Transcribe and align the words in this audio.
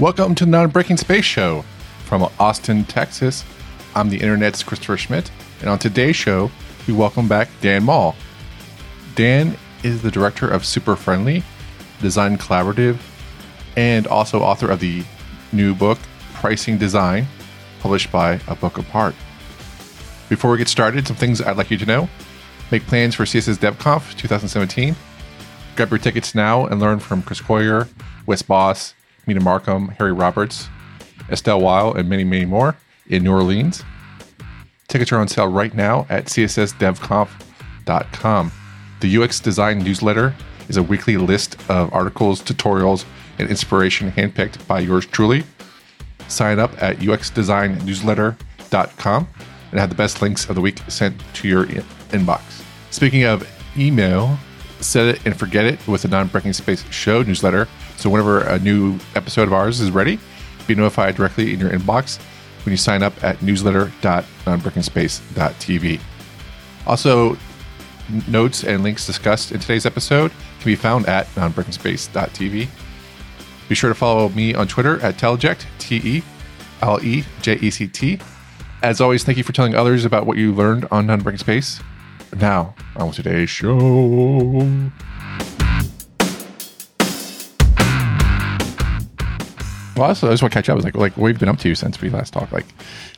Welcome 0.00 0.34
to 0.36 0.46
the 0.46 0.50
Non 0.50 0.70
Breaking 0.70 0.96
Space 0.96 1.26
Show 1.26 1.62
from 2.06 2.26
Austin, 2.38 2.84
Texas. 2.84 3.44
I'm 3.94 4.08
the 4.08 4.16
internet's 4.16 4.62
Christopher 4.62 4.96
Schmitt, 4.96 5.30
and 5.60 5.68
on 5.68 5.78
today's 5.78 6.16
show, 6.16 6.50
we 6.86 6.94
welcome 6.94 7.28
back 7.28 7.50
Dan 7.60 7.82
Mall. 7.84 8.16
Dan 9.14 9.58
is 9.82 10.00
the 10.00 10.10
director 10.10 10.48
of 10.48 10.64
Super 10.64 10.96
Friendly, 10.96 11.42
Design 12.00 12.38
Collaborative, 12.38 12.96
and 13.76 14.06
also 14.06 14.40
author 14.40 14.70
of 14.70 14.80
the 14.80 15.04
new 15.52 15.74
book, 15.74 15.98
Pricing 16.32 16.78
Design, 16.78 17.26
published 17.80 18.10
by 18.10 18.40
A 18.48 18.54
Book 18.54 18.78
Apart. 18.78 19.14
Before 20.30 20.50
we 20.50 20.56
get 20.56 20.68
started, 20.68 21.06
some 21.06 21.16
things 21.16 21.42
I'd 21.42 21.58
like 21.58 21.70
you 21.70 21.76
to 21.76 21.84
know. 21.84 22.08
Make 22.70 22.86
plans 22.86 23.14
for 23.16 23.24
CSS 23.24 23.58
DevConf 23.58 24.16
2017. 24.16 24.96
Grab 25.76 25.90
your 25.90 25.98
tickets 25.98 26.34
now 26.34 26.64
and 26.64 26.80
learn 26.80 27.00
from 27.00 27.20
Chris 27.20 27.42
Coyier, 27.42 27.86
Wes 28.24 28.40
Bos, 28.40 28.94
Mina 29.30 29.40
Markham, 29.40 29.88
Harry 29.90 30.12
Roberts, 30.12 30.68
Estelle 31.30 31.60
Weyl, 31.60 31.96
and 31.96 32.08
many, 32.08 32.24
many 32.24 32.44
more 32.44 32.74
in 33.06 33.22
New 33.22 33.30
Orleans. 33.30 33.84
Tickets 34.88 35.12
are 35.12 35.18
on 35.18 35.28
sale 35.28 35.46
right 35.46 35.72
now 35.72 36.04
at 36.08 36.24
cssdevconf.com. 36.24 38.52
The 38.98 39.16
UX 39.16 39.38
Design 39.38 39.78
newsletter 39.78 40.34
is 40.68 40.76
a 40.76 40.82
weekly 40.82 41.16
list 41.16 41.54
of 41.70 41.94
articles, 41.94 42.42
tutorials, 42.42 43.04
and 43.38 43.48
inspiration 43.48 44.10
handpicked 44.10 44.66
by 44.66 44.80
yours 44.80 45.06
truly. 45.06 45.44
Sign 46.26 46.58
up 46.58 46.72
at 46.82 46.96
uxdesignnewsletter.com 46.96 49.28
and 49.70 49.78
have 49.78 49.90
the 49.90 49.94
best 49.94 50.20
links 50.20 50.48
of 50.48 50.56
the 50.56 50.60
week 50.60 50.80
sent 50.88 51.22
to 51.34 51.46
your 51.46 51.66
in- 51.66 51.84
inbox. 52.08 52.64
Speaking 52.90 53.22
of 53.22 53.48
email, 53.78 54.36
set 54.80 55.06
it 55.06 55.24
and 55.24 55.38
forget 55.38 55.66
it 55.66 55.86
with 55.86 56.02
the 56.02 56.08
Non 56.08 56.26
Breaking 56.26 56.52
Space 56.52 56.82
Show 56.90 57.22
newsletter. 57.22 57.68
So 58.00 58.08
whenever 58.08 58.40
a 58.40 58.58
new 58.58 58.98
episode 59.14 59.42
of 59.42 59.52
ours 59.52 59.80
is 59.80 59.90
ready, 59.90 60.18
be 60.66 60.74
notified 60.74 61.16
directly 61.16 61.52
in 61.52 61.60
your 61.60 61.68
inbox 61.68 62.18
when 62.64 62.72
you 62.72 62.78
sign 62.78 63.02
up 63.02 63.12
at 63.22 63.42
newsletter.nonbreakingspace.tv. 63.42 66.00
Also, 66.86 67.36
notes 68.26 68.64
and 68.64 68.82
links 68.82 69.06
discussed 69.06 69.52
in 69.52 69.60
today's 69.60 69.84
episode 69.84 70.30
can 70.30 70.64
be 70.64 70.76
found 70.76 71.06
at 71.08 71.26
nonbreakingspace.tv. 71.34 72.68
Be 73.68 73.74
sure 73.74 73.90
to 73.90 73.94
follow 73.94 74.30
me 74.30 74.54
on 74.54 74.66
Twitter 74.66 74.98
at 75.00 75.16
Teleject, 75.16 75.66
T 75.78 76.00
E 76.02 76.22
L 76.80 76.98
E 77.04 77.22
J 77.42 77.58
E 77.60 77.70
C 77.70 77.86
T. 77.86 78.18
As 78.82 79.02
always, 79.02 79.24
thank 79.24 79.36
you 79.36 79.44
for 79.44 79.52
telling 79.52 79.74
others 79.74 80.06
about 80.06 80.24
what 80.24 80.38
you 80.38 80.54
learned 80.54 80.88
on 80.90 81.06
Non-Breaking 81.06 81.36
Space. 81.36 81.82
Now, 82.40 82.74
on 82.96 83.08
with 83.08 83.16
today's 83.16 83.50
show. 83.50 84.90
Well, 90.00 90.08
also, 90.08 90.28
I 90.28 90.30
just 90.30 90.42
want 90.42 90.54
to 90.54 90.58
catch 90.58 90.70
up. 90.70 90.72
I 90.72 90.76
was 90.76 90.84
like, 90.86 90.94
like, 90.94 91.14
what 91.18 91.28
have 91.28 91.36
you 91.36 91.40
been 91.40 91.50
up 91.50 91.58
to 91.58 91.74
since 91.74 92.00
we 92.00 92.08
last 92.08 92.32
talked? 92.32 92.52
Like, 92.54 92.64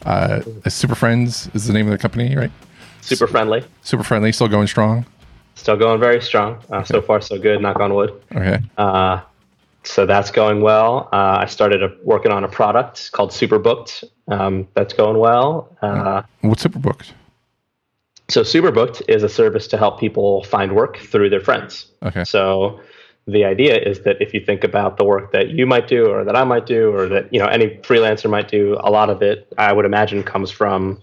uh, 0.05 0.41
Super 0.67 0.97
Friends 0.97 1.49
is 1.55 1.69
the 1.69 1.73
name 1.73 1.87
of 1.87 1.93
the 1.93 1.99
company, 1.99 2.35
right? 2.35 2.51
Super 3.03 3.29
friendly. 3.29 3.63
Super 3.83 4.03
Friendly, 4.03 4.33
still 4.33 4.49
going 4.49 4.67
strong. 4.67 5.07
Still 5.55 5.77
going 5.77 6.01
very 6.01 6.21
strong. 6.21 6.59
Uh, 6.71 6.83
So 6.83 7.01
far, 7.01 7.21
so 7.21 7.39
good. 7.39 7.63
Knock 7.63 7.79
on 7.79 7.95
wood. 7.95 8.21
Okay. 8.35 8.59
Uh, 8.77 9.21
so 9.85 10.07
that's 10.07 10.33
going 10.33 10.61
well. 10.61 11.09
Uh, 11.13 11.39
I 11.43 11.47
started 11.47 11.85
a, 11.85 11.93
working 12.03 12.33
on 12.33 12.43
a 12.43 12.49
product 12.49 13.13
called 13.13 13.31
Superbooked. 13.31 14.03
Um, 14.27 14.67
that's 14.75 14.93
going 14.93 15.19
well. 15.19 15.69
Uh, 15.83 16.23
What's 16.41 16.63
Super 16.63 16.81
Booked? 16.81 17.15
so 18.29 18.41
Superbooked 18.43 19.03
is 19.09 19.23
a 19.23 19.29
service 19.29 19.69
to 19.69 19.77
help 19.79 20.01
people 20.01 20.43
find 20.45 20.75
work 20.75 20.97
through 20.97 21.31
their 21.31 21.41
friends. 21.41 21.87
Okay. 22.03 22.25
So 22.25 22.81
the 23.27 23.45
idea 23.45 23.79
is 23.79 24.01
that 24.01 24.21
if 24.21 24.35
you 24.35 24.41
think 24.41 24.65
about 24.65 24.97
the 24.97 25.05
work 25.05 25.33
that 25.33 25.51
you 25.51 25.67
might 25.67 25.87
do, 25.87 26.07
or 26.07 26.25
that 26.25 26.37
I 26.37 26.45
might 26.45 26.67
do, 26.67 26.93
or 26.95 27.09
that 27.09 27.33
you 27.33 27.39
know 27.39 27.47
any 27.47 27.77
freelancer 27.79 28.29
might 28.29 28.49
do, 28.49 28.77
a 28.81 28.91
lot 28.91 29.11
of 29.11 29.23
it 29.23 29.53
I 29.59 29.73
would 29.73 29.85
imagine 29.85 30.23
comes 30.23 30.51
from 30.51 31.01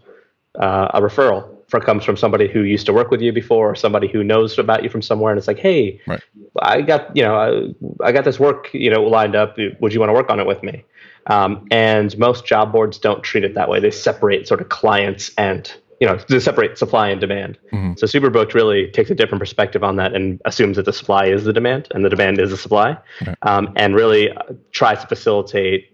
uh, 0.60 0.90
a 0.94 1.02
referral. 1.02 1.56
For, 1.70 1.80
comes 1.80 2.04
from 2.04 2.18
somebody 2.18 2.48
who 2.48 2.64
used 2.64 2.88
to 2.88 2.94
work 2.94 3.12
with 3.12 3.22
you 3.22 3.32
before, 3.32 3.70
or 3.70 3.76
somebody 3.76 4.08
who 4.08 4.24
knows 4.24 4.58
about 4.58 4.82
you 4.82 4.90
from 4.90 5.04
somewhere, 5.04 5.32
and 5.32 5.38
it's 5.38 5.48
like, 5.48 5.60
hey, 5.60 6.02
Right. 6.08 6.20
I 6.64 6.82
got 6.82 7.16
you 7.16 7.22
know 7.22 7.36
I, 7.36 8.08
I 8.08 8.12
got 8.12 8.26
this 8.26 8.40
work 8.40 8.70
you 8.74 8.90
know 8.90 9.04
lined 9.04 9.36
up. 9.36 9.56
Would 9.80 9.94
you 9.94 10.00
want 10.00 10.10
to 10.10 10.14
work 10.14 10.30
on 10.30 10.40
it 10.40 10.48
with 10.48 10.64
me? 10.64 10.84
Um, 11.28 11.68
and 11.70 12.18
most 12.18 12.46
job 12.46 12.72
boards 12.72 12.98
don't 12.98 13.24
treat 13.24 13.44
it 13.44 13.54
that 13.54 13.70
way. 13.70 13.80
They 13.80 13.92
separate 13.92 14.48
sort 14.48 14.62
of 14.62 14.70
clients 14.70 15.32
and 15.38 15.72
you 16.00 16.08
know 16.08 16.18
they 16.30 16.40
separate 16.40 16.78
supply 16.78 17.10
and 17.10 17.20
demand. 17.22 17.58
So 17.98 18.06
Superbooked 18.08 18.54
really 18.54 18.90
takes 18.92 19.10
a 19.10 19.16
different 19.16 19.40
perspective 19.40 19.84
on 19.84 19.96
that 19.98 20.14
and 20.16 20.42
assumes 20.46 20.78
that 20.78 20.86
the 20.86 20.94
supply 20.94 21.26
is 21.26 21.44
the 21.44 21.54
demand 21.54 21.88
and 21.92 22.04
the 22.06 22.10
demand 22.10 22.40
is 22.40 22.50
the 22.52 22.58
supply, 22.58 22.98
um, 23.42 23.74
and 23.76 23.96
really 23.96 24.32
uh, 24.32 24.42
tries 24.72 25.02
to 25.02 25.08
facilitate 25.08 25.92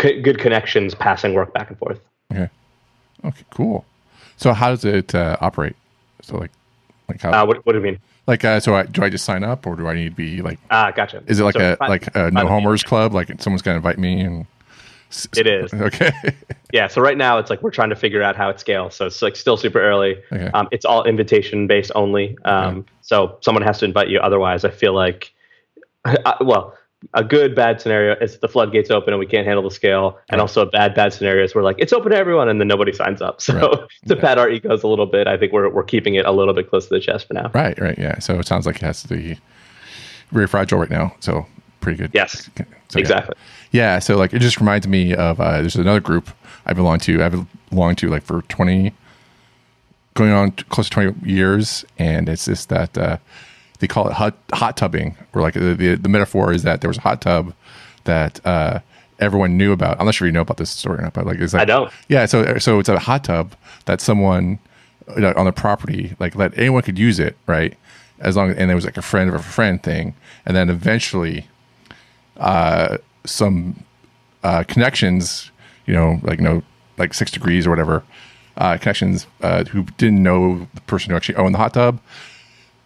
c- 0.00 0.20
good 0.20 0.38
connections, 0.38 0.94
passing 0.94 1.34
work 1.34 1.52
back 1.54 1.68
and 1.70 1.78
forth. 1.78 2.00
Okay. 2.32 2.48
Okay, 3.24 3.44
cool. 3.50 3.84
So 4.36 4.52
how 4.52 4.70
does 4.70 4.84
it 4.84 5.14
uh, 5.14 5.36
operate? 5.40 5.76
So 6.22 6.38
like, 6.38 6.50
like 7.08 7.20
how, 7.20 7.42
Uh, 7.42 7.46
what, 7.46 7.64
what 7.66 7.72
do 7.72 7.78
you 7.78 7.84
mean? 7.84 7.98
like, 8.26 8.44
uh, 8.44 8.60
so 8.60 8.74
I, 8.74 8.84
do 8.84 9.02
I 9.02 9.10
just 9.10 9.24
sign 9.24 9.44
up 9.44 9.66
or 9.66 9.76
do 9.76 9.86
I 9.88 9.94
need 9.94 10.10
to 10.10 10.14
be 10.14 10.40
like, 10.42 10.58
Ah, 10.70 10.90
gotcha. 10.90 11.22
is 11.26 11.40
it 11.40 11.44
like 11.44 11.54
So 11.56 11.76
a, 11.80 11.84
like 11.88 12.14
a 12.14 12.30
no 12.30 12.46
homers 12.46 12.82
club? 12.82 13.12
Like 13.12 13.28
someone's 13.42 13.62
going 13.62 13.74
to 13.74 13.76
invite 13.76 13.98
me 13.98 14.20
and 14.20 14.46
It 15.36 15.46
is. 15.46 15.72
Okay. 15.80 16.12
Yeah, 16.72 16.86
so 16.86 17.00
right 17.00 17.16
now 17.18 17.38
it's 17.38 17.50
like 17.50 17.62
we're 17.62 17.72
trying 17.72 17.90
to 17.90 17.96
figure 17.96 18.22
out 18.22 18.36
how 18.36 18.48
it 18.48 18.60
scales. 18.60 18.94
So 18.94 19.06
it's 19.06 19.22
like 19.22 19.34
still 19.34 19.56
super 19.56 19.80
early. 19.82 20.22
Okay. 20.32 20.46
Um, 20.54 20.68
it's 20.70 20.84
all 20.84 21.02
invitation 21.04 21.66
based 21.66 21.90
only. 21.96 22.38
Um, 22.44 22.86
So 23.02 23.36
someone 23.40 23.62
has 23.64 23.78
to 23.80 23.84
invite 23.86 24.08
you. 24.08 24.20
Otherwise, 24.20 24.64
I 24.64 24.70
feel 24.70 24.92
like, 24.94 25.32
uh, 26.04 26.34
well, 26.40 26.76
a 27.14 27.24
good 27.24 27.54
bad 27.56 27.80
scenario 27.80 28.14
is 28.20 28.38
the 28.38 28.46
floodgates 28.46 28.90
open 28.90 29.12
and 29.14 29.18
we 29.18 29.26
can't 29.26 29.46
handle 29.46 29.62
the 29.64 29.70
scale, 29.74 30.18
and 30.28 30.36
Right. 30.38 30.40
also 30.40 30.60
a 30.62 30.66
bad 30.66 30.94
bad 30.94 31.12
scenario 31.14 31.42
is 31.44 31.54
we're 31.54 31.62
like 31.62 31.76
it's 31.78 31.92
open 31.94 32.12
to 32.12 32.16
everyone 32.18 32.48
and 32.48 32.60
then 32.60 32.68
nobody 32.68 32.92
signs 32.92 33.20
up. 33.22 33.40
So 33.46 33.54
Right. 33.58 33.88
to 34.08 34.16
pad 34.16 34.38
our 34.38 34.48
egos 34.50 34.82
a 34.84 34.86
little 34.86 35.06
bit, 35.06 35.26
I 35.26 35.36
think 35.38 35.52
we're 35.52 35.68
we're 35.70 35.82
keeping 35.82 36.14
it 36.16 36.26
a 36.26 36.30
little 36.30 36.54
bit 36.54 36.68
close 36.70 36.86
to 36.88 36.94
the 36.94 37.00
chest 37.00 37.26
for 37.26 37.34
now. 37.34 37.50
right. 37.54 37.76
Right. 37.80 37.98
Yeah. 37.98 38.18
So 38.20 38.38
it 38.38 38.46
sounds 38.46 38.64
like 38.66 38.76
it 38.76 38.82
has 38.82 39.02
to 39.02 39.08
be 39.08 39.38
very 40.30 40.46
fragile 40.46 40.78
right 40.78 40.90
now. 40.90 41.14
So 41.20 41.46
pretty 41.80 41.98
good. 41.98 42.10
Yes, 42.12 42.50
So, 42.88 42.98
exactly. 42.98 43.34
Yeah, 43.70 43.98
so 43.98 44.16
like 44.16 44.32
it 44.34 44.40
just 44.40 44.58
reminds 44.60 44.86
me 44.88 45.14
of 45.14 45.40
uh, 45.40 45.60
there's 45.60 45.76
another 45.76 46.00
group 46.00 46.30
I 46.66 46.72
belong 46.72 46.98
to. 47.00 47.22
I've 47.22 47.46
belonged 47.70 47.98
to 47.98 48.08
like 48.08 48.22
for 48.22 48.42
twenty, 48.42 48.92
going 50.14 50.32
on 50.32 50.52
close 50.52 50.88
to 50.88 50.90
twenty 50.92 51.14
years, 51.30 51.84
and 51.98 52.28
it's 52.28 52.44
just 52.46 52.68
that 52.68 52.96
uh, 52.98 53.16
they 53.78 53.86
call 53.86 54.08
it 54.08 54.12
hot, 54.12 54.36
hot 54.52 54.76
tubbing, 54.76 55.16
or 55.32 55.42
like 55.42 55.54
the, 55.54 55.74
the 55.74 55.94
the 55.94 56.08
metaphor 56.08 56.52
is 56.52 56.62
that 56.64 56.80
there 56.80 56.88
was 56.88 56.98
a 56.98 57.02
hot 57.02 57.20
tub 57.22 57.54
that 58.04 58.44
uh, 58.46 58.80
everyone 59.20 59.56
knew 59.56 59.72
about. 59.72 59.98
I'm 60.00 60.06
not 60.06 60.14
sure 60.14 60.26
you 60.26 60.32
know 60.32 60.40
about 60.40 60.56
this 60.56 60.70
story 60.70 60.98
or 60.98 61.02
not, 61.02 61.12
but 61.14 61.26
like 61.26 61.38
it's 61.38 61.52
like 61.52 61.62
I 61.62 61.64
don't. 61.64 61.92
Yeah, 62.08 62.26
so 62.26 62.58
so 62.58 62.78
it's 62.80 62.88
a 62.88 62.98
hot 62.98 63.24
tub 63.24 63.54
that 63.84 64.00
someone 64.00 64.58
you 65.14 65.22
know, 65.22 65.32
on 65.36 65.46
the 65.46 65.52
property 65.52 66.14
like 66.18 66.34
let 66.34 66.56
anyone 66.58 66.82
could 66.82 66.98
use 66.98 67.18
it, 67.18 67.36
right? 67.46 67.76
As 68.18 68.36
long 68.36 68.50
and 68.50 68.68
there 68.68 68.76
was 68.76 68.84
like 68.84 68.96
a 68.96 69.02
friend 69.02 69.30
of 69.30 69.36
a 69.36 69.42
friend 69.42 69.82
thing, 69.82 70.14
and 70.44 70.56
then 70.56 70.68
eventually 70.68 71.46
some 73.24 73.84
uh, 74.42 74.64
connections, 74.64 75.50
you 75.86 75.94
know, 75.94 76.20
like 76.22 76.38
you 76.38 76.44
know, 76.44 76.62
like 76.98 77.14
six 77.14 77.30
degrees 77.30 77.66
or 77.66 77.70
whatever, 77.70 78.02
uh, 78.56 78.76
connections 78.78 79.26
uh, 79.42 79.64
who 79.64 79.84
didn't 79.98 80.22
know 80.22 80.66
the 80.74 80.80
person 80.82 81.10
who 81.10 81.16
actually 81.16 81.36
owned 81.36 81.54
the 81.54 81.58
hot 81.58 81.74
tub, 81.74 82.00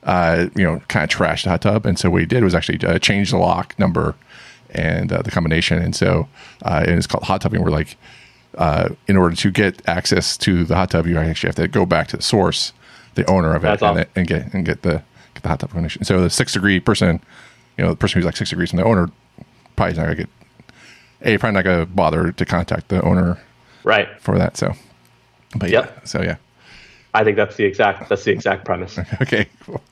uh, 0.05 0.47
you 0.55 0.65
know, 0.65 0.81
kind 0.88 1.05
of 1.05 1.10
trashed 1.10 1.44
the 1.44 1.50
hot 1.50 1.62
tub. 1.62 1.87
And 1.87 1.99
so 1.99 2.10
what 2.10 2.21
he 2.21 2.27
did 2.27 2.44
was 2.44 2.55
actually 2.55 2.84
uh, 2.87 2.99
change 2.99 3.31
the 3.31 3.38
lock 3.38 3.78
number 3.78 4.15
and 4.71 5.12
uh, 5.12 5.22
the 5.22 5.31
combination. 5.31 5.78
And 5.81 5.94
so 5.94 6.28
uh, 6.62 6.84
and 6.87 6.97
it's 6.97 7.06
called 7.06 7.25
hot 7.25 7.41
tubbing, 7.41 7.62
where 7.62 7.71
like 7.71 7.97
uh, 8.59 8.91
in 9.09 9.16
order 9.16 9.34
to 9.37 9.50
get 9.50 9.82
access 9.88 10.37
to 10.38 10.65
the 10.65 10.75
hot 10.75 10.91
tub, 10.91 11.06
you 11.06 11.19
actually 11.19 11.49
have 11.49 11.56
to 11.56 11.69
go 11.69 11.87
back 11.87 12.09
to 12.09 12.16
the 12.16 12.22
source, 12.22 12.73
the 13.14 13.29
owner 13.29 13.55
of 13.55 13.64
it, 13.64 13.69
and, 13.97 14.06
and 14.17 14.26
get 14.26 14.55
and 14.55 14.64
get 14.64 14.82
the 14.82 15.02
get 15.35 15.43
the 15.43 15.49
hot 15.49 15.61
tub 15.61 15.70
connection. 15.70 16.05
So 16.05 16.20
the 16.20 16.31
six 16.31 16.52
degree 16.52 16.81
person, 16.81 17.20
you 17.76 17.85
know, 17.85 17.90
the 17.90 17.97
person 17.97 18.19
who's 18.19 18.26
like 18.26 18.37
six 18.37 18.50
degrees 18.50 18.70
from 18.70 18.79
the 18.79 18.85
owner, 18.85 19.11
probably 19.76 19.94
not 19.97 20.03
gonna 20.05 20.15
get 20.17 20.29
a 21.23 21.37
probably 21.38 21.55
not 21.55 21.65
gonna 21.65 21.87
bother 21.87 22.32
to 22.32 22.44
contact 22.44 22.88
the 22.88 23.03
owner 23.03 23.38
Right. 23.82 24.09
for 24.21 24.38
that. 24.38 24.56
So, 24.56 24.73
but 25.56 25.71
yeah, 25.71 25.81
Yep. 25.81 26.09
so 26.09 26.23
yeah, 26.23 26.37
I 27.15 27.25
think 27.25 27.37
that's 27.37 27.56
the 27.56 27.65
exact 27.65 28.09
that's 28.09 28.25
the 28.25 28.32
exact 28.32 28.65
premise. 28.65 28.99
okay, 29.23 29.47
cool. 29.61 29.82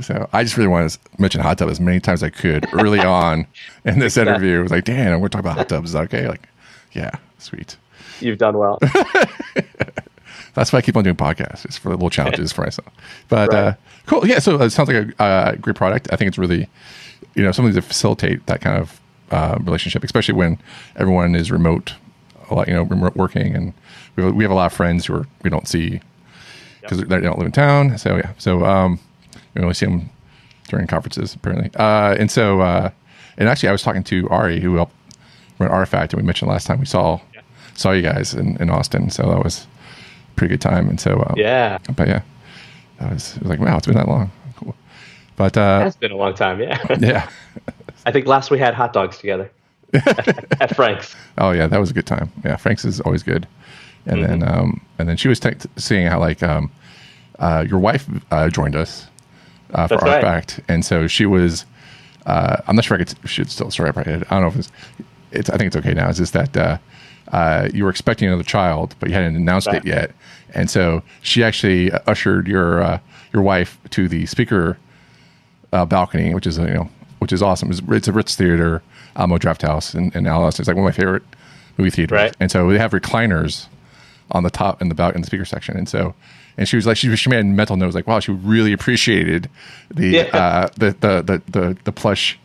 So 0.00 0.28
I 0.32 0.44
just 0.44 0.56
really 0.56 0.68
want 0.68 0.90
to 0.92 0.98
mention 1.18 1.40
hot 1.40 1.58
tub 1.58 1.68
as 1.68 1.80
many 1.80 1.98
times 1.98 2.22
as 2.22 2.28
I 2.28 2.30
could 2.30 2.66
early 2.72 3.00
on 3.20 3.46
in 3.84 3.98
this 3.98 4.16
interview. 4.16 4.60
It 4.60 4.62
was 4.62 4.70
like, 4.70 4.84
Dan, 4.84 5.20
we're 5.20 5.28
talking 5.28 5.44
about 5.46 5.56
hot 5.56 5.68
tubs. 5.68 5.90
Is 5.90 5.92
that 5.94 6.04
okay? 6.04 6.28
Like, 6.28 6.48
yeah, 6.92 7.10
sweet. 7.38 7.76
You've 8.20 8.38
done 8.38 8.56
well. 8.58 8.78
That's 10.54 10.72
why 10.72 10.78
I 10.78 10.82
keep 10.82 10.96
on 10.96 11.04
doing 11.04 11.16
podcasts. 11.16 11.64
It's 11.64 11.76
for 11.76 11.90
little 11.90 12.10
challenges 12.10 12.52
for 12.52 12.62
myself. 12.62 12.88
But 13.28 13.54
uh, 13.54 13.74
cool. 14.06 14.26
Yeah. 14.26 14.38
So 14.40 14.60
it 14.62 14.70
sounds 14.70 14.88
like 14.88 15.14
a 15.18 15.22
uh, 15.22 15.54
great 15.56 15.76
product. 15.76 16.08
I 16.12 16.16
think 16.16 16.28
it's 16.28 16.38
really, 16.38 16.68
you 17.34 17.42
know, 17.42 17.52
something 17.52 17.74
to 17.74 17.82
facilitate 17.82 18.44
that 18.46 18.60
kind 18.60 18.80
of 18.80 18.97
uh, 19.30 19.58
relationship, 19.62 20.04
especially 20.04 20.34
when 20.34 20.58
everyone 20.96 21.34
is 21.34 21.50
remote, 21.50 21.94
a 22.50 22.54
lot, 22.54 22.68
you 22.68 22.74
know, 22.74 22.82
remote 22.82 23.14
working, 23.16 23.54
and 23.54 23.72
we 24.16 24.24
have, 24.24 24.34
we 24.34 24.44
have 24.44 24.50
a 24.50 24.54
lot 24.54 24.66
of 24.66 24.72
friends 24.72 25.06
who 25.06 25.14
are 25.14 25.26
we 25.42 25.50
don't 25.50 25.68
see 25.68 26.00
because 26.80 26.98
they 26.98 27.20
don't 27.20 27.38
live 27.38 27.46
in 27.46 27.52
town. 27.52 27.98
So 27.98 28.16
yeah. 28.16 28.32
So 28.38 28.64
um, 28.64 28.98
we 29.54 29.62
only 29.62 29.74
see 29.74 29.86
them 29.86 30.08
during 30.68 30.86
conferences 30.86 31.34
apparently. 31.34 31.70
Uh, 31.74 32.16
and 32.18 32.30
so 32.30 32.60
uh, 32.60 32.90
and 33.36 33.48
actually, 33.48 33.68
I 33.68 33.72
was 33.72 33.82
talking 33.82 34.02
to 34.04 34.28
Ari, 34.30 34.60
who 34.60 34.76
helped 34.76 34.94
we're 35.58 35.66
at 35.66 35.72
Artifact, 35.72 36.12
and 36.12 36.22
we 36.22 36.26
mentioned 36.26 36.50
last 36.50 36.66
time 36.66 36.78
we 36.80 36.86
saw 36.86 37.20
Yeah. 37.34 37.40
saw 37.74 37.90
you 37.92 38.02
guys 38.02 38.32
in, 38.34 38.56
in 38.60 38.70
Austin, 38.70 39.10
so 39.10 39.28
that 39.28 39.42
was 39.44 39.66
a 40.30 40.34
pretty 40.36 40.52
good 40.54 40.60
time. 40.60 40.88
And 40.88 41.00
so, 41.00 41.18
um, 41.28 41.34
Yeah, 41.36 41.78
but 41.96 42.08
yeah, 42.08 42.22
that 43.00 43.12
was, 43.12 43.36
it 43.36 43.42
was 43.42 43.50
like 43.50 43.60
wow, 43.60 43.76
it's 43.76 43.86
been 43.86 43.96
that 43.96 44.08
long. 44.08 44.30
Cool. 44.56 44.74
But 45.36 45.56
uh, 45.56 45.84
it's 45.86 45.96
been 45.96 46.12
a 46.12 46.16
long 46.16 46.34
time. 46.34 46.60
Yeah, 46.60 46.78
yeah, 47.00 47.28
I 48.08 48.12
think 48.12 48.26
last 48.26 48.50
we 48.50 48.58
had 48.58 48.74
hot 48.74 48.92
dogs 48.92 49.18
together 49.18 49.50
at, 49.92 50.60
at 50.62 50.74
Frank's. 50.76 51.14
oh 51.38 51.50
yeah, 51.50 51.66
that 51.66 51.78
was 51.78 51.90
a 51.90 51.94
good 51.94 52.06
time. 52.06 52.30
Yeah, 52.44 52.56
Frank's 52.56 52.84
is 52.84 53.00
always 53.02 53.22
good. 53.22 53.46
And 54.06 54.24
then 54.24 54.40
Mm-hmm. 54.40 54.60
um, 54.60 54.80
and 54.98 55.08
then 55.08 55.16
she 55.16 55.28
was 55.28 55.38
t- 55.38 55.50
seeing 55.76 56.06
how 56.06 56.18
like 56.20 56.42
um, 56.42 56.70
uh, 57.38 57.64
your 57.68 57.78
wife 57.78 58.06
uh, 58.30 58.48
joined 58.48 58.74
us 58.76 59.06
uh, 59.74 59.86
for 59.86 59.94
That's 59.96 60.02
right. 60.02 60.24
Artifact, 60.24 60.60
and 60.68 60.84
so 60.84 61.06
she 61.06 61.26
was. 61.26 61.66
Uh, 62.26 62.60
I'm 62.66 62.76
not 62.76 62.84
sure 62.84 62.96
I 63.00 63.04
could, 63.04 63.14
should 63.28 63.50
still 63.50 63.70
story 63.70 63.88
up 63.90 63.96
my 63.96 64.02
head. 64.04 64.24
I 64.30 64.34
don't 64.34 64.42
know 64.42 64.48
if 64.48 64.56
it's, 64.56 64.72
it's. 65.32 65.50
I 65.50 65.56
think 65.58 65.68
it's 65.68 65.76
okay 65.76 65.94
now. 65.94 66.08
It's 66.08 66.18
just 66.18 66.32
that 66.32 66.56
uh, 66.56 66.78
uh, 67.32 67.68
you 67.74 67.84
were 67.84 67.90
expecting 67.90 68.28
another 68.28 68.42
child, 68.44 68.94
but 69.00 69.08
you 69.10 69.14
hadn't 69.14 69.36
announced 69.36 69.66
Right. 69.66 69.76
it 69.76 69.86
yet, 69.86 70.12
and 70.54 70.70
so 70.70 71.02
she 71.22 71.42
actually 71.44 71.90
ushered 72.06 72.46
your 72.48 72.82
uh, 72.82 72.98
your 73.34 73.42
wife 73.42 73.78
to 73.90 74.08
the 74.08 74.24
speaker 74.26 74.78
uh, 75.72 75.84
balcony, 75.84 76.34
which 76.34 76.46
is 76.46 76.56
you 76.58 76.66
know 76.66 76.88
which 77.18 77.32
is 77.32 77.42
awesome. 77.42 77.70
It's, 77.70 77.80
it's 77.88 78.08
a 78.08 78.12
Ritz 78.12 78.36
Theater, 78.36 78.82
Alamo 79.16 79.38
Drafthouse 79.38 79.94
in, 79.94 80.10
in 80.12 80.26
Alice. 80.26 80.58
It's 80.58 80.68
like 80.68 80.76
one 80.76 80.86
of 80.86 80.94
my 80.96 80.98
favorite 81.00 81.22
movie 81.76 81.90
theaters. 81.90 82.16
Right. 82.16 82.36
And 82.40 82.50
so 82.50 82.68
they 82.70 82.78
have 82.78 82.92
recliners 82.92 83.66
on 84.30 84.42
the 84.42 84.50
top 84.50 84.82
in 84.82 84.88
the 84.88 84.94
bal- 84.94 85.10
in 85.12 85.20
the 85.22 85.26
speaker 85.26 85.44
section. 85.44 85.76
And 85.76 85.88
so 85.88 86.14
and 86.56 86.68
she 86.68 86.76
was 86.76 86.86
like 86.86 86.96
she, 86.96 87.14
she 87.16 87.30
made 87.30 87.40
a 87.40 87.44
mental 87.44 87.76
note 87.76 87.94
like 87.94 88.06
wow 88.06 88.20
she 88.20 88.32
really 88.32 88.72
appreciated 88.72 89.48
the 89.94 90.08
Yeah. 90.08 90.22
uh, 90.36 90.68
the, 90.76 90.90
the 91.00 91.22
the 91.22 91.42
the 91.50 91.76
the 91.84 91.92
plush 91.92 92.38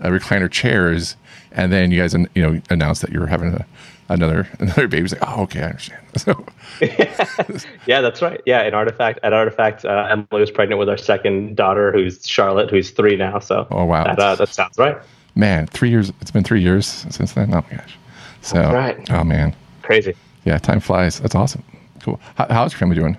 uh, 0.00 0.08
recliner 0.08 0.50
chairs. 0.50 1.16
And 1.52 1.72
then 1.72 1.90
you 1.90 2.00
guys 2.00 2.14
you 2.14 2.28
know 2.42 2.60
announced 2.70 3.00
that 3.02 3.10
you 3.12 3.20
were 3.20 3.26
having 3.26 3.54
a, 3.54 3.66
another 4.10 4.46
another 4.58 4.86
baby. 4.88 5.04
It's 5.04 5.12
like 5.14 5.22
oh 5.26 5.42
okay 5.44 5.60
I 5.62 5.66
understand. 5.66 6.02
So 6.18 6.44
Yeah, 7.86 8.00
that's 8.00 8.20
right. 8.22 8.40
Yeah, 8.46 8.62
in 8.64 8.74
Artifact, 8.74 9.20
at 9.22 9.32
Artifact, 9.32 9.84
uh, 9.84 10.06
Emily 10.10 10.40
was 10.40 10.50
pregnant 10.50 10.78
with 10.78 10.88
our 10.88 10.96
second 10.96 11.56
daughter, 11.56 11.92
who's 11.92 12.26
Charlotte, 12.26 12.70
who's 12.70 12.90
three 12.90 13.16
now. 13.16 13.38
So, 13.38 13.66
Oh, 13.70 13.84
wow. 13.84 14.04
that, 14.04 14.18
uh, 14.18 14.34
that 14.36 14.48
sounds 14.48 14.76
right. 14.78 14.96
man, 15.34 15.66
three 15.66 15.90
years. 15.90 16.12
It's 16.20 16.30
been 16.30 16.44
three 16.44 16.60
years 16.62 16.86
since 16.86 17.32
then. 17.32 17.52
Oh 17.54 17.64
my 17.70 17.76
gosh. 17.76 17.96
So 18.42 18.54
That's 18.56 18.72
right. 18.74 19.10
oh 19.12 19.24
man. 19.24 19.54
Crazy. 19.82 20.14
Yeah, 20.44 20.58
time 20.58 20.80
flies. 20.80 21.20
That's 21.20 21.34
awesome. 21.34 21.62
Cool. 22.02 22.18
How, 22.36 22.46
how's 22.50 22.72
your 22.72 22.78
family 22.78 22.96
doing? 22.96 23.16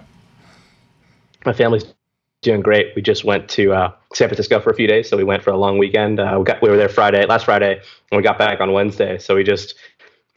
My 1.45 1.53
family's 1.53 1.85
doing 2.41 2.61
great. 2.61 2.95
We 2.95 3.01
just 3.03 3.23
went 3.23 3.47
to 3.49 3.73
uh, 3.73 3.91
San 4.15 4.27
Francisco 4.27 4.59
for 4.59 4.71
a 4.71 4.75
few 4.75 4.87
days, 4.87 5.07
so 5.09 5.15
we 5.17 5.23
went 5.23 5.43
for 5.43 5.51
a 5.51 5.57
long 5.57 5.77
weekend. 5.77 6.19
Uh, 6.19 6.35
we 6.39 6.43
got 6.43 6.61
we 6.61 6.69
were 6.69 6.77
there 6.77 6.89
Friday, 6.89 7.25
last 7.25 7.45
Friday, 7.45 7.73
and 8.11 8.17
we 8.17 8.23
got 8.23 8.37
back 8.39 8.59
on 8.59 8.73
Wednesday. 8.73 9.17
So 9.19 9.35
we 9.35 9.43
just 9.43 9.75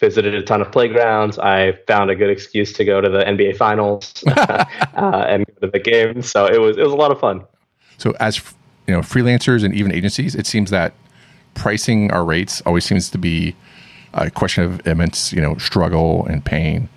visited 0.01 0.35
a 0.35 0.43
ton 0.43 0.61
of 0.61 0.71
playgrounds. 0.73 1.39
I 1.39 1.73
found 1.87 2.11
a 2.11 2.15
good 2.15 2.31
excuse 2.31 2.73
to 2.75 2.85
go 2.85 3.01
to 3.01 3.09
the 3.09 3.25
NBA 3.25 3.57
Finals 3.57 4.25
uh, 4.29 4.65
and 4.95 5.47
go 5.47 5.67
to 5.67 5.71
the 5.71 5.79
games. 5.79 6.31
So 6.31 6.47
it 6.47 6.59
was 6.59 6.77
it 6.77 6.83
was 6.83 6.93
a 6.93 6.97
lot 6.97 7.11
of 7.11 7.21
fun. 7.21 7.45
So, 7.99 8.13
as 8.21 8.39
you 8.87 8.95
know, 8.95 9.01
freelancers 9.01 9.65
and 9.65 9.75
even 9.75 9.93
agencies, 9.93 10.35
it 10.35 10.47
seems 10.47 10.71
that 10.71 10.95
pricing 11.55 12.11
our 12.11 12.25
rates 12.25 12.61
always 12.67 12.85
seems 12.85 13.09
to 13.11 13.19
be 13.19 13.55
a 14.13 14.31
question 14.31 14.65
of 14.65 14.87
immense, 14.87 15.33
you 15.33 15.41
know, 15.41 15.57
struggle 15.59 16.27
and 16.27 16.45
pain. 16.45 16.89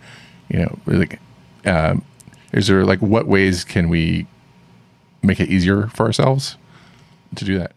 You 0.50 0.60
know, 0.60 0.80
like, 0.86 1.20
um, 1.66 2.04
is 2.52 2.68
there 2.68 2.86
like 2.86 3.00
what 3.02 3.28
ways 3.28 3.64
can 3.64 3.90
we 3.90 4.28
make 5.22 5.40
it 5.40 5.50
easier 5.50 5.88
for 5.88 6.06
ourselves 6.06 6.58
to 7.36 7.46
do 7.46 7.60
that? 7.60 7.74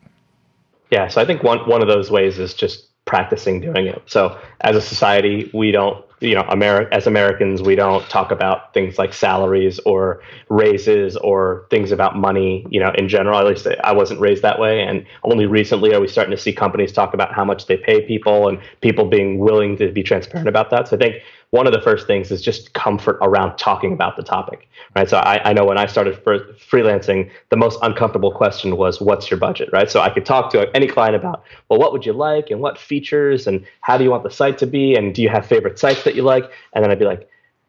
Yeah, 0.91 1.09
so 1.09 1.21
I 1.21 1.25
think 1.25 1.43
one 1.43 1.59
one 1.69 1.83
of 1.83 1.89
those 1.89 2.11
ways 2.11 2.39
is 2.39 2.55
just 2.55 2.90
practicing 3.11 3.61
doing 3.61 3.87
it. 3.89 4.01
So 4.07 4.39
as 4.61 4.77
a 4.77 4.81
society, 4.81 5.51
we 5.53 5.73
don't, 5.73 6.05
you 6.21 6.35
know, 6.35 6.43
Ameri- 6.45 6.89
as 6.93 7.07
Americans, 7.07 7.63
we 7.63 7.75
don't 7.75 8.07
talk 8.09 8.31
about 8.31 8.75
things 8.75 8.99
like 8.99 9.13
salaries 9.13 9.79
or 9.81 10.23
raises 10.49 11.17
or 11.17 11.67
things 11.71 11.93
about 11.93 12.17
money, 12.17 12.67
you 12.71 12.79
know, 12.79 12.93
in 12.97 13.09
general. 13.09 13.39
At 13.39 13.47
least 13.47 13.67
I 13.85 13.93
wasn't 13.93 14.21
raised 14.21 14.43
that 14.43 14.59
way, 14.59 14.83
and 14.83 15.07
only 15.25 15.47
recently 15.47 15.95
are 15.95 16.01
we 16.01 16.09
starting 16.09 16.31
to 16.31 16.41
see 16.41 16.53
companies 16.53 16.93
talk 16.93 17.15
about 17.15 17.33
how 17.33 17.45
much 17.45 17.67
they 17.67 17.77
pay 17.77 18.03
people 18.07 18.49
and 18.49 18.59
people 18.81 19.07
being 19.07 19.39
willing 19.39 19.77
to 19.79 19.91
be 19.91 20.03
transparent 20.03 20.49
about 20.49 20.71
that. 20.71 20.89
So 20.89 20.97
I 20.97 20.99
think 20.99 21.17
one 21.51 21.67
of 21.67 21.73
the 21.73 21.81
first 21.81 22.07
things 22.07 22.31
is 22.31 22.41
just 22.41 22.75
comfort 22.75 23.19
around 23.23 23.57
talking 23.57 23.93
about 23.93 24.17
the 24.17 24.23
topic, 24.23 24.69
right? 24.95 25.09
So 25.09 25.17
I, 25.19 25.51
I 25.51 25.53
know 25.53 25.65
when 25.65 25.79
I 25.79 25.87
started 25.87 26.23
freelancing, 26.25 27.29
the 27.49 27.57
most 27.57 27.79
uncomfortable 27.83 28.31
question 28.31 28.77
was, 28.77 29.01
"What's 29.01 29.31
your 29.31 29.41
budget?" 29.41 29.69
Right? 29.73 29.91
So 29.91 30.01
I 30.01 30.11
could 30.11 30.25
talk 30.25 30.51
to 30.53 30.71
any 30.77 30.87
client 30.87 31.17
about, 31.17 31.43
well, 31.69 31.79
what 31.79 31.93
would 31.93 32.07
you 32.07 32.13
like, 32.13 32.51
and 32.51 32.61
what 32.61 32.79
features, 32.79 33.47
and 33.47 33.65
how 33.81 33.99
do 33.99 34.05
you 34.05 34.11
want 34.11 34.23
the 34.23 34.31
site 34.31 34.59
to 34.59 34.67
be, 34.67 34.95
and 34.95 35.15
do 35.15 35.23
you 35.23 35.29
have 35.29 35.45
favorite 35.47 35.79
sites 35.79 36.05
that 36.11 36.17
you 36.17 36.23
like? 36.23 36.51
And 36.73 36.85
then 36.85 36.91
I'd 36.91 36.99
be 36.99 37.05
like, 37.05 37.29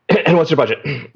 "And 0.26 0.38
what's 0.38 0.50
your 0.50 0.58
budget?" 0.58 0.80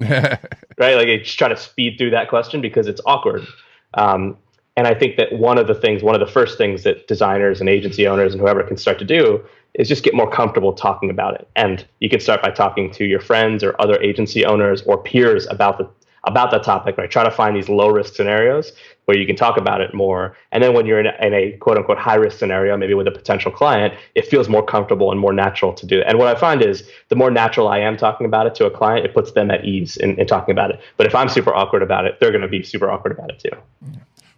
right? 0.78 0.94
Like 0.94 1.08
I 1.08 1.18
just 1.18 1.38
try 1.38 1.48
to 1.48 1.56
speed 1.56 1.96
through 1.98 2.10
that 2.10 2.28
question 2.28 2.60
because 2.60 2.86
it's 2.86 3.00
awkward. 3.04 3.46
Um, 3.94 4.36
and 4.76 4.86
I 4.86 4.94
think 4.94 5.16
that 5.16 5.32
one 5.32 5.58
of 5.58 5.66
the 5.66 5.74
things, 5.74 6.02
one 6.02 6.14
of 6.14 6.20
the 6.20 6.30
first 6.30 6.58
things 6.58 6.82
that 6.82 7.08
designers 7.08 7.60
and 7.60 7.68
agency 7.68 8.06
owners 8.06 8.32
and 8.32 8.40
whoever 8.40 8.62
can 8.62 8.76
start 8.76 8.98
to 8.98 9.04
do 9.04 9.42
is 9.74 9.88
just 9.88 10.02
get 10.02 10.14
more 10.14 10.30
comfortable 10.30 10.72
talking 10.72 11.08
about 11.10 11.34
it. 11.34 11.48
And 11.56 11.84
you 12.00 12.10
can 12.10 12.20
start 12.20 12.42
by 12.42 12.50
talking 12.50 12.90
to 12.92 13.04
your 13.04 13.20
friends 13.20 13.64
or 13.64 13.74
other 13.80 14.00
agency 14.02 14.44
owners 14.44 14.82
or 14.82 15.02
peers 15.02 15.46
about 15.48 15.78
the 15.78 15.88
about 16.24 16.50
that 16.50 16.62
topic. 16.62 16.98
Right, 16.98 17.10
try 17.10 17.24
to 17.24 17.30
find 17.30 17.56
these 17.56 17.68
low 17.68 17.88
risk 17.88 18.14
scenarios 18.14 18.72
where 19.06 19.16
you 19.16 19.26
can 19.26 19.34
talk 19.34 19.56
about 19.56 19.80
it 19.80 19.94
more. 19.94 20.36
And 20.52 20.62
then 20.62 20.74
when 20.74 20.84
you're 20.84 21.00
in 21.00 21.06
a, 21.06 21.26
in 21.26 21.32
a 21.32 21.52
quote 21.52 21.78
unquote 21.78 21.98
high 21.98 22.16
risk 22.16 22.38
scenario, 22.38 22.76
maybe 22.76 22.94
with 22.94 23.08
a 23.08 23.12
potential 23.12 23.50
client, 23.50 23.94
it 24.14 24.26
feels 24.26 24.48
more 24.48 24.64
comfortable 24.64 25.10
and 25.10 25.18
more 25.18 25.32
natural 25.32 25.72
to 25.74 25.86
do 25.86 26.00
it. 26.00 26.04
And 26.06 26.18
what 26.18 26.28
I 26.28 26.38
find 26.38 26.60
is 26.60 26.88
the 27.08 27.16
more 27.16 27.30
natural 27.30 27.68
I 27.68 27.78
am 27.78 27.96
talking 27.96 28.26
about 28.26 28.46
it 28.46 28.54
to 28.56 28.66
a 28.66 28.70
client, 28.70 29.06
it 29.06 29.14
puts 29.14 29.32
them 29.32 29.50
at 29.50 29.64
ease 29.64 29.96
in, 29.96 30.18
in 30.20 30.26
talking 30.26 30.52
about 30.52 30.70
it. 30.70 30.80
But 30.96 31.06
if 31.06 31.14
I'm 31.14 31.28
super 31.28 31.54
awkward 31.54 31.82
about 31.82 32.04
it, 32.04 32.18
they're 32.20 32.32
going 32.32 32.42
to 32.42 32.48
be 32.48 32.62
super 32.62 32.90
awkward 32.90 33.12
about 33.12 33.30
it 33.30 33.38
too. 33.38 33.56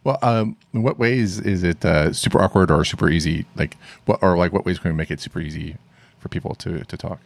Well, 0.05 0.19
um, 0.23 0.57
in 0.73 0.83
what 0.83 0.99
ways 0.99 1.41
is 1.41 1.63
it 1.63 1.85
uh, 1.85 2.13
super 2.13 2.41
awkward 2.41 2.71
or 2.71 2.85
super 2.85 3.09
easy? 3.09 3.47
Like, 3.57 3.77
what 4.05 4.23
or 4.23 4.37
like 4.37 4.53
what 4.53 4.65
ways 4.65 4.79
can 4.79 4.91
we 4.91 4.97
make 4.97 5.11
it 5.11 5.21
super 5.21 5.41
easy 5.41 5.77
for 6.19 6.29
people 6.29 6.55
to 6.57 6.85
to 6.85 6.97
talk? 6.97 7.21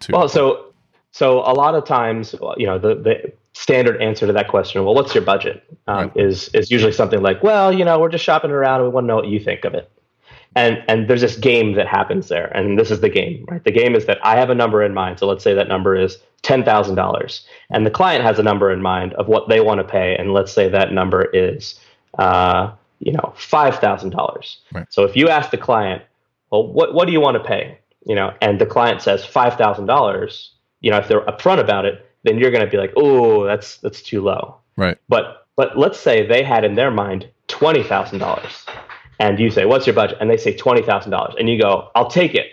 To 0.00 0.12
Well, 0.12 0.28
so 0.28 0.72
so 1.10 1.40
a 1.40 1.52
lot 1.52 1.74
of 1.74 1.84
times, 1.84 2.34
you 2.56 2.66
know, 2.66 2.78
the 2.78 2.94
the 2.94 3.32
standard 3.68 4.00
answer 4.00 4.26
to 4.26 4.32
that 4.32 4.48
question, 4.48 4.82
well, 4.82 4.94
what's 4.94 5.14
your 5.14 5.24
budget, 5.24 5.62
um, 5.86 5.96
Right. 5.96 6.12
is 6.16 6.48
is 6.54 6.70
usually 6.70 6.92
something 6.92 7.20
like, 7.20 7.42
well, 7.42 7.70
you 7.78 7.84
know, 7.84 7.98
we're 8.00 8.08
just 8.08 8.24
shopping 8.24 8.50
around. 8.50 8.76
and 8.80 8.84
We 8.88 8.94
want 8.94 9.04
to 9.04 9.08
know 9.08 9.16
what 9.16 9.28
you 9.28 9.38
think 9.40 9.64
of 9.66 9.74
it. 9.74 9.90
And 10.56 10.82
and 10.88 11.06
there's 11.06 11.20
this 11.20 11.36
game 11.36 11.74
that 11.74 11.86
happens 11.86 12.28
there, 12.28 12.46
and 12.56 12.78
this 12.78 12.90
is 12.90 13.00
the 13.00 13.10
game, 13.10 13.44
right? 13.50 13.62
The 13.62 13.70
game 13.70 13.94
is 13.94 14.06
that 14.06 14.18
I 14.24 14.36
have 14.36 14.48
a 14.48 14.54
number 14.54 14.82
in 14.82 14.94
mind. 14.94 15.18
So 15.18 15.26
let's 15.26 15.44
say 15.44 15.52
that 15.54 15.68
number 15.68 15.94
is 15.94 16.16
ten 16.42 16.64
thousand 16.64 16.94
dollars, 16.96 17.46
and 17.70 17.84
the 17.84 17.90
client 17.90 18.24
has 18.24 18.38
a 18.38 18.42
number 18.42 18.72
in 18.72 18.80
mind 18.80 19.12
of 19.20 19.28
what 19.28 19.48
they 19.50 19.60
want 19.60 19.78
to 19.80 19.84
pay, 19.98 20.16
and 20.18 20.32
let's 20.32 20.50
say 20.50 20.68
that 20.70 20.92
number 20.92 21.22
is, 21.34 21.78
uh, 22.18 22.72
you 23.00 23.12
know, 23.12 23.34
five 23.36 23.74
thousand 23.78 24.10
dollars. 24.10 24.62
So 24.88 25.04
if 25.04 25.14
you 25.14 25.28
ask 25.28 25.50
the 25.50 25.58
client, 25.58 26.02
well, 26.50 26.66
what 26.72 26.94
what 26.94 27.04
do 27.06 27.12
you 27.12 27.20
want 27.20 27.36
to 27.36 27.44
pay? 27.44 27.78
You 28.06 28.14
know, 28.14 28.32
and 28.40 28.58
the 28.58 28.66
client 28.66 29.02
says 29.02 29.26
five 29.26 29.54
thousand 29.58 29.84
dollars. 29.86 30.52
You 30.80 30.90
know, 30.92 30.96
if 30.98 31.08
they're 31.08 31.26
upfront 31.26 31.60
about 31.60 31.84
it, 31.84 32.07
then 32.28 32.38
you're 32.38 32.50
going 32.50 32.64
to 32.64 32.70
be 32.70 32.76
like, 32.76 32.92
oh, 32.96 33.44
that's 33.44 33.78
that's 33.78 34.02
too 34.02 34.20
low. 34.20 34.56
right, 34.76 34.98
But 35.08 35.46
but 35.56 35.76
let's 35.78 35.98
say 35.98 36.26
they 36.26 36.42
had 36.44 36.64
in 36.64 36.74
their 36.74 36.90
mind 36.90 37.28
twenty 37.48 37.82
thousand 37.82 38.18
dollars, 38.18 38.66
and 39.18 39.38
you 39.40 39.50
say, 39.50 39.64
"What's 39.64 39.86
your 39.86 39.94
budget?" 39.94 40.18
and 40.20 40.30
they 40.30 40.36
say 40.36 40.54
twenty 40.56 40.82
thousand 40.82 41.10
dollars, 41.10 41.34
and 41.38 41.48
you 41.48 41.60
go, 41.60 41.90
"I'll 41.94 42.10
take 42.10 42.34
it." 42.34 42.46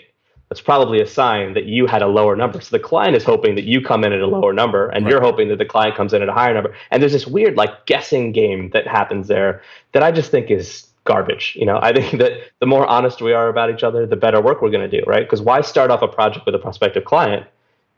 That's 0.49 0.61
probably 0.61 1.01
a 1.01 1.07
sign 1.07 1.53
that 1.55 1.65
you 1.65 1.87
had 1.87 2.01
a 2.03 2.07
lower 2.07 2.35
number. 2.35 2.61
So 2.61 2.77
the 2.77 2.83
client 2.83 3.15
is 3.15 3.23
hoping 3.23 3.55
that 3.55 3.63
you 3.65 3.81
come 3.81 4.03
in 4.03 4.13
at 4.13 4.21
a 4.21 4.27
lower 4.27 4.53
number, 4.53 4.87
and 4.89 5.03
Right. 5.03 5.11
you're 5.11 5.21
hoping 5.21 5.47
that 5.49 5.57
the 5.57 5.65
client 5.65 5.95
comes 5.95 6.13
in 6.13 6.21
at 6.21 6.29
a 6.29 6.33
higher 6.33 6.53
number. 6.53 6.73
And 6.91 7.01
there's 7.01 7.13
this 7.13 7.25
weird 7.27 7.55
like 7.57 7.87
guessing 7.87 8.31
game 8.31 8.69
that 8.69 8.85
happens 8.87 9.27
there 9.27 9.61
that 9.93 10.03
I 10.03 10.11
just 10.11 10.29
think 10.31 10.51
is 10.51 10.85
garbage. 11.03 11.55
You 11.59 11.65
know, 11.65 11.79
I 11.81 11.91
think 11.93 12.19
that 12.19 12.31
the 12.59 12.67
more 12.67 12.85
honest 12.85 13.21
we 13.23 13.33
are 13.33 13.49
about 13.49 13.69
each 13.73 13.83
other, 13.83 14.05
the 14.05 14.15
better 14.15 14.39
work 14.39 14.61
we're 14.61 14.69
going 14.71 14.89
to 14.89 14.99
do, 14.99 15.03
right? 15.07 15.25
Because 15.25 15.41
why 15.41 15.61
start 15.61 15.89
off 15.91 16.01
a 16.03 16.07
project 16.07 16.45
with 16.45 16.53
a 16.55 16.59
prospective 16.59 17.05
client 17.05 17.45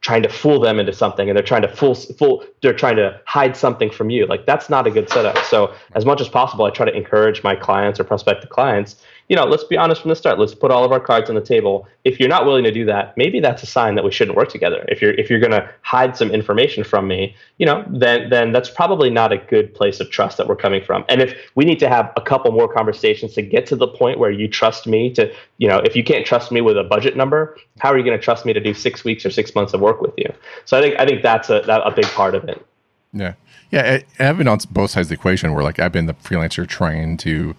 trying 0.02 0.24
to 0.24 0.30
fool 0.30 0.60
them 0.60 0.80
into 0.80 0.94
something 0.94 1.30
and 1.30 1.36
they're 1.36 1.44
trying 1.44 1.64
to 1.64 1.68
fool 1.68 1.96
fool 1.96 2.44
they're 2.62 2.74
trying 2.74 2.96
to 2.96 3.20
hide 3.26 3.58
something 3.58 3.90
from 3.90 4.10
you. 4.10 4.26
Like 4.26 4.46
that's 4.46 4.70
not 4.70 4.88
a 4.88 4.92
good 4.92 5.10
setup. 5.10 5.38
So 5.46 5.74
as 5.94 6.06
much 6.06 6.22
as 6.22 6.30
possible 6.30 6.66
i 6.66 6.70
try 6.70 6.86
to 6.86 6.96
encourage 6.96 7.44
my 7.44 7.56
clients 7.56 8.00
or 8.00 8.04
prospective 8.04 8.50
clients 8.50 8.98
you 9.28 9.36
know 9.36 9.46
let's 9.46 9.64
be 9.64 9.78
honest 9.78 10.02
from 10.02 10.10
the 10.10 10.16
start. 10.16 10.40
Let's 10.40 10.56
put 10.56 10.72
all 10.72 10.84
of 10.84 10.92
our 10.92 11.00
cards 11.00 11.30
on 11.30 11.36
the 11.36 11.42
table. 11.42 11.88
If 12.04 12.20
you're 12.20 12.30
not 12.30 12.46
willing 12.46 12.64
to 12.64 12.72
do 12.72 12.86
that 12.86 13.16
maybe 13.18 13.40
that's 13.40 13.64
a 13.64 13.66
sign 13.66 13.96
that 13.96 14.04
we 14.04 14.12
shouldn't 14.12 14.38
work 14.38 14.50
together. 14.50 14.86
If 14.88 15.02
you're 15.02 15.14
if 15.14 15.30
you're 15.30 15.40
going 15.40 15.52
to 15.52 15.70
hide 15.82 16.16
some 16.16 16.32
information 16.32 16.84
from 16.84 17.08
me 17.08 17.36
you 17.58 17.66
know 17.66 17.84
then 17.90 18.30
then 18.30 18.52
that's 18.52 18.70
probably 18.70 19.10
not 19.10 19.32
a 19.32 19.38
good 19.38 19.74
place 19.74 20.00
of 20.00 20.10
trust 20.10 20.38
that 20.38 20.48
we're 20.48 20.56
coming 20.56 20.84
from. 20.84 21.06
And 21.10 21.22
if 21.22 21.36
we 21.56 21.66
need 21.66 21.80
to 21.80 21.90
have 21.90 22.12
a 22.16 22.22
couple 22.22 22.52
more 22.52 22.72
conversations 22.72 23.34
to 23.34 23.42
get 23.42 23.66
to 23.68 23.76
the 23.76 23.88
point 23.88 24.20
where 24.20 24.32
you 24.32 24.48
trust 24.48 24.88
me 24.88 25.14
to 25.14 25.34
you 25.58 25.68
know 25.68 25.80
if 25.80 25.96
you 25.96 26.04
can't 26.04 26.26
trust 26.26 26.52
me 26.52 26.62
with 26.62 26.78
a 26.78 26.84
budget 26.84 27.18
number 27.18 27.58
how 27.80 27.90
are 27.92 27.98
you 27.98 28.04
going 28.04 28.18
to 28.18 28.24
trust 28.24 28.46
me 28.46 28.54
to 28.54 28.60
do 28.60 28.74
six 28.74 29.04
weeks 29.04 29.26
or 29.26 29.30
six 29.30 29.54
months 29.56 29.74
of 29.74 29.82
work 29.82 30.02
with 30.02 30.14
you? 30.18 30.32
So 30.66 30.78
i 30.78 30.82
think 30.82 31.00
i 31.00 31.06
think 31.06 31.22
that's 31.22 31.50
a, 31.50 31.62
that, 31.66 31.82
a 31.86 31.92
big 31.92 32.06
part 32.06 32.36
of 32.36 32.44
it. 32.46 32.66
Yeah, 33.14 33.34
yeah. 33.72 34.00
I've 34.20 34.38
been 34.38 34.48
on 34.48 34.60
both 34.72 34.92
sides 34.92 35.06
of 35.06 35.10
the 35.10 35.16
equation 35.16 35.54
where 35.54 35.64
like 35.64 35.80
I've 35.80 35.92
been 35.92 36.06
the 36.06 36.14
freelancer 36.14 36.68
trying 36.68 37.18
to 37.18 37.56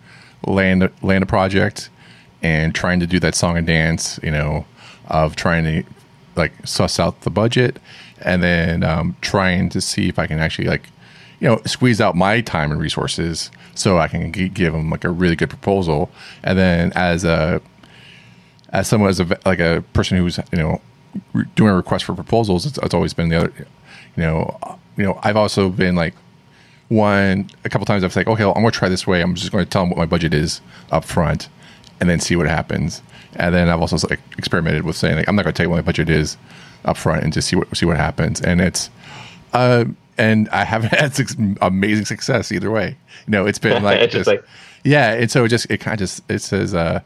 land 0.47 0.91
land 1.03 1.23
a 1.23 1.27
project 1.27 1.91
and 2.43 2.75
trying 2.75 3.01
to 3.01 3.07
do 3.07 3.19
that 3.21 3.35
song 3.35 3.57
and 3.57 3.67
dance, 3.67 4.21
you 4.23 4.31
know, 4.31 4.65
of 5.09 5.37
trying 5.37 5.65
to 5.65 5.83
like 6.37 6.53
suss 6.67 7.01
out 7.01 7.23
the 7.23 7.31
budget 7.31 7.79
and 8.23 8.43
then 8.43 8.83
um, 8.83 9.17
trying 9.21 9.69
to 9.71 9.81
see 9.81 10.09
if 10.09 10.19
I 10.19 10.27
can 10.27 10.39
actually 10.39 10.69
like 10.69 10.89
you 11.41 11.49
know 11.49 11.61
squeeze 11.67 12.01
out 12.01 12.15
my 12.15 12.41
time 12.41 12.71
and 12.71 12.81
resources 12.81 13.51
so 13.75 13.99
I 13.99 14.09
can 14.09 14.33
g- 14.33 14.49
give 14.49 14.73
them 14.73 14.91
like 14.91 15.05
a 15.05 15.11
really 15.11 15.37
good 15.37 15.51
proposal. 15.51 16.11
And 16.43 16.59
then 16.59 16.93
as 16.95 17.25
a 17.25 17.61
as 18.71 18.89
someone 18.89 19.11
as 19.11 19.21
a 19.21 19.39
like 19.45 19.61
a 19.61 19.85
person 19.93 20.19
who's 20.19 20.39
you 20.53 20.59
know 20.59 20.81
re- 21.33 21.47
doing 21.55 21.71
a 21.71 21.77
request 21.77 22.05
for 22.05 22.15
proposals, 22.15 22.67
it's, 22.67 22.79
it's 22.79 22.95
always 22.95 23.15
been 23.15 23.29
the 23.29 23.37
other 23.37 23.53
you 24.17 24.23
know 24.23 24.59
you 24.97 25.05
know 25.05 25.19
I've 25.23 25.37
also 25.37 25.69
been 25.69 25.95
like 25.95 26.15
one 26.89 27.51
a 27.65 27.69
couple 27.69 27.85
times 27.85 28.03
I've 28.03 28.13
said, 28.13 28.27
okay, 28.27 28.45
well, 28.45 28.55
I'm 28.55 28.63
going 28.63 28.73
to 28.73 28.79
try 28.79 28.89
this 28.89 29.07
way. 29.07 29.21
I'm 29.21 29.35
just 29.35 29.53
going 29.53 29.65
to 29.65 29.71
tell 29.71 29.83
them 29.83 29.91
what 29.91 29.99
my 29.99 30.07
budget 30.07 30.35
is 30.35 30.61
up 30.91 31.05
front, 31.05 31.49
and 32.01 32.09
then 32.09 32.21
see 32.21 32.37
what 32.37 32.47
happens. 32.47 33.03
And 33.37 33.55
then 33.55 33.69
I've 33.69 33.81
also 33.81 34.09
like 34.09 34.21
experimented 34.39 34.85
with 34.85 34.97
saying 34.97 35.17
like 35.17 35.29
I'm 35.29 35.37
not 35.37 35.43
going 35.43 35.55
to 35.55 35.57
tell 35.57 35.67
you 35.67 35.71
what 35.71 35.77
my 35.77 35.83
budget 35.83 36.09
is 36.09 36.37
up 36.85 36.97
front 36.97 37.25
and 37.25 37.33
just 37.33 37.49
see 37.49 37.57
what 37.57 37.75
see 37.77 37.87
what 37.87 37.97
happens. 37.97 38.41
And 38.41 38.61
it's 38.61 38.91
uh 39.53 39.85
and 40.17 40.49
I 40.49 40.65
haven't 40.65 40.91
had 40.95 41.15
suc 41.15 41.29
amazing 41.61 42.07
success 42.07 42.51
either 42.53 42.71
way. 42.71 42.97
You 43.27 43.31
know, 43.33 43.47
it's 43.47 43.59
been 43.59 43.83
like, 43.83 44.01
it's 44.01 44.15
just, 44.15 44.27
like 44.27 44.45
yeah. 44.85 45.13
And 45.13 45.31
so 45.31 45.45
it 45.45 45.49
just 45.49 45.71
it 45.71 45.79
kind 45.79 45.95
of 45.95 45.99
just 45.99 46.23
it 46.31 46.41
says 46.41 46.75
uh 46.75 47.01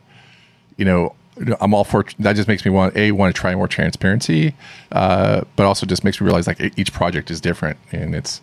you 0.77 0.85
know 0.85 1.15
I'm 1.61 1.73
all 1.73 1.85
for 1.85 2.05
that. 2.19 2.37
Just 2.37 2.47
makes 2.47 2.65
me 2.65 2.71
want 2.71 2.95
a 2.97 3.13
want 3.13 3.35
to 3.35 3.41
try 3.41 3.55
more 3.55 3.67
transparency, 3.67 4.55
uh, 4.93 5.43
but 5.57 5.65
also 5.65 5.87
just 5.87 6.05
makes 6.05 6.21
me 6.21 6.27
realize 6.27 6.47
like 6.47 6.79
each 6.79 6.93
project 6.93 7.31
is 7.31 7.41
different, 7.41 7.79
and 7.91 8.15
it's 8.15 8.43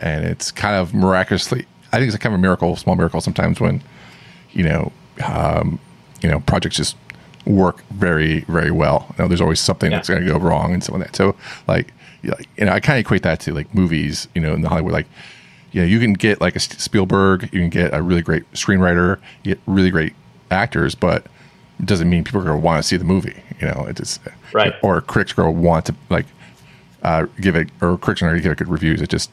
and 0.00 0.24
it's 0.24 0.50
kind 0.50 0.76
of 0.76 0.94
miraculously. 0.94 1.66
I 1.92 1.96
think 1.98 2.06
it's 2.08 2.16
a 2.16 2.18
kind 2.18 2.34
of 2.34 2.38
a 2.38 2.42
miracle, 2.42 2.76
small 2.76 2.96
miracle 2.96 3.20
sometimes 3.20 3.60
when 3.60 3.82
you 4.52 4.64
know 4.64 4.92
um, 5.26 5.78
you 6.22 6.30
know 6.30 6.40
projects 6.40 6.76
just 6.76 6.96
work 7.46 7.82
very 7.90 8.40
very 8.42 8.70
well. 8.70 9.06
You 9.18 9.24
know, 9.24 9.28
there's 9.28 9.40
always 9.40 9.60
something 9.60 9.90
Yeah. 9.90 9.98
that's 9.98 10.08
going 10.08 10.24
to 10.24 10.28
go 10.30 10.38
wrong 10.38 10.74
and 10.74 10.82
so 10.84 10.92
on 10.94 11.00
that. 11.00 11.16
So 11.16 11.34
like 11.66 11.92
you 12.22 12.30
know, 12.64 12.72
I 12.72 12.80
kind 12.80 12.98
of 12.98 13.06
equate 13.06 13.22
that 13.22 13.40
to 13.40 13.54
like 13.54 13.72
movies. 13.74 14.28
You 14.34 14.40
know, 14.42 14.54
in 14.54 14.62
the 14.62 14.68
Hollywood 14.68 14.92
like. 14.92 15.06
You 15.70 15.82
know, 15.82 15.86
you 15.86 16.00
can 16.00 16.14
get 16.14 16.40
like 16.40 16.56
a 16.56 16.60
Spielberg, 16.60 17.42
you 17.52 17.60
can 17.60 17.68
get 17.68 17.92
a 17.92 18.00
really 18.00 18.22
great 18.22 18.50
screenwriter, 18.52 19.18
you 19.44 19.54
get 19.54 19.60
really 19.66 19.90
great 19.90 20.14
actors, 20.50 20.94
but 20.94 21.26
it 21.78 21.84
doesn't 21.84 22.08
mean 22.08 22.24
people 22.24 22.40
are 22.40 22.44
going 22.44 22.58
to 22.58 22.64
want 22.64 22.82
to 22.82 22.88
see 22.88 22.96
the 22.96 23.04
movie. 23.04 23.42
You 23.60 23.66
know, 23.68 23.84
it 23.86 23.96
just 23.96 24.18
Right. 24.54 24.72
Or 24.80 25.02
critics 25.02 25.32
are 25.32 25.42
going 25.42 25.54
to 25.54 25.60
want 25.60 25.84
to 25.84 25.94
like 26.08 26.24
uh, 27.02 27.26
give 27.42 27.54
it, 27.54 27.68
or 27.82 27.98
critics 27.98 28.22
are 28.22 28.28
going 28.30 28.36
to 28.38 28.42
give 28.42 28.50
it 28.52 28.56
good 28.56 28.68
reviews. 28.68 29.02
It 29.02 29.10
just 29.10 29.30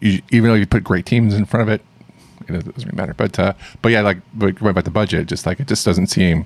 you, 0.00 0.20
even 0.30 0.48
though 0.50 0.54
you 0.54 0.66
put 0.66 0.84
great 0.84 1.06
teams 1.06 1.34
in 1.34 1.44
front 1.46 1.68
of 1.68 1.72
it, 1.74 1.82
it 2.48 2.52
doesn't 2.52 2.76
really 2.84 2.96
matter. 2.96 3.14
But 3.14 3.38
uh, 3.38 3.54
but 3.82 3.90
yeah, 3.92 4.00
like 4.02 4.18
but 4.34 4.56
going 4.56 4.70
about 4.70 4.84
the 4.84 4.90
budget, 4.90 5.26
just 5.26 5.46
like 5.46 5.60
it 5.60 5.66
just 5.66 5.84
doesn't 5.84 6.08
seem. 6.08 6.44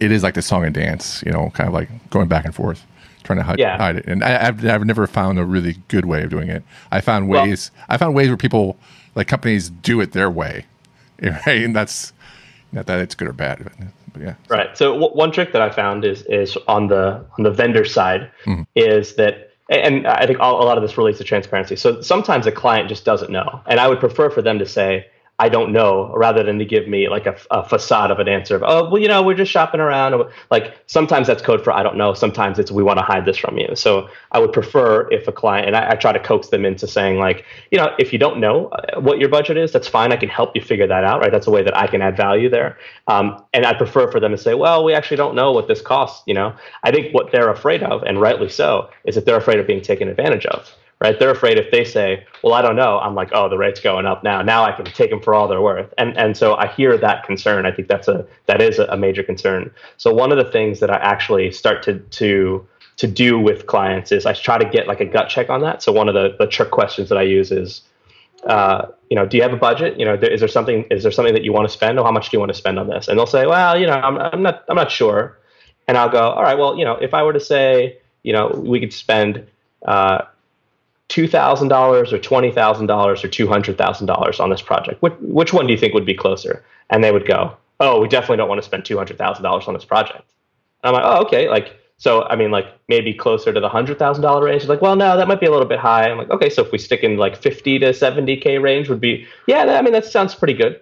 It 0.00 0.10
is 0.10 0.22
like 0.22 0.34
the 0.34 0.42
song 0.42 0.64
and 0.64 0.74
dance, 0.74 1.22
you 1.24 1.30
know, 1.32 1.50
kind 1.50 1.68
of 1.68 1.72
like 1.74 1.88
going 2.10 2.26
back 2.28 2.44
and 2.44 2.54
forth, 2.54 2.84
trying 3.22 3.38
to 3.38 3.44
hide, 3.44 3.58
Yeah. 3.60 3.78
hide 3.78 3.96
it. 3.96 4.06
And 4.06 4.24
I, 4.24 4.48
I've 4.48 4.64
I've 4.66 4.84
never 4.84 5.06
found 5.06 5.38
a 5.38 5.44
really 5.44 5.76
good 5.88 6.04
way 6.04 6.22
of 6.24 6.30
doing 6.30 6.48
it. 6.48 6.62
I 6.90 7.00
found 7.00 7.28
Well- 7.28 7.44
ways. 7.44 7.70
I 7.88 7.96
found 7.96 8.14
ways 8.14 8.28
where 8.28 8.36
people 8.36 8.76
like 9.14 9.28
companies 9.28 9.70
do 9.70 10.00
it 10.00 10.12
their 10.12 10.28
way, 10.30 10.66
right? 11.22 11.62
And 11.64 11.74
that's 11.76 12.12
not 12.72 12.86
that 12.86 12.98
it's 12.98 13.14
good 13.14 13.28
or 13.28 13.32
bad, 13.32 13.62
but, 13.62 13.72
but 14.12 14.22
yeah, 14.22 14.34
Right. 14.48 14.76
So 14.76 14.94
w- 14.94 15.14
one 15.16 15.30
trick 15.30 15.52
that 15.52 15.62
I 15.62 15.70
found 15.70 16.04
is 16.04 16.22
is 16.22 16.58
on 16.66 16.88
the 16.88 17.24
on 17.38 17.44
the 17.44 17.52
vendor 17.52 17.84
side 17.84 18.30
is 18.74 19.14
that, 19.14 19.52
and 19.68 20.06
I 20.06 20.26
think 20.26 20.38
a 20.38 20.42
lot 20.42 20.76
of 20.76 20.82
this 20.82 20.98
relates 20.98 21.18
to 21.18 21.24
transparency. 21.24 21.76
So 21.76 22.00
sometimes 22.02 22.46
a 22.46 22.52
client 22.52 22.88
just 22.88 23.04
doesn't 23.04 23.30
know, 23.30 23.60
and 23.66 23.80
I 23.80 23.88
would 23.88 24.00
prefer 24.00 24.30
for 24.30 24.42
them 24.42 24.58
to 24.58 24.66
say, 24.66 25.06
"I 25.38 25.48
don't 25.48 25.72
know," 25.72 26.12
rather 26.16 26.42
than 26.42 26.58
to 26.58 26.64
give 26.64 26.86
me 26.86 27.08
like 27.08 27.26
a, 27.26 27.36
a 27.50 27.68
facade 27.68 28.10
of 28.10 28.18
an 28.18 28.28
answer 28.28 28.56
of, 28.56 28.62
"Oh, 28.64 28.90
well, 28.90 29.00
you 29.00 29.08
know, 29.08 29.22
we're 29.22 29.36
just 29.36 29.50
shopping 29.50 29.80
around." 29.80 30.14
Like 30.50 30.76
sometimes 30.86 31.26
that's 31.26 31.42
code 31.42 31.62
for 31.64 31.72
"I 31.72 31.82
don't 31.82 31.96
know." 31.96 32.14
Sometimes 32.14 32.58
it's 32.58 32.70
"We 32.70 32.82
want 32.82 32.98
to 32.98 33.04
hide 33.04 33.24
this 33.24 33.36
from 33.36 33.58
you." 33.58 33.74
So 33.74 34.08
I 34.32 34.38
would 34.38 34.52
prefer 34.52 35.08
if 35.10 35.26
a 35.26 35.32
client, 35.32 35.66
and 35.66 35.76
I, 35.76 35.90
I 35.90 35.94
try 35.96 36.12
to 36.12 36.20
coax 36.20 36.48
them 36.48 36.64
into 36.64 36.86
saying 36.86 37.18
like, 37.18 37.44
you 37.70 37.78
know, 37.78 37.94
if 37.98 38.12
you 38.12 38.18
don't 38.18 38.38
know 38.40 38.68
uh, 38.68 39.00
what 39.00 39.18
your 39.18 39.28
budget 39.28 39.56
is, 39.56 39.72
that's 39.72 39.88
fine. 39.88 40.12
I 40.12 40.16
can 40.16 40.28
help 40.28 40.54
you 40.54 40.62
figure 40.62 40.86
that 40.86 41.04
out. 41.04 41.20
Right. 41.20 41.32
That's 41.32 41.46
a 41.46 41.50
way 41.50 41.62
that 41.62 41.76
I 41.76 41.86
can 41.86 42.02
add 42.02 42.16
value 42.16 42.48
there. 42.48 42.78
Um, 43.08 43.42
and 43.52 43.66
I 43.66 43.74
prefer 43.74 44.10
for 44.10 44.20
them 44.20 44.32
to 44.32 44.38
say, 44.38 44.54
well, 44.54 44.84
we 44.84 44.94
actually 44.94 45.16
don't 45.16 45.34
know 45.34 45.52
what 45.52 45.68
this 45.68 45.82
costs. 45.82 46.22
You 46.26 46.34
know, 46.34 46.54
I 46.82 46.90
think 46.90 47.12
what 47.12 47.32
they're 47.32 47.50
afraid 47.50 47.82
of, 47.82 48.02
and 48.04 48.20
rightly 48.20 48.48
so, 48.48 48.88
is 49.04 49.14
that 49.16 49.26
they're 49.26 49.36
afraid 49.36 49.58
of 49.58 49.66
being 49.66 49.82
taken 49.82 50.08
advantage 50.08 50.46
of. 50.46 50.72
Right? 51.04 51.18
They're 51.18 51.30
afraid 51.30 51.58
if 51.58 51.70
they 51.70 51.84
say, 51.84 52.24
"Well, 52.42 52.54
I 52.54 52.62
don't 52.62 52.76
know," 52.76 52.98
I'm 52.98 53.14
like, 53.14 53.28
"Oh, 53.34 53.46
the 53.46 53.58
rate's 53.58 53.78
going 53.78 54.06
up 54.06 54.24
now. 54.24 54.40
Now 54.40 54.64
I 54.64 54.72
can 54.72 54.86
take 54.86 55.10
them 55.10 55.20
for 55.20 55.34
all 55.34 55.46
they're 55.46 55.60
worth." 55.60 55.92
And 55.98 56.16
and 56.16 56.34
so 56.34 56.54
I 56.54 56.66
hear 56.68 56.96
that 56.96 57.24
concern. 57.24 57.66
I 57.66 57.72
think 57.72 57.88
that's 57.88 58.08
a 58.08 58.24
that 58.46 58.62
is 58.62 58.78
a 58.78 58.96
major 58.96 59.22
concern. 59.22 59.70
So 59.98 60.14
one 60.14 60.32
of 60.32 60.38
the 60.38 60.50
things 60.50 60.80
that 60.80 60.90
I 60.90 60.96
actually 60.96 61.52
start 61.52 61.82
to 61.82 61.98
to 61.98 62.66
to 62.96 63.06
do 63.06 63.38
with 63.38 63.66
clients 63.66 64.12
is 64.12 64.24
I 64.24 64.32
try 64.32 64.56
to 64.56 64.64
get 64.64 64.88
like 64.88 65.00
a 65.00 65.04
gut 65.04 65.28
check 65.28 65.50
on 65.50 65.60
that. 65.60 65.82
So 65.82 65.92
one 65.92 66.08
of 66.08 66.14
the 66.14 66.36
the 66.38 66.46
trick 66.46 66.70
questions 66.70 67.10
that 67.10 67.18
I 67.18 67.22
use 67.38 67.52
is, 67.52 67.82
uh, 68.46 68.86
you 69.10 69.16
know, 69.16 69.26
do 69.26 69.36
you 69.36 69.42
have 69.42 69.52
a 69.52 69.58
budget? 69.58 69.98
You 69.98 70.06
know, 70.06 70.14
is 70.14 70.40
there 70.40 70.48
something 70.48 70.86
is 70.90 71.02
there 71.02 71.12
something 71.12 71.34
that 71.34 71.44
you 71.44 71.52
want 71.52 71.68
to 71.68 71.72
spend, 71.72 71.98
or 71.98 72.06
how 72.06 72.12
much 72.12 72.30
do 72.30 72.36
you 72.36 72.40
want 72.40 72.52
to 72.52 72.56
spend 72.56 72.78
on 72.78 72.88
this? 72.88 73.08
And 73.08 73.18
they'll 73.18 73.26
say, 73.26 73.44
well, 73.44 73.78
you 73.78 73.86
know, 73.86 73.92
I'm 73.92 74.16
I'm 74.16 74.42
not 74.42 74.64
I'm 74.70 74.76
not 74.76 74.90
sure. 74.90 75.38
And 75.86 75.98
I'll 75.98 76.08
go, 76.08 76.30
all 76.30 76.42
right, 76.42 76.56
well, 76.56 76.78
you 76.78 76.84
know, 76.86 76.94
if 76.94 77.12
I 77.12 77.22
were 77.24 77.34
to 77.34 77.40
say, 77.40 77.98
you 78.22 78.32
know, 78.32 78.48
we 78.56 78.80
could 78.80 78.94
spend 78.94 79.46
uh, 79.84 80.22
two 81.08 81.28
thousand 81.28 81.68
dollars 81.68 82.12
or 82.12 82.18
twenty 82.18 82.50
thousand 82.50 82.86
dollars 82.86 83.24
or 83.24 83.28
two 83.28 83.46
hundred 83.46 83.78
thousand 83.78 84.06
dollars 84.06 84.40
on 84.40 84.50
this 84.50 84.62
project, 84.62 85.00
which 85.02 85.14
which 85.20 85.52
one 85.52 85.66
do 85.66 85.72
you 85.72 85.78
think 85.78 85.94
would 85.94 86.06
be 86.06 86.14
closer? 86.14 86.64
And 86.90 87.02
they 87.02 87.12
would 87.12 87.26
go, 87.26 87.56
oh, 87.80 88.00
we 88.00 88.08
definitely 88.08 88.36
don't 88.38 88.48
want 88.48 88.60
to 88.60 88.66
spend 88.66 88.84
two 88.84 88.96
hundred 88.96 89.18
thousand 89.18 89.42
dollars 89.42 89.66
on 89.66 89.74
this 89.74 89.84
project. 89.84 90.30
And 90.82 90.94
I'm 90.94 91.02
like, 91.02 91.04
oh, 91.04 91.24
okay, 91.26 91.48
like. 91.48 91.80
So 91.96 92.24
I 92.24 92.34
mean, 92.34 92.50
like 92.50 92.66
maybe 92.88 93.14
closer 93.14 93.52
to 93.52 93.60
the 93.60 93.68
hundred 93.68 94.00
thousand 94.00 94.22
dollar 94.22 94.44
range. 94.44 94.62
It's 94.62 94.68
like, 94.68 94.82
well, 94.82 94.96
no, 94.96 95.16
that 95.16 95.28
might 95.28 95.38
be 95.38 95.46
a 95.46 95.50
little 95.52 95.66
bit 95.66 95.78
high. 95.78 96.10
I'm 96.10 96.18
like, 96.18 96.28
okay, 96.28 96.50
so 96.50 96.62
if 96.62 96.72
we 96.72 96.76
stick 96.76 97.04
in 97.04 97.16
like 97.18 97.36
fifty 97.36 97.78
to 97.78 97.94
seventy 97.94 98.36
k 98.36 98.58
range, 98.58 98.88
would 98.88 99.00
be 99.00 99.26
yeah. 99.46 99.62
I 99.62 99.80
mean, 99.80 99.92
that 99.92 100.04
sounds 100.04 100.34
pretty 100.34 100.54
good 100.54 100.80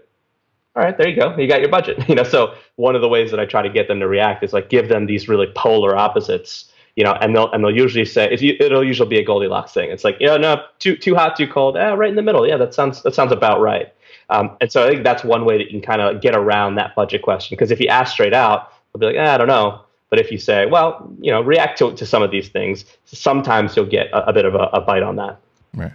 all 0.74 0.82
right, 0.82 0.96
there 0.96 1.08
you 1.08 1.16
go. 1.16 1.36
You 1.36 1.46
got 1.46 1.60
your 1.60 1.68
budget. 1.68 1.98
You 2.08 2.14
know, 2.14 2.24
so 2.24 2.54
one 2.76 2.94
of 2.94 3.00
the 3.00 3.08
ways 3.08 3.30
that 3.30 3.40
I 3.40 3.46
try 3.46 3.62
to 3.62 3.70
get 3.70 3.88
them 3.88 4.00
to 4.00 4.08
react 4.08 4.42
is 4.42 4.52
like 4.52 4.68
give 4.68 4.88
them 4.88 5.06
these 5.06 5.28
really 5.28 5.46
polar 5.54 5.96
opposites. 5.96 6.70
You 6.96 7.04
know, 7.04 7.12
and 7.12 7.34
they'll 7.34 7.50
and 7.52 7.64
they'll 7.64 7.74
usually 7.74 8.04
say 8.04 8.30
it's, 8.30 8.42
it'll 8.42 8.84
usually 8.84 9.08
be 9.08 9.18
a 9.18 9.24
Goldilocks 9.24 9.72
thing. 9.72 9.90
It's 9.90 10.04
like, 10.04 10.16
yeah, 10.20 10.36
no, 10.36 10.62
too 10.78 10.96
too 10.96 11.14
hot, 11.14 11.36
too 11.36 11.46
cold. 11.48 11.76
Eh, 11.76 11.90
right 11.94 12.10
in 12.10 12.16
the 12.16 12.22
middle. 12.22 12.46
Yeah, 12.46 12.58
that 12.58 12.74
sounds 12.74 13.02
that 13.02 13.14
sounds 13.14 13.32
about 13.32 13.60
right. 13.60 13.92
Um, 14.28 14.56
and 14.60 14.70
so 14.70 14.84
I 14.84 14.90
think 14.90 15.02
that's 15.04 15.24
one 15.24 15.44
way 15.44 15.56
that 15.58 15.64
you 15.64 15.70
can 15.70 15.82
kind 15.82 16.00
of 16.02 16.20
get 16.20 16.34
around 16.34 16.74
that 16.76 16.94
budget 16.94 17.22
question. 17.22 17.54
Because 17.54 17.70
if 17.70 17.80
you 17.80 17.88
ask 17.88 18.12
straight 18.12 18.34
out, 18.34 18.72
they'll 18.92 19.00
be 19.00 19.06
like, 19.06 19.26
eh, 19.26 19.34
I 19.34 19.38
don't 19.38 19.48
know. 19.48 19.80
But 20.10 20.18
if 20.20 20.30
you 20.30 20.36
say, 20.36 20.66
well, 20.66 21.10
you 21.20 21.30
know, 21.30 21.40
react 21.40 21.78
to 21.78 21.94
to 21.96 22.04
some 22.04 22.22
of 22.22 22.30
these 22.30 22.48
things, 22.50 22.84
sometimes 23.06 23.74
you'll 23.74 23.86
get 23.86 24.08
a, 24.12 24.28
a 24.28 24.32
bit 24.34 24.44
of 24.44 24.54
a, 24.54 24.68
a 24.74 24.80
bite 24.82 25.02
on 25.02 25.16
that. 25.16 25.38
right. 25.74 25.92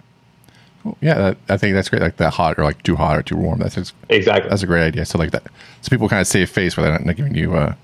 Well, 0.83 0.97
yeah, 1.01 1.15
that, 1.15 1.37
I 1.49 1.57
think 1.57 1.75
that's 1.75 1.89
great. 1.89 2.01
Like 2.01 2.17
that 2.17 2.33
hot 2.33 2.57
or 2.57 2.63
like 2.63 2.81
too 2.81 2.95
hot 2.95 3.17
or 3.17 3.21
too 3.21 3.35
warm. 3.37 3.59
That's 3.59 3.75
just, 3.75 3.93
Exactly. 4.09 4.49
that's 4.49 4.63
a 4.63 4.67
great 4.67 4.83
idea. 4.83 5.05
So 5.05 5.19
like 5.19 5.31
that, 5.31 5.43
so 5.81 5.89
people 5.89 6.07
kind 6.09 6.21
of 6.21 6.27
save 6.27 6.49
face 6.49 6.75
without 6.77 7.03
not 7.05 7.15
giving 7.15 7.35
you 7.35 7.55
uh, 7.55 7.75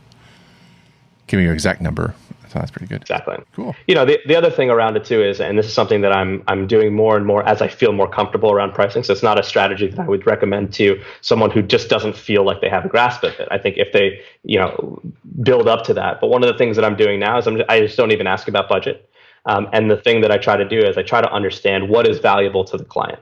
giving 1.28 1.44
you 1.44 1.50
an 1.50 1.56
exact 1.56 1.82
number. 1.82 2.16
So 2.54 2.60
that's 2.60 2.70
pretty 2.70 2.86
good. 2.86 3.02
exactly. 3.02 3.38
Cool. 3.54 3.76
you 3.88 3.96
know 3.96 4.06
the, 4.06 4.20
the 4.28 4.36
other 4.36 4.52
thing 4.52 4.70
around 4.70 4.96
it 4.96 5.04
too 5.04 5.24
is 5.24 5.42
and 5.42 5.58
this 5.58 5.66
is 5.66 5.74
something 5.74 6.02
that 6.02 6.14
i'm 6.14 6.44
i'm 6.48 6.68
doing 6.68 6.94
more 6.94 7.18
and 7.18 7.26
more 7.26 7.44
as 7.48 7.64
i 7.64 7.68
feel 7.68 7.94
more 7.94 8.08
comfortable 8.08 8.52
around 8.52 8.74
pricing 8.74 9.02
so 9.02 9.12
it's 9.12 9.24
not 9.24 9.40
a 9.40 9.44
strategy 9.44 9.88
that 9.88 10.00
i 10.00 10.08
would 10.08 10.26
recommend 10.28 10.72
to 10.72 11.02
someone 11.22 11.50
who 11.50 11.64
just 11.64 11.90
doesn't 11.90 12.16
feel 12.16 12.46
like 12.46 12.62
they 12.62 12.70
have 12.70 12.86
a 12.86 12.88
grasp 12.88 13.24
of 13.24 13.34
it 13.40 13.48
i 13.50 13.58
think 13.58 13.78
if 13.78 13.92
they 13.92 14.22
you 14.44 14.60
know 14.60 15.02
build 15.42 15.68
up 15.68 15.84
to 15.84 15.96
that 15.96 16.22
but 16.22 16.28
one 16.28 16.44
of 16.44 16.48
the 16.48 16.58
things 16.58 16.76
that 16.76 16.86
i'm 16.86 16.96
doing 16.96 17.20
now 17.20 17.40
is 17.40 17.48
I'm, 17.48 17.60
i 17.70 17.80
just 17.80 17.98
don't 17.98 18.12
even 18.12 18.28
ask 18.28 18.48
about 18.48 18.70
budget 18.70 19.10
um, 19.48 19.68
and 19.74 19.90
the 19.90 19.98
thing 19.98 20.22
that 20.22 20.30
i 20.30 20.38
try 20.38 20.56
to 20.56 20.68
do 20.68 20.78
is 20.78 20.96
i 20.96 21.02
try 21.02 21.22
to 21.22 21.32
understand 21.32 21.90
what 21.90 22.08
is 22.08 22.20
valuable 22.20 22.64
to 22.66 22.78
the 22.78 22.86
client 22.86 23.20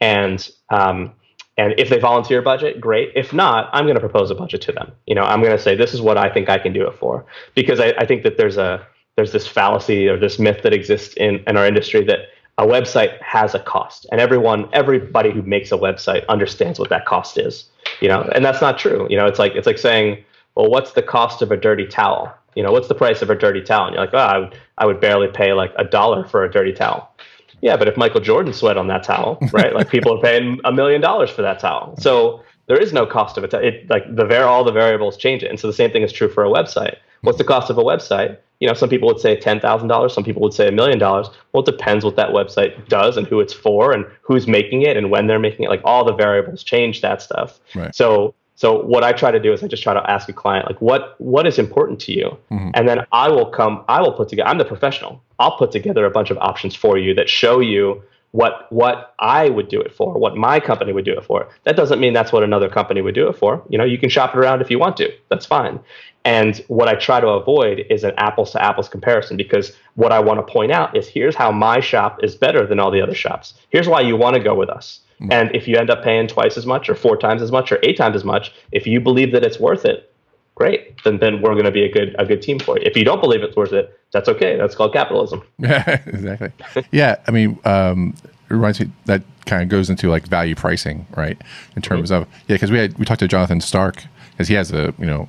and 0.00 0.50
um, 0.68 1.14
and 1.58 1.74
if 1.76 1.90
they 1.90 1.98
volunteer 1.98 2.38
a 2.38 2.42
budget, 2.42 2.80
great. 2.80 3.12
If 3.16 3.32
not, 3.34 3.68
I'm 3.72 3.84
going 3.84 3.96
to 3.96 4.00
propose 4.00 4.30
a 4.30 4.34
budget 4.34 4.62
to 4.62 4.72
them. 4.72 4.92
You 5.06 5.16
know, 5.16 5.24
I'm 5.24 5.42
going 5.42 5.56
to 5.56 5.62
say 5.62 5.74
this 5.74 5.92
is 5.92 6.00
what 6.00 6.16
I 6.16 6.32
think 6.32 6.48
I 6.48 6.56
can 6.56 6.72
do 6.72 6.86
it 6.86 6.94
for, 6.94 7.26
because 7.54 7.80
I, 7.80 7.88
I 7.98 8.06
think 8.06 8.22
that 8.22 8.36
there's 8.36 8.56
a 8.56 8.86
there's 9.16 9.32
this 9.32 9.48
fallacy 9.48 10.08
or 10.08 10.16
this 10.16 10.38
myth 10.38 10.62
that 10.62 10.72
exists 10.72 11.14
in, 11.16 11.42
in 11.48 11.56
our 11.56 11.66
industry 11.66 12.04
that 12.04 12.20
a 12.56 12.64
website 12.64 13.20
has 13.20 13.54
a 13.54 13.58
cost, 13.58 14.06
and 14.12 14.20
everyone 14.20 14.68
everybody 14.72 15.32
who 15.32 15.42
makes 15.42 15.72
a 15.72 15.76
website 15.76 16.26
understands 16.28 16.78
what 16.78 16.88
that 16.90 17.04
cost 17.04 17.36
is. 17.36 17.68
You 18.00 18.08
know, 18.08 18.22
and 18.34 18.44
that's 18.44 18.60
not 18.60 18.78
true. 18.78 19.08
You 19.10 19.16
know, 19.16 19.26
it's 19.26 19.40
like 19.40 19.52
it's 19.56 19.66
like 19.66 19.78
saying, 19.78 20.24
well, 20.54 20.70
what's 20.70 20.92
the 20.92 21.02
cost 21.02 21.42
of 21.42 21.50
a 21.50 21.56
dirty 21.56 21.86
towel? 21.86 22.32
You 22.54 22.62
know, 22.62 22.70
what's 22.72 22.88
the 22.88 22.94
price 22.94 23.20
of 23.20 23.30
a 23.30 23.34
dirty 23.34 23.62
towel? 23.62 23.86
And 23.86 23.94
you're 23.94 24.04
like, 24.04 24.14
oh, 24.14 24.18
I 24.18 24.38
would 24.38 24.54
I 24.78 24.86
would 24.86 25.00
barely 25.00 25.28
pay 25.28 25.52
like 25.52 25.72
a 25.76 25.84
dollar 25.84 26.24
for 26.24 26.44
a 26.44 26.50
dirty 26.50 26.72
towel. 26.72 27.12
Yeah, 27.60 27.76
but 27.76 27.88
if 27.88 27.96
Michael 27.96 28.20
Jordan 28.20 28.52
sweat 28.52 28.76
on 28.76 28.86
that 28.88 29.02
towel, 29.02 29.38
right? 29.52 29.74
Like 29.74 29.88
people 29.88 30.16
are 30.16 30.20
paying 30.20 30.60
a 30.64 30.72
million 30.72 31.00
dollars 31.00 31.30
for 31.30 31.42
that 31.42 31.58
towel. 31.58 31.96
So 31.98 32.42
there 32.66 32.80
is 32.80 32.92
no 32.92 33.06
cost 33.06 33.36
of 33.36 33.44
it. 33.44 33.52
It 33.54 33.88
like 33.90 34.04
the 34.14 34.24
var- 34.24 34.44
all 34.44 34.64
the 34.64 34.72
variables 34.72 35.16
change 35.16 35.42
it, 35.42 35.50
and 35.50 35.58
so 35.58 35.66
the 35.66 35.72
same 35.72 35.90
thing 35.90 36.02
is 36.02 36.12
true 36.12 36.28
for 36.28 36.44
a 36.44 36.48
website. 36.48 36.96
What's 37.22 37.38
the 37.38 37.44
mm-hmm. 37.44 37.52
cost 37.52 37.70
of 37.70 37.78
a 37.78 37.82
website? 37.82 38.38
You 38.60 38.68
know, 38.68 38.74
some 38.74 38.88
people 38.88 39.08
would 39.08 39.20
say 39.20 39.38
ten 39.38 39.60
thousand 39.60 39.88
dollars. 39.88 40.12
Some 40.12 40.24
people 40.24 40.42
would 40.42 40.54
say 40.54 40.68
a 40.68 40.72
million 40.72 40.98
dollars. 40.98 41.28
Well, 41.52 41.62
it 41.62 41.66
depends 41.66 42.04
what 42.04 42.16
that 42.16 42.30
website 42.30 42.88
does 42.88 43.16
and 43.16 43.26
who 43.26 43.40
it's 43.40 43.52
for 43.52 43.92
and 43.92 44.04
who's 44.22 44.46
making 44.46 44.82
it 44.82 44.96
and 44.96 45.10
when 45.10 45.26
they're 45.26 45.38
making 45.38 45.64
it. 45.64 45.70
Like 45.70 45.80
all 45.84 46.04
the 46.04 46.14
variables 46.14 46.62
change 46.62 47.00
that 47.00 47.22
stuff. 47.22 47.58
Right. 47.74 47.94
So 47.94 48.34
So 48.58 48.82
what 48.82 49.04
I 49.04 49.12
try 49.12 49.30
to 49.30 49.38
do 49.38 49.52
is 49.52 49.62
I 49.62 49.68
just 49.68 49.84
try 49.84 49.94
to 49.94 50.10
ask 50.10 50.28
a 50.28 50.32
client 50.32 50.66
like 50.66 50.82
what 50.82 51.14
what 51.18 51.46
is 51.46 51.60
important 51.60 52.00
to 52.00 52.12
you, 52.12 52.36
mm-hmm. 52.50 52.70
and 52.74 52.88
then 52.88 53.06
I 53.12 53.28
will 53.28 53.46
come. 53.46 53.84
I 53.86 54.00
will 54.02 54.12
put 54.12 54.28
together. 54.28 54.48
I'm 54.48 54.58
the 54.58 54.64
professional. 54.64 55.22
I'll 55.38 55.56
put 55.56 55.70
together 55.70 56.04
a 56.04 56.10
bunch 56.10 56.30
of 56.32 56.38
options 56.38 56.74
for 56.74 56.98
you 56.98 57.14
that 57.14 57.28
show 57.28 57.60
you 57.60 58.02
what 58.32 58.66
what 58.70 59.14
I 59.20 59.48
would 59.48 59.68
do 59.68 59.80
it 59.80 59.94
for, 59.94 60.18
what 60.18 60.36
my 60.36 60.58
company 60.58 60.92
would 60.92 61.04
do 61.04 61.16
it 61.16 61.24
for. 61.24 61.48
That 61.62 61.76
doesn't 61.76 62.00
mean 62.00 62.14
that's 62.14 62.32
what 62.32 62.42
another 62.42 62.68
company 62.68 63.00
would 63.00 63.14
do 63.14 63.28
it 63.28 63.36
for. 63.36 63.62
You 63.68 63.78
know, 63.78 63.84
you 63.84 63.96
can 63.96 64.08
shop 64.08 64.34
it 64.34 64.38
around 64.40 64.60
if 64.60 64.72
you 64.72 64.80
want 64.80 64.96
to. 64.96 65.08
That's 65.28 65.46
fine. 65.46 65.78
And 66.24 66.56
what 66.66 66.88
I 66.88 66.96
try 66.96 67.20
to 67.20 67.28
avoid 67.28 67.86
is 67.88 68.02
an 68.02 68.14
apples 68.16 68.50
to 68.52 68.62
apples 68.62 68.88
comparison 68.88 69.36
because 69.36 69.76
what 69.94 70.10
I 70.10 70.18
want 70.18 70.44
to 70.44 70.52
point 70.52 70.72
out 70.72 70.96
is 70.96 71.06
here's 71.06 71.36
how 71.36 71.52
my 71.52 71.78
shop 71.78 72.24
is 72.24 72.34
better 72.34 72.66
than 72.66 72.80
all 72.80 72.90
the 72.90 73.02
other 73.02 73.14
shops. 73.14 73.54
Here's 73.70 73.86
why 73.86 74.00
you 74.00 74.16
want 74.16 74.34
to 74.34 74.42
go 74.42 74.56
with 74.56 74.68
us. 74.68 74.98
Mm-hmm. 75.20 75.32
And 75.32 75.54
if 75.54 75.66
you 75.66 75.76
end 75.76 75.90
up 75.90 76.04
paying 76.04 76.28
twice 76.28 76.56
as 76.56 76.66
much 76.66 76.88
or 76.88 76.94
four 76.94 77.16
times 77.16 77.42
as 77.42 77.50
much 77.50 77.72
or 77.72 77.78
eight 77.82 77.96
times 77.96 78.14
as 78.14 78.24
much, 78.24 78.52
if 78.72 78.86
you 78.86 79.00
believe 79.00 79.32
that 79.32 79.42
it's 79.42 79.58
worth 79.58 79.84
it, 79.84 80.12
great. 80.54 81.02
Then 81.04 81.18
then 81.18 81.40
we're 81.40 81.54
going 81.54 81.64
to 81.64 81.70
be 81.70 81.84
a 81.84 81.90
good 81.90 82.14
a 82.18 82.24
good 82.26 82.42
team 82.42 82.58
for 82.58 82.78
you. 82.78 82.84
If 82.84 82.96
you 82.96 83.04
don't 83.04 83.20
believe 83.20 83.42
it's 83.42 83.56
worth 83.56 83.72
it, 83.72 83.98
that's 84.12 84.28
okay. 84.28 84.56
That's 84.56 84.74
called 84.74 84.92
capitalism. 84.92 85.42
Yeah, 85.58 86.00
exactly. 86.06 86.52
yeah, 86.90 87.16
I 87.26 87.30
mean, 87.30 87.58
um, 87.64 88.14
it 88.24 88.52
reminds 88.52 88.80
me 88.80 88.90
that 89.06 89.22
kind 89.46 89.62
of 89.62 89.68
goes 89.68 89.88
into 89.88 90.08
like 90.08 90.26
value 90.26 90.54
pricing, 90.54 91.06
right? 91.16 91.40
In 91.76 91.82
terms 91.82 92.10
mm-hmm. 92.10 92.22
of 92.22 92.28
yeah, 92.48 92.56
because 92.56 92.70
we 92.70 92.78
had 92.78 92.98
we 92.98 93.04
talked 93.04 93.20
to 93.20 93.28
Jonathan 93.28 93.60
Stark 93.60 94.04
because 94.32 94.48
he 94.48 94.54
has 94.54 94.72
a 94.72 94.94
you 94.98 95.06
know 95.06 95.28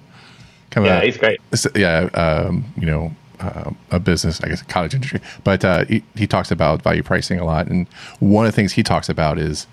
kind 0.72 0.86
of 0.86 0.92
yeah, 0.92 1.02
a, 1.02 1.06
he's 1.06 1.18
great. 1.18 1.40
Yeah, 1.76 2.10
um, 2.14 2.66
you 2.78 2.86
know. 2.86 3.16
Uh, 3.40 3.72
a 3.92 4.00
business, 4.00 4.42
I 4.42 4.50
guess, 4.50 4.62
cottage 4.64 4.94
industry, 4.94 5.22
but 5.46 5.64
uh, 5.64 5.86
he, 5.86 6.04
he 6.14 6.28
talks 6.28 6.52
about 6.52 6.82
value 6.82 7.04
pricing 7.04 7.40
a 7.40 7.46
lot, 7.46 7.68
and 7.68 7.88
one 8.20 8.46
of 8.46 8.52
the 8.52 8.56
things 8.56 8.74
he 8.74 8.84
talks 8.84 9.08
about 9.08 9.40
is 9.40 9.66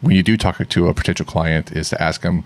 when 0.00 0.14
you 0.14 0.22
do 0.22 0.36
talk 0.36 0.66
to 0.68 0.88
a 0.88 0.94
potential 0.94 1.26
client, 1.26 1.72
is 1.72 1.88
to 1.90 2.02
ask 2.02 2.20
them, 2.20 2.44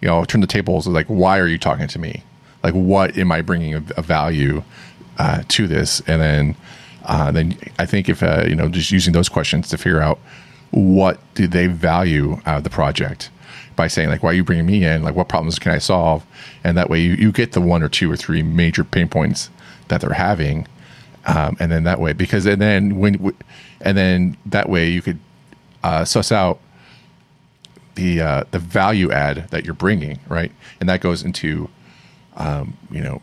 you 0.00 0.08
know, 0.08 0.24
turn 0.24 0.40
the 0.40 0.46
tables 0.46 0.86
like, 0.86 1.06
why 1.06 1.38
are 1.38 1.46
you 1.46 1.58
talking 1.58 1.88
to 1.88 1.98
me? 1.98 2.22
Like, 2.62 2.74
what 2.74 3.16
am 3.18 3.32
I 3.32 3.42
bringing 3.42 3.74
a, 3.74 3.82
a 3.96 4.02
value 4.02 4.62
uh, 5.18 5.42
to 5.48 5.66
this? 5.66 6.00
And 6.06 6.20
then, 6.20 6.56
uh, 7.04 7.30
then 7.30 7.58
I 7.78 7.86
think 7.86 8.08
if 8.08 8.22
uh, 8.22 8.44
you 8.48 8.54
know, 8.54 8.68
just 8.68 8.90
using 8.90 9.12
those 9.12 9.28
questions 9.28 9.68
to 9.68 9.78
figure 9.78 10.00
out 10.00 10.18
what 10.70 11.18
do 11.34 11.46
they 11.46 11.66
value 11.66 12.40
out 12.46 12.58
of 12.58 12.64
the 12.64 12.70
project 12.70 13.30
by 13.76 13.88
saying 13.88 14.08
like, 14.08 14.22
why 14.22 14.30
are 14.30 14.34
you 14.34 14.44
bringing 14.44 14.66
me 14.66 14.84
in? 14.84 15.02
Like, 15.02 15.14
what 15.14 15.28
problems 15.28 15.58
can 15.58 15.72
I 15.72 15.78
solve? 15.78 16.24
And 16.64 16.76
that 16.76 16.90
way, 16.90 17.00
you, 17.00 17.14
you 17.14 17.32
get 17.32 17.52
the 17.52 17.60
one 17.60 17.82
or 17.82 17.88
two 17.88 18.10
or 18.10 18.16
three 18.16 18.42
major 18.42 18.84
pain 18.84 19.08
points 19.08 19.50
that 19.88 20.00
they're 20.00 20.12
having, 20.12 20.66
um, 21.26 21.56
and 21.60 21.70
then 21.70 21.84
that 21.84 22.00
way, 22.00 22.12
because 22.12 22.46
and 22.46 22.60
then 22.60 22.98
when, 22.98 23.34
and 23.80 23.96
then 23.96 24.36
that 24.46 24.68
way 24.68 24.88
you 24.88 25.02
could 25.02 25.18
uh, 25.82 26.04
suss 26.04 26.32
out 26.32 26.60
the 27.96 28.20
uh, 28.20 28.44
the 28.52 28.58
value 28.58 29.10
add 29.10 29.48
that 29.50 29.64
you're 29.64 29.74
bringing, 29.74 30.20
right? 30.28 30.52
And 30.80 30.88
that 30.88 31.00
goes 31.00 31.22
into, 31.22 31.68
um, 32.36 32.76
you 32.90 33.00
know, 33.00 33.20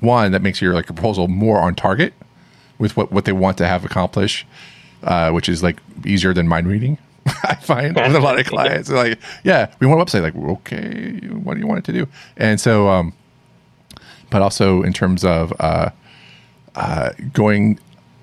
one 0.00 0.32
that 0.32 0.42
makes 0.42 0.60
your 0.60 0.74
like 0.74 0.86
proposal 0.86 1.28
more 1.28 1.58
on 1.60 1.74
target 1.74 2.12
with 2.78 2.96
what 2.96 3.10
what 3.10 3.24
they 3.24 3.32
want 3.32 3.56
to 3.58 3.66
have 3.66 3.84
accomplish, 3.84 4.46
uh, 5.02 5.30
which 5.30 5.48
is 5.48 5.62
like 5.62 5.80
easier 6.04 6.34
than 6.34 6.46
mind 6.46 6.68
reading. 6.68 6.98
I 7.44 7.54
find 7.56 7.94
with 7.94 8.14
a 8.14 8.20
lot 8.20 8.38
of 8.38 8.46
clients, 8.46 8.90
like, 8.90 9.18
yeah, 9.44 9.72
we 9.80 9.86
want 9.86 10.00
a 10.00 10.04
website. 10.04 10.22
Like, 10.22 10.36
okay, 10.36 11.18
what 11.28 11.54
do 11.54 11.60
you 11.60 11.66
want 11.66 11.78
it 11.80 11.84
to 11.84 11.92
do? 11.92 12.08
And 12.36 12.60
so, 12.60 12.88
um, 12.88 13.12
but 14.30 14.42
also 14.42 14.82
in 14.82 14.92
terms 14.92 15.24
of 15.24 15.52
uh, 15.60 15.90
uh, 16.74 17.10
going 17.32 17.78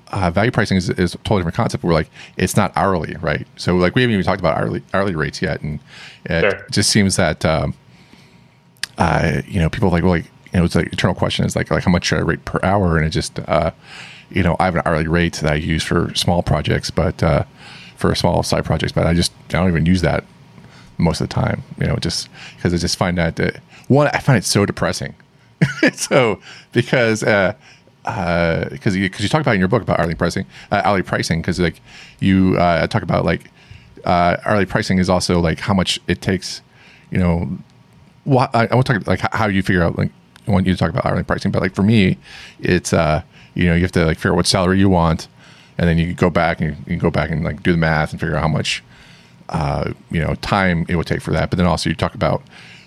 uh, 0.08 0.32
value 0.32 0.52
pricing 0.52 0.78
is, 0.78 0.90
is, 0.92 1.14
a 1.14 1.18
totally 1.20 1.42
different 1.42 1.56
concept. 1.56 1.84
We're 1.84 1.94
like, 1.94 2.10
it's 2.38 2.56
not 2.56 2.72
hourly, 2.76 3.16
right? 3.18 3.46
So 3.58 3.76
like 3.76 3.96
we 3.96 4.02
haven't 4.02 4.14
even 4.14 4.26
talked 4.26 4.40
about 4.40 4.58
hourly 4.58 4.84
hourly 4.94 5.16
rates 5.16 5.42
yet, 5.42 5.62
and 5.62 5.80
it 6.26 6.42
sure. 6.42 6.68
just 6.72 6.90
seems 6.90 7.16
that 7.18 7.44
um, 7.44 7.74
uh, 8.98 9.42
you 9.48 9.60
know 9.60 9.70
people 9.70 9.90
like 9.90 10.04
well, 10.04 10.14
like 10.14 10.26
you 10.54 10.60
know 10.60 10.66
it's 10.66 10.76
like 10.76 10.94
eternal 10.94 11.16
question 11.16 11.46
is 11.46 11.56
like 11.56 11.72
like 11.72 11.84
how 11.84 11.92
much 11.92 12.06
should 12.06 12.20
I 12.20 12.22
rate 12.22 12.46
per 12.46 12.60
hour, 12.64 12.98
and 12.98 13.06
it 13.06 13.10
just 13.10 13.40
uh, 13.40 13.72
you 14.30 14.44
know 14.44 14.56
I 14.60 14.66
have 14.66 14.76
an 14.76 14.84
hourly 14.86 15.08
rate 15.08 15.34
that 15.36 15.52
I 15.52 15.56
use 15.56 15.84
for 15.84 16.14
small 16.16 16.44
projects, 16.44 16.92
but 16.92 17.22
uh, 17.24 17.44
for 17.98 18.14
small 18.16 18.44
side 18.44 18.64
projects, 18.64 18.92
but 18.92 19.08
I 19.08 19.14
just 19.14 19.32
I 19.50 19.54
don't 19.54 19.70
even 19.70 19.86
use 19.86 20.02
that 20.02 20.24
most 20.98 21.20
of 21.20 21.28
the 21.28 21.34
time, 21.34 21.64
you 21.80 21.88
know, 21.88 21.98
just 21.98 22.30
because 22.56 22.74
I 22.74 22.78
just 22.78 22.98
find 22.98 23.18
that 23.18 23.40
uh, 23.40 23.52
one 23.88 24.08
I 24.08 24.20
find 24.20 24.38
it 24.38 24.46
so 24.46 24.66
depressing. 24.66 25.16
so 25.94 26.40
because 26.72 27.24
uh, 27.24 27.54
because 28.06 28.94
uh, 28.94 28.98
you, 28.98 29.04
you 29.04 29.28
talk 29.28 29.42
about 29.42 29.56
in 29.56 29.60
your 29.60 29.68
book 29.68 29.82
about 29.82 30.00
hourly 30.00 30.16
pricing, 30.16 30.46
uh, 30.72 30.82
hourly 30.84 31.02
pricing, 31.02 31.42
because 31.42 31.60
like 31.60 31.82
you 32.20 32.56
uh, 32.58 32.86
talk 32.88 33.02
about 33.02 33.26
like 33.26 33.50
uh, 34.06 34.38
hourly 34.46 34.66
pricing 34.66 35.00
is 35.00 35.10
also 35.10 35.40
like 35.40 35.60
how 35.60 35.74
much 35.74 36.00
it 36.08 36.22
takes, 36.22 36.62
you 37.12 37.18
know. 37.18 37.50
What 38.24 38.56
I, 38.56 38.68
I 38.68 38.76
want 38.76 38.88
to 38.88 38.94
talk 38.94 39.08
like 39.08 39.22
how 39.34 39.48
you 39.48 39.62
figure 39.62 39.84
out 39.84 39.98
like 39.98 40.12
I 40.48 40.52
want 40.52 40.66
you 40.66 40.74
to 40.74 40.80
talk 40.80 40.90
about 40.90 41.06
hourly 41.06 41.24
pricing, 41.24 41.52
but 41.52 41.62
like 41.62 41.76
for 41.76 41.84
me, 41.84 42.18
it's 42.60 42.94
uh 42.94 43.22
you 43.54 43.66
know 43.66 43.76
you 43.76 43.82
have 43.82 43.92
to 43.94 44.06
like 44.06 44.18
figure 44.18 44.32
out 44.32 44.38
what 44.38 44.48
salary 44.48 44.80
you 44.80 44.90
want, 44.90 45.28
and 45.78 45.88
then 45.88 45.98
you 45.98 46.14
go 46.14 46.30
back 46.30 46.60
and 46.62 46.76
you, 46.88 46.94
you 46.94 47.00
go 47.00 47.12
back 47.12 47.30
and 47.30 47.44
like 47.44 47.64
do 47.64 47.72
the 47.72 47.78
math 47.78 48.12
and 48.12 48.20
figure 48.20 48.36
out 48.36 48.42
how 48.42 48.48
much 48.48 48.84
uh 49.50 49.94
you 50.10 50.20
know 50.20 50.36
time 50.36 50.86
it 50.90 50.96
would 50.96 51.08
take 51.08 51.22
for 51.22 51.32
that. 51.32 51.50
But 51.50 51.58
then 51.58 51.66
also 51.68 51.90
you 51.90 51.96
talk 51.96 52.16
about 52.16 52.44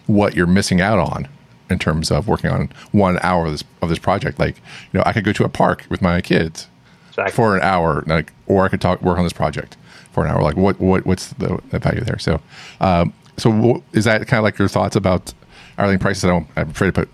what 0.06 0.34
you're 0.34 0.46
missing 0.46 0.80
out 0.80 0.98
on 0.98 1.28
in 1.70 1.78
terms 1.78 2.10
of 2.10 2.28
working 2.28 2.50
on 2.50 2.70
one 2.92 3.18
hour 3.22 3.46
of 3.46 3.52
this 3.52 3.64
of 3.82 3.88
this 3.88 3.98
project. 3.98 4.38
Like, 4.38 4.56
you 4.92 4.98
know, 4.98 5.02
I 5.06 5.12
could 5.12 5.24
go 5.24 5.32
to 5.32 5.44
a 5.44 5.48
park 5.48 5.84
with 5.88 6.02
my 6.02 6.20
kids 6.20 6.68
exactly. 7.08 7.34
for 7.34 7.56
an 7.56 7.62
hour, 7.62 8.04
like, 8.06 8.32
or 8.46 8.64
I 8.64 8.68
could 8.68 8.80
talk 8.80 9.02
work 9.02 9.18
on 9.18 9.24
this 9.24 9.32
project 9.32 9.76
for 10.12 10.24
an 10.24 10.30
hour. 10.30 10.42
Like, 10.42 10.56
what 10.56 10.80
what 10.80 11.06
what's 11.06 11.28
the, 11.34 11.60
the 11.70 11.78
value 11.78 12.00
there? 12.00 12.18
So, 12.18 12.40
um, 12.80 13.12
so 13.36 13.82
is 13.92 14.04
that 14.04 14.26
kind 14.26 14.38
of 14.38 14.44
like 14.44 14.58
your 14.58 14.68
thoughts 14.68 14.96
about 14.96 15.32
hourly 15.78 15.98
prices? 15.98 16.24
I 16.24 16.28
don't. 16.28 16.46
I'm 16.56 16.70
afraid 16.70 16.88
to 16.88 16.92
put 16.92 17.08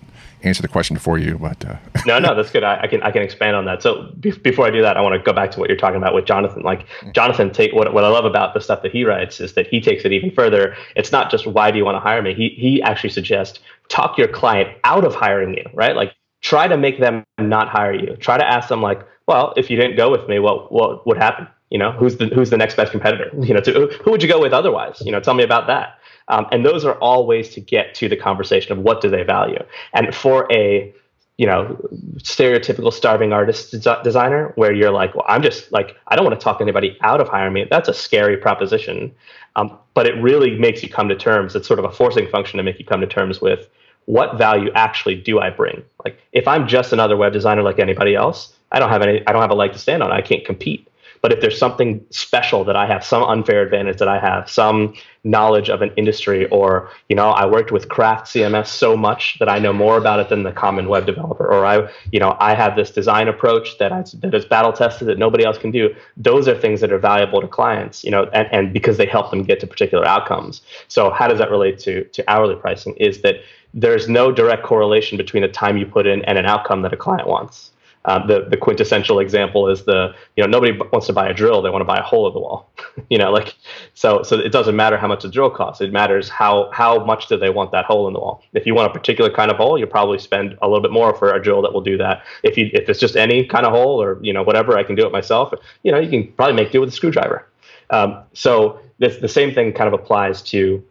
answer 0.45 0.61
the 0.61 0.67
question 0.67 0.97
for 0.97 1.17
you, 1.17 1.37
but 1.37 1.65
uh. 1.65 1.75
no, 2.05 2.19
no, 2.19 2.35
that's 2.35 2.51
good. 2.51 2.63
I, 2.63 2.81
I, 2.81 2.87
can 2.87 3.01
I 3.03 3.11
can 3.11 3.21
expand 3.21 3.55
on 3.55 3.65
that. 3.65 3.81
So 3.81 4.11
be- 4.19 4.31
before 4.31 4.65
I 4.65 4.69
do 4.69 4.81
that, 4.81 4.95
I 4.95 5.01
want 5.01 5.13
to 5.13 5.19
go 5.19 5.33
back 5.33 5.51
to 5.51 5.59
what 5.59 5.69
you're 5.69 5.77
talking 5.77 5.97
about 5.97 6.13
with 6.13 6.25
Jonathan. 6.25 6.61
Like 6.61 6.85
Jonathan, 7.13 7.51
take 7.51 7.73
what 7.73 7.91
what 7.93 8.03
I 8.03 8.09
love 8.09 8.25
about 8.25 8.53
the 8.53 8.61
stuff 8.61 8.81
that 8.83 8.91
he 8.91 9.03
writes 9.03 9.39
is 9.39 9.53
that 9.53 9.67
he 9.67 9.81
takes 9.81 10.05
it 10.05 10.11
even 10.11 10.31
further. 10.31 10.75
It's 10.95 11.11
not 11.11 11.31
just 11.31 11.47
why 11.47 11.71
do 11.71 11.77
you 11.77 11.85
want 11.85 11.95
to 11.95 11.99
hire 11.99 12.21
me. 12.21 12.33
He 12.33 12.49
he 12.49 12.81
actually 12.81 13.09
suggests 13.09 13.59
talk 13.89 14.17
your 14.17 14.27
client 14.27 14.69
out 14.83 15.05
of 15.05 15.15
hiring 15.15 15.55
you, 15.55 15.63
right? 15.73 15.95
Like 15.95 16.13
try 16.41 16.67
to 16.67 16.77
make 16.77 16.99
them 16.99 17.23
not 17.39 17.69
hire 17.69 17.93
you. 17.93 18.15
Try 18.17 18.37
to 18.37 18.45
ask 18.45 18.69
them 18.69 18.81
like, 18.81 19.01
well, 19.27 19.53
if 19.57 19.69
you 19.69 19.77
didn't 19.77 19.97
go 19.97 20.11
with 20.11 20.27
me, 20.27 20.39
what 20.39 20.71
what 20.71 21.05
would 21.07 21.17
happen? 21.17 21.47
You 21.69 21.79
know, 21.79 21.91
who's 21.91 22.17
the 22.17 22.27
who's 22.27 22.49
the 22.49 22.57
next 22.57 22.75
best 22.75 22.91
competitor? 22.91 23.29
You 23.41 23.53
know, 23.53 23.61
to, 23.61 23.87
who 24.03 24.11
would 24.11 24.21
you 24.21 24.29
go 24.29 24.39
with 24.39 24.53
otherwise? 24.53 25.01
You 25.03 25.11
know, 25.11 25.19
tell 25.19 25.33
me 25.33 25.43
about 25.43 25.67
that. 25.67 25.99
Um, 26.27 26.47
and 26.51 26.65
those 26.65 26.85
are 26.85 26.95
all 26.95 27.27
ways 27.27 27.49
to 27.53 27.61
get 27.61 27.93
to 27.95 28.09
the 28.09 28.15
conversation 28.15 28.71
of 28.71 28.79
what 28.79 29.01
do 29.01 29.09
they 29.09 29.23
value. 29.23 29.63
And 29.93 30.13
for 30.13 30.47
a 30.51 30.93
you 31.37 31.45
know 31.45 31.77
stereotypical 32.17 32.93
starving 32.93 33.33
artist 33.33 33.71
des- 33.71 34.03
designer 34.03 34.53
where 34.55 34.71
you're 34.71 34.91
like 34.91 35.13
well 35.15 35.25
i'm 35.27 35.41
just 35.41 35.71
like 35.71 35.95
i 36.07 36.15
don't 36.15 36.23
want 36.23 36.37
to 36.39 36.41
talk 36.41 36.61
anybody 36.61 36.97
out 37.01 37.19
of 37.19 37.27
hiring 37.27 37.53
me 37.53 37.65
that's 37.69 37.89
a 37.89 37.93
scary 37.93 38.37
proposition 38.37 39.13
um, 39.57 39.77
but 39.95 40.05
it 40.05 40.13
really 40.21 40.55
makes 40.59 40.83
you 40.83 40.89
come 40.89 41.09
to 41.09 41.15
terms. 41.15 41.55
It's 41.55 41.67
sort 41.67 41.79
of 41.79 41.85
a 41.85 41.91
forcing 41.91 42.27
function 42.27 42.57
to 42.57 42.63
make 42.63 42.77
you 42.77 42.85
come 42.85 43.01
to 43.01 43.07
terms 43.07 43.41
with 43.41 43.67
what 44.05 44.37
value 44.37 44.71
actually 44.75 45.15
do 45.15 45.39
i 45.39 45.49
bring? 45.49 45.83
Like 46.03 46.21
if 46.31 46.47
i'm 46.47 46.67
just 46.67 46.93
another 46.93 47.17
web 47.17 47.33
designer 47.33 47.63
like 47.63 47.79
anybody 47.79 48.13
else 48.13 48.53
i 48.71 48.77
don't 48.77 48.89
have 48.89 49.01
any 49.01 49.25
i 49.25 49.31
don't 49.31 49.41
have 49.41 49.49
a 49.49 49.55
leg 49.55 49.73
to 49.73 49.79
stand 49.79 50.03
on. 50.03 50.11
I 50.11 50.21
can't 50.21 50.45
compete 50.45 50.87
but 51.25 51.33
if 51.33 51.41
there's 51.41 51.57
something 51.57 52.05
special 52.11 52.63
that 52.65 52.75
I 52.75 52.85
have, 52.85 53.03
some 53.03 53.23
unfair 53.23 53.63
advantage 53.63 53.97
that 53.97 54.07
I 54.07 54.19
have, 54.19 54.47
some 54.47 54.93
knowledge 55.23 55.71
of 55.71 55.81
an 55.81 55.91
industry, 55.97 56.45
or 56.49 56.91
you 57.09 57.15
know, 57.15 57.31
I 57.31 57.47
worked 57.47 57.71
with 57.71 57.89
craft 57.89 58.27
CMS 58.27 58.67
so 58.67 58.95
much 58.95 59.39
that 59.39 59.49
I 59.49 59.57
know 59.57 59.73
more 59.73 59.97
about 59.97 60.19
it 60.19 60.29
than 60.29 60.43
the 60.43 60.51
common 60.51 60.87
web 60.87 61.07
developer, 61.07 61.51
or 61.51 61.65
I, 61.65 61.89
you 62.11 62.19
know, 62.19 62.37
I 62.39 62.53
have 62.53 62.75
this 62.75 62.91
design 62.91 63.27
approach 63.27 63.79
that 63.79 63.91
I, 63.91 64.03
that 64.19 64.35
is 64.35 64.45
battle 64.45 64.71
tested 64.71 65.07
that 65.07 65.17
nobody 65.17 65.43
else 65.43 65.57
can 65.57 65.71
do. 65.71 65.95
Those 66.15 66.47
are 66.47 66.55
things 66.55 66.79
that 66.81 66.91
are 66.91 66.99
valuable 66.99 67.41
to 67.41 67.47
clients, 67.47 68.03
you 68.03 68.11
know, 68.11 68.25
and, 68.25 68.47
and 68.51 68.71
because 68.71 68.97
they 68.97 69.07
help 69.07 69.31
them 69.31 69.41
get 69.41 69.59
to 69.61 69.65
particular 69.65 70.05
outcomes. 70.05 70.61
So 70.89 71.09
how 71.09 71.27
does 71.27 71.39
that 71.39 71.49
relate 71.49 71.79
to 71.79 72.03
to 72.03 72.23
hourly 72.29 72.55
pricing? 72.55 72.93
Is 72.97 73.23
that 73.23 73.37
there's 73.73 74.07
no 74.07 74.31
direct 74.31 74.61
correlation 74.61 75.17
between 75.17 75.41
the 75.41 75.49
time 75.49 75.75
you 75.75 75.87
put 75.87 76.05
in 76.05 76.23
and 76.25 76.37
an 76.37 76.45
outcome 76.45 76.83
that 76.83 76.93
a 76.93 76.97
client 76.97 77.27
wants. 77.27 77.71
Um, 78.07 78.27
the 78.27 78.45
the 78.49 78.57
quintessential 78.57 79.19
example 79.19 79.67
is 79.67 79.85
the 79.85 80.13
you 80.35 80.43
know 80.43 80.49
nobody 80.49 80.77
wants 80.77 81.07
to 81.07 81.13
buy 81.13 81.27
a 81.27 81.33
drill; 81.33 81.61
they 81.61 81.69
want 81.69 81.81
to 81.81 81.85
buy 81.85 81.97
a 81.97 82.03
hole 82.03 82.27
in 82.27 82.33
the 82.33 82.39
wall. 82.39 82.69
you 83.09 83.17
know, 83.17 83.31
like 83.31 83.55
so 83.93 84.23
so 84.23 84.37
it 84.37 84.51
doesn't 84.51 84.75
matter 84.75 84.97
how 84.97 85.07
much 85.07 85.23
the 85.23 85.29
drill 85.29 85.49
costs. 85.49 85.81
It 85.81 85.91
matters 85.91 86.29
how 86.29 86.69
how 86.71 87.03
much 87.03 87.27
do 87.27 87.37
they 87.37 87.49
want 87.49 87.71
that 87.71 87.85
hole 87.85 88.07
in 88.07 88.13
the 88.13 88.19
wall. 88.19 88.43
If 88.53 88.65
you 88.65 88.75
want 88.75 88.89
a 88.89 88.93
particular 88.93 89.31
kind 89.31 89.49
of 89.49 89.57
hole, 89.57 89.77
you'll 89.77 89.87
probably 89.87 90.19
spend 90.19 90.57
a 90.61 90.67
little 90.67 90.81
bit 90.81 90.91
more 90.91 91.15
for 91.15 91.33
a 91.33 91.41
drill 91.41 91.61
that 91.63 91.73
will 91.73 91.81
do 91.81 91.97
that. 91.97 92.23
If 92.43 92.57
you 92.57 92.69
if 92.73 92.87
it's 92.89 92.99
just 92.99 93.15
any 93.15 93.45
kind 93.45 93.65
of 93.65 93.71
hole 93.71 94.01
or 94.01 94.19
you 94.21 94.33
know 94.33 94.43
whatever, 94.43 94.77
I 94.77 94.83
can 94.83 94.95
do 94.95 95.05
it 95.05 95.11
myself. 95.11 95.53
You 95.83 95.91
know, 95.91 95.99
you 95.99 96.09
can 96.09 96.31
probably 96.33 96.55
make 96.55 96.71
do 96.71 96.81
with 96.81 96.89
a 96.89 96.91
screwdriver. 96.93 97.47
Um, 97.89 98.23
so 98.33 98.79
this, 98.99 99.17
the 99.17 99.27
same 99.27 99.53
thing 99.53 99.73
kind 99.73 99.87
of 99.87 99.93
applies 99.93 100.41
to 100.43 100.83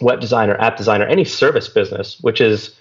web 0.00 0.20
designer, 0.20 0.56
app 0.60 0.76
designer, 0.76 1.06
any 1.06 1.24
service 1.24 1.68
business, 1.68 2.18
which 2.20 2.40
is 2.40 2.76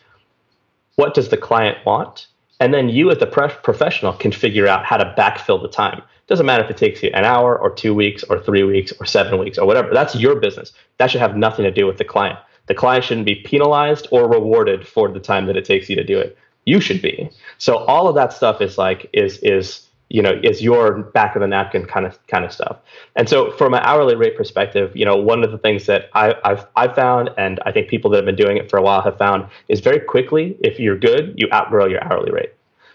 what 0.96 1.14
does 1.14 1.30
the 1.30 1.38
client 1.38 1.78
want 1.86 2.28
and 2.60 2.74
then 2.74 2.90
you, 2.90 3.12
as 3.12 3.18
the 3.18 3.28
professional, 3.28 4.14
can 4.14 4.32
figure 4.32 4.68
out 4.68 4.86
how 4.86 4.98
to 4.98 5.14
backfill 5.18 5.62
the 5.62 5.68
time. 5.68 6.02
Doesn't 6.28 6.46
matter 6.46 6.64
if 6.64 6.70
it 6.70 6.78
takes 6.78 7.04
you 7.04 7.12
an 7.14 7.24
hour 7.24 7.58
or 7.58 7.70
two 7.70 7.94
weeks 7.94 8.24
or 8.24 8.40
three 8.40 8.64
weeks 8.64 8.92
or 9.00 9.06
seven 9.06 9.40
weeks 9.40 9.58
or 9.58 9.68
whatever. 9.68 9.94
That's 9.94 10.16
your 10.16 10.40
business. 10.40 10.72
That 10.98 11.12
should 11.12 11.22
have 11.22 11.38
nothing 11.38 11.64
to 11.64 11.72
do 11.72 11.86
with 11.86 11.98
the 11.98 12.04
client. 12.04 12.40
The 12.68 12.74
client 12.74 13.04
shouldn't 13.04 13.28
be 13.28 13.36
penalized 13.36 14.08
or 14.12 14.28
rewarded 14.28 14.88
for 14.88 15.10
the 15.10 15.20
time 15.20 15.46
that 15.46 15.58
it 15.58 15.66
takes 15.66 15.90
you 15.90 15.96
to 15.96 16.04
do 16.04 16.18
it. 16.18 16.38
You 16.66 16.80
should 16.80 17.02
be. 17.02 17.30
So 17.60 17.78
all 17.78 18.08
of 18.08 18.16
that 18.16 18.34
stuff 18.34 18.60
is 18.60 18.78
like 18.78 19.08
is 19.14 19.38
is 19.40 19.88
you 20.16 20.22
know 20.22 20.40
is 20.44 20.62
your 20.62 21.04
back 21.18 21.36
of 21.36 21.42
the 21.42 21.48
napkin 21.48 21.86
kind 21.86 22.06
of 22.06 22.14
kind 22.28 22.46
of 22.46 22.52
stuff. 22.54 22.78
And 23.18 23.28
so 23.28 23.52
from 23.52 23.74
an 23.74 23.82
hourly 23.84 24.16
rate 24.16 24.38
perspective 24.38 24.96
you 24.96 25.04
know 25.04 25.18
one 25.18 25.44
of 25.44 25.52
the 25.52 25.58
things 25.58 25.86
that 25.88 26.10
I, 26.14 26.36
have 26.46 26.68
I've 26.78 26.96
found 26.96 27.30
and 27.38 27.60
i 27.66 27.72
think 27.74 27.90
people 27.90 28.10
that 28.12 28.18
have 28.18 28.26
been 28.26 28.42
doing 28.44 28.58
it 28.58 28.70
for 28.70 28.78
a 28.78 28.82
while 28.82 29.02
have 29.02 29.18
found 29.18 29.40
is 29.68 29.82
very 29.82 30.00
quickly 30.00 30.56
if 30.62 30.80
you're 30.80 30.98
good 30.98 31.34
you 31.36 31.48
outgrow 31.52 31.86
your 31.88 32.02
hourly 32.06 32.32
rate. 32.32 32.54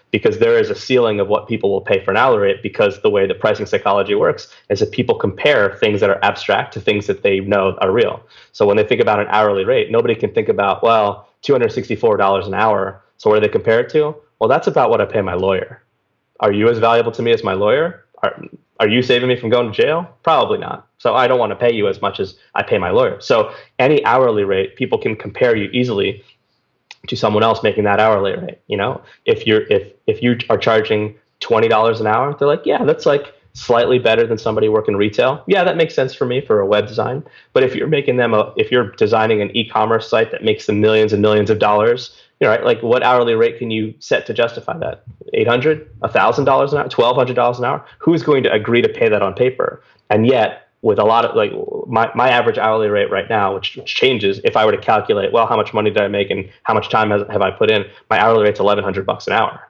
Because 0.09 0.39
there 0.39 0.57
is 0.57 0.69
a 0.69 0.75
ceiling 0.75 1.19
of 1.21 1.27
what 1.27 1.47
people 1.47 1.69
will 1.71 1.87
pay 1.91 2.03
for 2.03 2.11
an 2.11 2.17
hourly 2.17 2.39
rate 2.47 2.63
because 2.63 3.01
the 3.01 3.09
way 3.15 3.27
the 3.27 3.35
pricing 3.43 3.67
psychology 3.67 4.15
works 4.15 4.43
is 4.69 4.79
that 4.79 4.91
people 4.91 5.15
compare 5.15 5.75
things 5.75 6.01
that 6.01 6.09
are 6.09 6.19
abstract 6.29 6.73
to 6.73 6.81
things 6.81 7.05
that 7.07 7.21
they 7.21 7.39
know 7.39 7.77
are 7.83 7.91
real. 7.91 8.15
So 8.51 8.65
when 8.65 8.77
they 8.77 8.87
think 8.89 8.99
about 8.99 9.19
an 9.19 9.27
hourly 9.29 9.63
rate 9.73 9.91
nobody 9.91 10.15
can 10.15 10.33
think 10.33 10.49
about 10.49 10.81
well 10.81 11.29
$264 11.43 12.47
an 12.47 12.55
hour. 12.55 12.81
So 13.17 13.29
what 13.29 13.35
do 13.35 13.41
they 13.41 13.57
compare 13.59 13.79
it 13.81 13.89
to? 13.91 14.15
Well 14.39 14.49
that's 14.49 14.67
about 14.73 14.89
what 14.89 15.01
i 15.01 15.05
pay 15.05 15.21
my 15.21 15.35
lawyer 15.35 15.83
are 16.41 16.51
you 16.51 16.67
as 16.69 16.79
valuable 16.79 17.11
to 17.13 17.21
me 17.21 17.31
as 17.31 17.43
my 17.43 17.53
lawyer? 17.53 18.05
Are, 18.23 18.41
are 18.79 18.89
you 18.89 19.01
saving 19.03 19.29
me 19.29 19.35
from 19.35 19.49
going 19.49 19.71
to 19.71 19.73
jail? 19.73 20.07
Probably 20.23 20.57
not. 20.57 20.87
So 20.97 21.15
I 21.15 21.27
don't 21.27 21.39
want 21.39 21.51
to 21.51 21.55
pay 21.55 21.73
you 21.73 21.87
as 21.87 22.01
much 22.01 22.19
as 22.19 22.37
I 22.55 22.63
pay 22.63 22.77
my 22.77 22.89
lawyer. 22.89 23.21
So 23.21 23.53
any 23.79 24.03
hourly 24.05 24.43
rate, 24.43 24.75
people 24.75 24.97
can 24.97 25.15
compare 25.15 25.55
you 25.55 25.69
easily 25.71 26.23
to 27.07 27.15
someone 27.15 27.43
else 27.43 27.63
making 27.63 27.83
that 27.85 27.99
hourly 27.99 28.35
rate. 28.35 28.59
You 28.67 28.77
know, 28.77 29.01
if 29.25 29.47
you're 29.47 29.63
if 29.71 29.93
if 30.07 30.21
you 30.21 30.37
are 30.49 30.57
charging 30.57 31.15
twenty 31.39 31.67
dollars 31.67 31.99
an 32.01 32.07
hour, 32.07 32.35
they're 32.37 32.47
like, 32.47 32.65
yeah, 32.65 32.83
that's 32.83 33.05
like 33.05 33.33
slightly 33.53 33.99
better 33.99 34.25
than 34.25 34.37
somebody 34.37 34.69
working 34.69 34.95
retail. 34.95 35.43
Yeah, 35.47 35.63
that 35.63 35.77
makes 35.77 35.93
sense 35.93 36.13
for 36.13 36.25
me 36.25 36.41
for 36.41 36.59
a 36.59 36.65
web 36.65 36.87
design. 36.87 37.23
But 37.53 37.63
if 37.63 37.75
you're 37.75 37.87
making 37.87 38.17
them 38.17 38.33
a 38.33 38.53
if 38.57 38.71
you're 38.71 38.91
designing 38.91 39.41
an 39.41 39.55
e-commerce 39.55 40.09
site 40.09 40.31
that 40.31 40.43
makes 40.43 40.65
them 40.65 40.79
millions 40.79 41.13
and 41.13 41.21
millions 41.21 41.49
of 41.49 41.59
dollars, 41.59 42.15
you 42.41 42.47
know, 42.47 42.51
right? 42.51 42.65
Like 42.65 42.81
what 42.81 43.03
hourly 43.03 43.35
rate 43.35 43.59
can 43.59 43.69
you 43.69 43.93
set 43.99 44.25
to 44.25 44.33
justify 44.33 44.77
that? 44.79 45.03
Eight 45.33 45.47
hundred, 45.47 45.89
a 46.01 46.09
thousand 46.09 46.45
dollars 46.45 46.73
an 46.73 46.79
hour, 46.79 46.89
twelve 46.89 47.15
hundred 47.15 47.35
dollars 47.35 47.59
an 47.59 47.65
hour? 47.65 47.85
Who's 47.99 48.23
going 48.23 48.43
to 48.43 48.51
agree 48.51 48.81
to 48.81 48.89
pay 48.89 49.07
that 49.07 49.21
on 49.21 49.35
paper? 49.35 49.81
And 50.09 50.25
yet, 50.25 50.67
with 50.81 50.97
a 50.97 51.03
lot 51.03 51.23
of 51.23 51.35
like 51.35 51.51
my, 51.87 52.11
my 52.15 52.29
average 52.29 52.57
hourly 52.57 52.87
rate 52.87 53.11
right 53.11 53.29
now, 53.29 53.53
which, 53.53 53.75
which 53.75 53.93
changes 53.93 54.41
if 54.43 54.57
I 54.57 54.65
were 54.65 54.71
to 54.71 54.79
calculate, 54.79 55.31
well, 55.31 55.45
how 55.45 55.55
much 55.55 55.73
money 55.75 55.91
did 55.91 56.01
I 56.01 56.07
make 56.07 56.31
and 56.31 56.49
how 56.63 56.73
much 56.73 56.89
time 56.89 57.11
has, 57.11 57.21
have 57.29 57.43
I 57.43 57.51
put 57.51 57.69
in? 57.69 57.85
My 58.09 58.19
hourly 58.19 58.43
rate's 58.43 58.59
eleven 58.59 58.83
hundred 58.83 59.05
bucks 59.05 59.27
an 59.27 59.33
hour. 59.33 59.69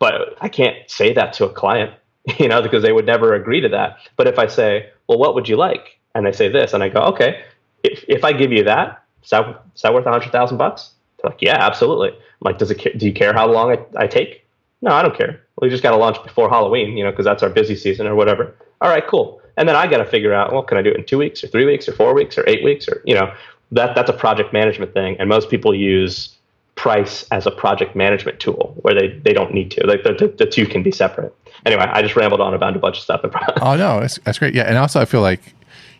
But 0.00 0.36
I 0.40 0.48
can't 0.48 0.76
say 0.88 1.12
that 1.14 1.32
to 1.34 1.44
a 1.44 1.52
client, 1.52 1.94
you 2.38 2.48
know, 2.48 2.60
because 2.60 2.82
they 2.82 2.92
would 2.92 3.06
never 3.06 3.34
agree 3.34 3.60
to 3.60 3.68
that. 3.68 3.98
But 4.16 4.26
if 4.26 4.38
I 4.38 4.48
say, 4.48 4.90
well, 5.08 5.18
what 5.18 5.36
would 5.36 5.48
you 5.48 5.56
like? 5.56 6.00
And 6.16 6.26
they 6.26 6.32
say 6.32 6.48
this, 6.48 6.72
and 6.72 6.82
I 6.82 6.88
go, 6.88 7.00
okay, 7.02 7.44
if, 7.84 8.04
if 8.08 8.24
I 8.24 8.32
give 8.32 8.52
you 8.52 8.64
that, 8.64 9.02
is 9.22 9.30
that, 9.30 9.64
is 9.74 9.82
that 9.82 9.94
worth 9.94 10.06
a 10.06 10.10
hundred 10.10 10.32
thousand 10.32 10.58
bucks? 10.58 10.93
Like, 11.24 11.42
yeah, 11.42 11.56
absolutely. 11.58 12.10
I'm 12.10 12.18
like, 12.40 12.58
does 12.58 12.70
it? 12.70 12.98
Do 12.98 13.06
you 13.06 13.12
care 13.12 13.32
how 13.32 13.50
long 13.50 13.70
I, 13.72 14.04
I 14.04 14.06
take? 14.06 14.44
No, 14.82 14.92
I 14.92 15.02
don't 15.02 15.16
care. 15.16 15.40
We 15.60 15.70
just 15.70 15.82
got 15.82 15.90
to 15.90 15.96
launch 15.96 16.22
before 16.22 16.50
Halloween, 16.50 16.96
you 16.96 17.04
know, 17.04 17.10
because 17.10 17.24
that's 17.24 17.42
our 17.42 17.48
busy 17.48 17.76
season 17.76 18.06
or 18.06 18.14
whatever. 18.14 18.54
All 18.80 18.90
right, 18.90 19.06
cool. 19.06 19.40
And 19.56 19.68
then 19.68 19.76
I 19.76 19.86
got 19.86 19.98
to 19.98 20.04
figure 20.04 20.34
out, 20.34 20.52
well, 20.52 20.62
can 20.62 20.76
I 20.76 20.82
do 20.82 20.90
it 20.90 20.96
in 20.96 21.06
two 21.06 21.18
weeks 21.18 21.42
or 21.42 21.46
three 21.46 21.64
weeks 21.64 21.88
or 21.88 21.92
four 21.92 22.12
weeks 22.12 22.36
or 22.36 22.44
eight 22.48 22.64
weeks 22.64 22.88
or 22.88 23.00
you 23.04 23.14
know, 23.14 23.32
that 23.72 23.94
that's 23.94 24.10
a 24.10 24.12
project 24.12 24.52
management 24.52 24.92
thing. 24.92 25.16
And 25.18 25.28
most 25.28 25.48
people 25.48 25.74
use 25.74 26.36
price 26.74 27.24
as 27.30 27.46
a 27.46 27.50
project 27.50 27.94
management 27.94 28.40
tool 28.40 28.74
where 28.82 28.94
they, 28.94 29.08
they 29.24 29.32
don't 29.32 29.54
need 29.54 29.70
to. 29.72 29.86
Like 29.86 30.02
the, 30.02 30.12
the, 30.12 30.28
the 30.28 30.46
two 30.46 30.66
can 30.66 30.82
be 30.82 30.90
separate. 30.90 31.34
Anyway, 31.64 31.84
I 31.84 32.02
just 32.02 32.16
rambled 32.16 32.40
on 32.40 32.52
about 32.52 32.76
a 32.76 32.78
bunch 32.78 32.98
of 32.98 33.02
stuff. 33.02 33.20
oh 33.62 33.76
no, 33.76 34.00
that's, 34.00 34.18
that's 34.24 34.38
great. 34.38 34.54
Yeah, 34.54 34.64
and 34.64 34.76
also 34.76 35.00
I 35.00 35.04
feel 35.04 35.22
like, 35.22 35.40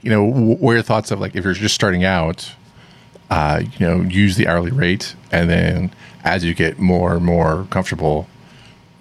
you 0.03 0.11
know, 0.11 0.25
what 0.25 0.73
are 0.73 0.75
your 0.75 0.83
thoughts 0.83 1.11
of 1.11 1.21
like 1.21 1.35
if 1.37 1.45
you're 1.45 1.55
just 1.55 1.75
starting 1.75 2.05
out? 2.05 2.53
Uh, 3.35 3.63
you 3.79 3.85
know, 3.85 4.01
use 4.03 4.37
the 4.37 4.47
hourly 4.47 4.71
rate, 4.71 5.17
and 5.33 5.51
then 5.51 5.93
as 6.23 6.45
you 6.45 6.55
get 6.55 6.79
more 6.79 7.17
and 7.17 7.25
more 7.25 7.67
comfortable, 7.69 8.29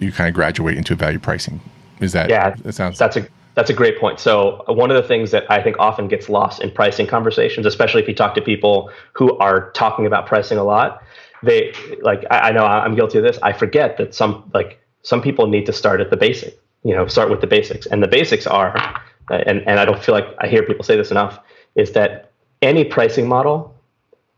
you 0.00 0.10
kind 0.10 0.28
of 0.28 0.34
graduate 0.34 0.76
into 0.76 0.96
value 0.96 1.20
pricing. 1.20 1.60
Is 2.00 2.14
that 2.14 2.28
yeah? 2.28 2.56
That 2.64 2.72
sounds 2.72 2.98
that's 2.98 3.16
a 3.16 3.28
that's 3.54 3.70
a 3.70 3.72
great 3.72 3.96
point. 4.00 4.18
So 4.18 4.64
one 4.66 4.90
of 4.90 5.00
the 5.00 5.06
things 5.06 5.30
that 5.30 5.48
I 5.48 5.62
think 5.62 5.76
often 5.78 6.08
gets 6.08 6.28
lost 6.28 6.60
in 6.60 6.72
pricing 6.72 7.06
conversations, 7.06 7.64
especially 7.64 8.02
if 8.02 8.08
you 8.08 8.14
talk 8.14 8.34
to 8.34 8.42
people 8.42 8.90
who 9.12 9.38
are 9.38 9.70
talking 9.70 10.04
about 10.04 10.26
pricing 10.26 10.58
a 10.58 10.64
lot, 10.64 11.00
they 11.44 11.72
like 12.02 12.24
I, 12.28 12.48
I 12.48 12.50
know 12.50 12.64
I'm 12.64 12.96
guilty 12.96 13.18
of 13.18 13.24
this. 13.24 13.38
I 13.40 13.52
forget 13.52 13.98
that 13.98 14.16
some 14.16 14.50
like 14.52 14.80
some 15.02 15.22
people 15.22 15.46
need 15.46 15.64
to 15.66 15.72
start 15.72 16.00
at 16.00 16.10
the 16.10 16.16
basic. 16.16 16.58
You 16.82 16.96
know, 16.96 17.06
start 17.06 17.30
with 17.30 17.40
the 17.40 17.46
basics, 17.46 17.86
and 17.86 18.02
the 18.02 18.08
basics 18.08 18.48
are, 18.48 19.00
and 19.30 19.62
and 19.68 19.78
I 19.78 19.84
don't 19.84 20.02
feel 20.02 20.16
like 20.16 20.26
I 20.38 20.48
hear 20.48 20.64
people 20.64 20.82
say 20.82 20.96
this 20.96 21.12
enough, 21.12 21.38
is 21.76 21.92
that 21.92 22.32
any 22.62 22.82
pricing 22.84 23.28
model 23.28 23.73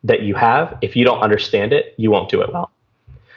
that 0.07 0.23
you 0.23 0.35
have, 0.35 0.79
if 0.83 0.97
you 0.97 1.05
don't 1.05 1.21
understand 1.21 1.73
it, 1.73 1.95
you 1.97 2.11
won't 2.11 2.31
do 2.31 2.41
it 2.41 2.53
well. 2.53 2.71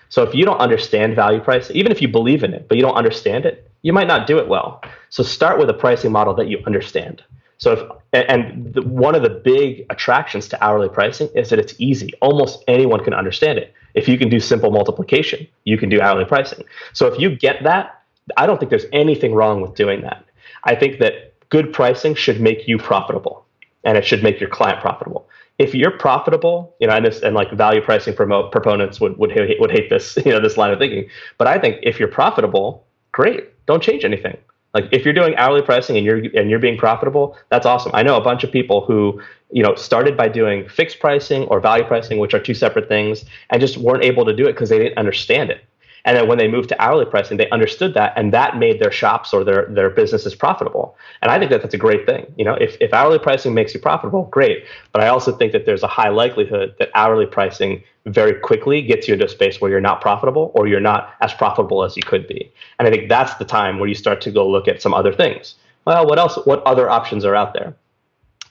So 0.09 0.23
if 0.23 0.33
you 0.33 0.43
don't 0.43 0.59
understand 0.59 1.15
value 1.15 1.39
price, 1.39 1.69
even 1.71 1.91
if 1.91 2.01
you 2.01 2.07
believe 2.07 2.43
in 2.43 2.53
it, 2.53 2.67
but 2.67 2.77
you 2.77 2.83
don't 2.83 2.95
understand 2.95 3.45
it, 3.45 3.69
you 3.81 3.93
might 3.93 4.07
not 4.07 4.27
do 4.27 4.39
it 4.39 4.47
well. 4.47 4.81
So 5.09 5.23
start 5.23 5.59
with 5.59 5.69
a 5.69 5.73
pricing 5.73 6.11
model 6.11 6.33
that 6.35 6.47
you 6.47 6.61
understand. 6.65 7.23
So 7.57 7.73
if 7.73 7.91
and 8.11 8.73
the, 8.73 8.81
one 8.81 9.15
of 9.15 9.21
the 9.21 9.29
big 9.29 9.85
attractions 9.89 10.47
to 10.49 10.63
hourly 10.63 10.89
pricing 10.89 11.29
is 11.35 11.49
that 11.49 11.59
it's 11.59 11.75
easy. 11.77 12.11
Almost 12.21 12.63
anyone 12.67 13.03
can 13.03 13.13
understand 13.13 13.59
it. 13.59 13.73
If 13.93 14.07
you 14.07 14.17
can 14.17 14.29
do 14.29 14.39
simple 14.39 14.71
multiplication, 14.71 15.47
you 15.63 15.77
can 15.77 15.89
do 15.89 16.01
hourly 16.01 16.25
pricing. 16.25 16.63
So 16.93 17.07
if 17.07 17.19
you 17.19 17.35
get 17.35 17.63
that, 17.63 18.01
I 18.37 18.45
don't 18.45 18.59
think 18.59 18.69
there's 18.69 18.85
anything 18.93 19.33
wrong 19.33 19.61
with 19.61 19.75
doing 19.75 20.01
that. 20.01 20.23
I 20.63 20.75
think 20.75 20.99
that 20.99 21.33
good 21.49 21.73
pricing 21.73 22.15
should 22.15 22.39
make 22.39 22.67
you 22.67 22.77
profitable 22.77 23.45
and 23.83 23.97
it 23.97 24.05
should 24.05 24.23
make 24.23 24.39
your 24.39 24.49
client 24.49 24.81
profitable 24.81 25.27
if 25.59 25.75
you're 25.75 25.91
profitable, 25.91 26.73
you 26.79 26.87
know, 26.87 26.95
and 26.95 27.05
this 27.05 27.21
and 27.21 27.35
like 27.35 27.51
value 27.51 27.81
pricing 27.81 28.15
promote 28.15 28.51
proponents 28.51 28.99
would 28.99 29.17
would 29.17 29.31
hate, 29.31 29.59
would 29.59 29.71
hate 29.71 29.89
this, 29.89 30.17
you 30.25 30.31
know, 30.31 30.39
this 30.39 30.57
line 30.57 30.71
of 30.71 30.79
thinking. 30.79 31.07
But 31.37 31.47
I 31.47 31.59
think 31.59 31.79
if 31.83 31.99
you're 31.99 32.07
profitable, 32.07 32.87
great, 33.11 33.65
don't 33.67 33.83
change 33.83 34.03
anything. 34.05 34.37
Like 34.73 34.85
if 34.91 35.03
you're 35.03 35.13
doing 35.13 35.35
hourly 35.35 35.61
pricing 35.61 35.97
and 35.97 36.05
you're 36.05 36.17
and 36.17 36.49
you're 36.49 36.59
being 36.59 36.77
profitable, 36.77 37.37
that's 37.49 37.65
awesome. 37.65 37.91
I 37.93 38.03
know 38.03 38.15
a 38.15 38.21
bunch 38.21 38.43
of 38.43 38.51
people 38.51 38.85
who 38.85 39.21
you 39.51 39.61
know 39.61 39.75
started 39.75 40.15
by 40.15 40.29
doing 40.29 40.67
fixed 40.69 40.99
pricing 40.99 41.43
or 41.43 41.59
value 41.59 41.83
pricing, 41.83 42.19
which 42.19 42.33
are 42.33 42.39
two 42.39 42.53
separate 42.53 42.87
things, 42.87 43.25
and 43.49 43.59
just 43.59 43.77
weren't 43.77 44.03
able 44.03 44.25
to 44.25 44.35
do 44.35 44.47
it 44.47 44.53
because 44.53 44.69
they 44.69 44.79
didn't 44.79 44.97
understand 44.97 45.49
it. 45.49 45.65
And 46.05 46.15
then 46.15 46.27
when 46.27 46.37
they 46.37 46.47
moved 46.47 46.69
to 46.69 46.81
hourly 46.81 47.05
pricing, 47.05 47.37
they 47.37 47.49
understood 47.49 47.93
that, 47.93 48.13
and 48.15 48.33
that 48.33 48.57
made 48.57 48.79
their 48.79 48.91
shops 48.91 49.33
or 49.33 49.43
their 49.43 49.65
their 49.65 49.89
businesses 49.89 50.35
profitable. 50.35 50.95
And 51.21 51.31
I 51.31 51.39
think 51.39 51.51
that 51.51 51.61
that's 51.61 51.73
a 51.73 51.77
great 51.77 52.05
thing. 52.05 52.31
You 52.37 52.45
know, 52.45 52.55
if 52.55 52.77
if 52.79 52.93
hourly 52.93 53.19
pricing 53.19 53.53
makes 53.53 53.73
you 53.73 53.79
profitable, 53.79 54.23
great. 54.25 54.65
But 54.91 55.03
I 55.03 55.07
also 55.09 55.31
think 55.31 55.51
that 55.51 55.65
there's 55.65 55.83
a 55.83 55.87
high 55.87 56.09
likelihood 56.09 56.75
that 56.79 56.89
hourly 56.95 57.25
pricing 57.25 57.83
very 58.05 58.39
quickly 58.39 58.81
gets 58.81 59.07
you 59.07 59.13
into 59.13 59.25
a 59.25 59.29
space 59.29 59.59
where 59.59 59.69
you're 59.69 59.81
not 59.81 60.01
profitable 60.01 60.51
or 60.55 60.67
you're 60.67 60.79
not 60.79 61.13
as 61.21 61.33
profitable 61.33 61.83
as 61.83 61.95
you 61.95 62.03
could 62.03 62.27
be. 62.27 62.51
And 62.79 62.87
I 62.87 62.91
think 62.91 63.09
that's 63.09 63.35
the 63.35 63.45
time 63.45 63.77
where 63.79 63.89
you 63.89 63.95
start 63.95 64.21
to 64.21 64.31
go 64.31 64.49
look 64.49 64.67
at 64.67 64.81
some 64.81 64.93
other 64.93 65.13
things. 65.13 65.55
Well, 65.85 66.05
what 66.05 66.19
else? 66.19 66.37
What 66.45 66.63
other 66.63 66.89
options 66.89 67.25
are 67.25 67.35
out 67.35 67.53
there? 67.53 67.75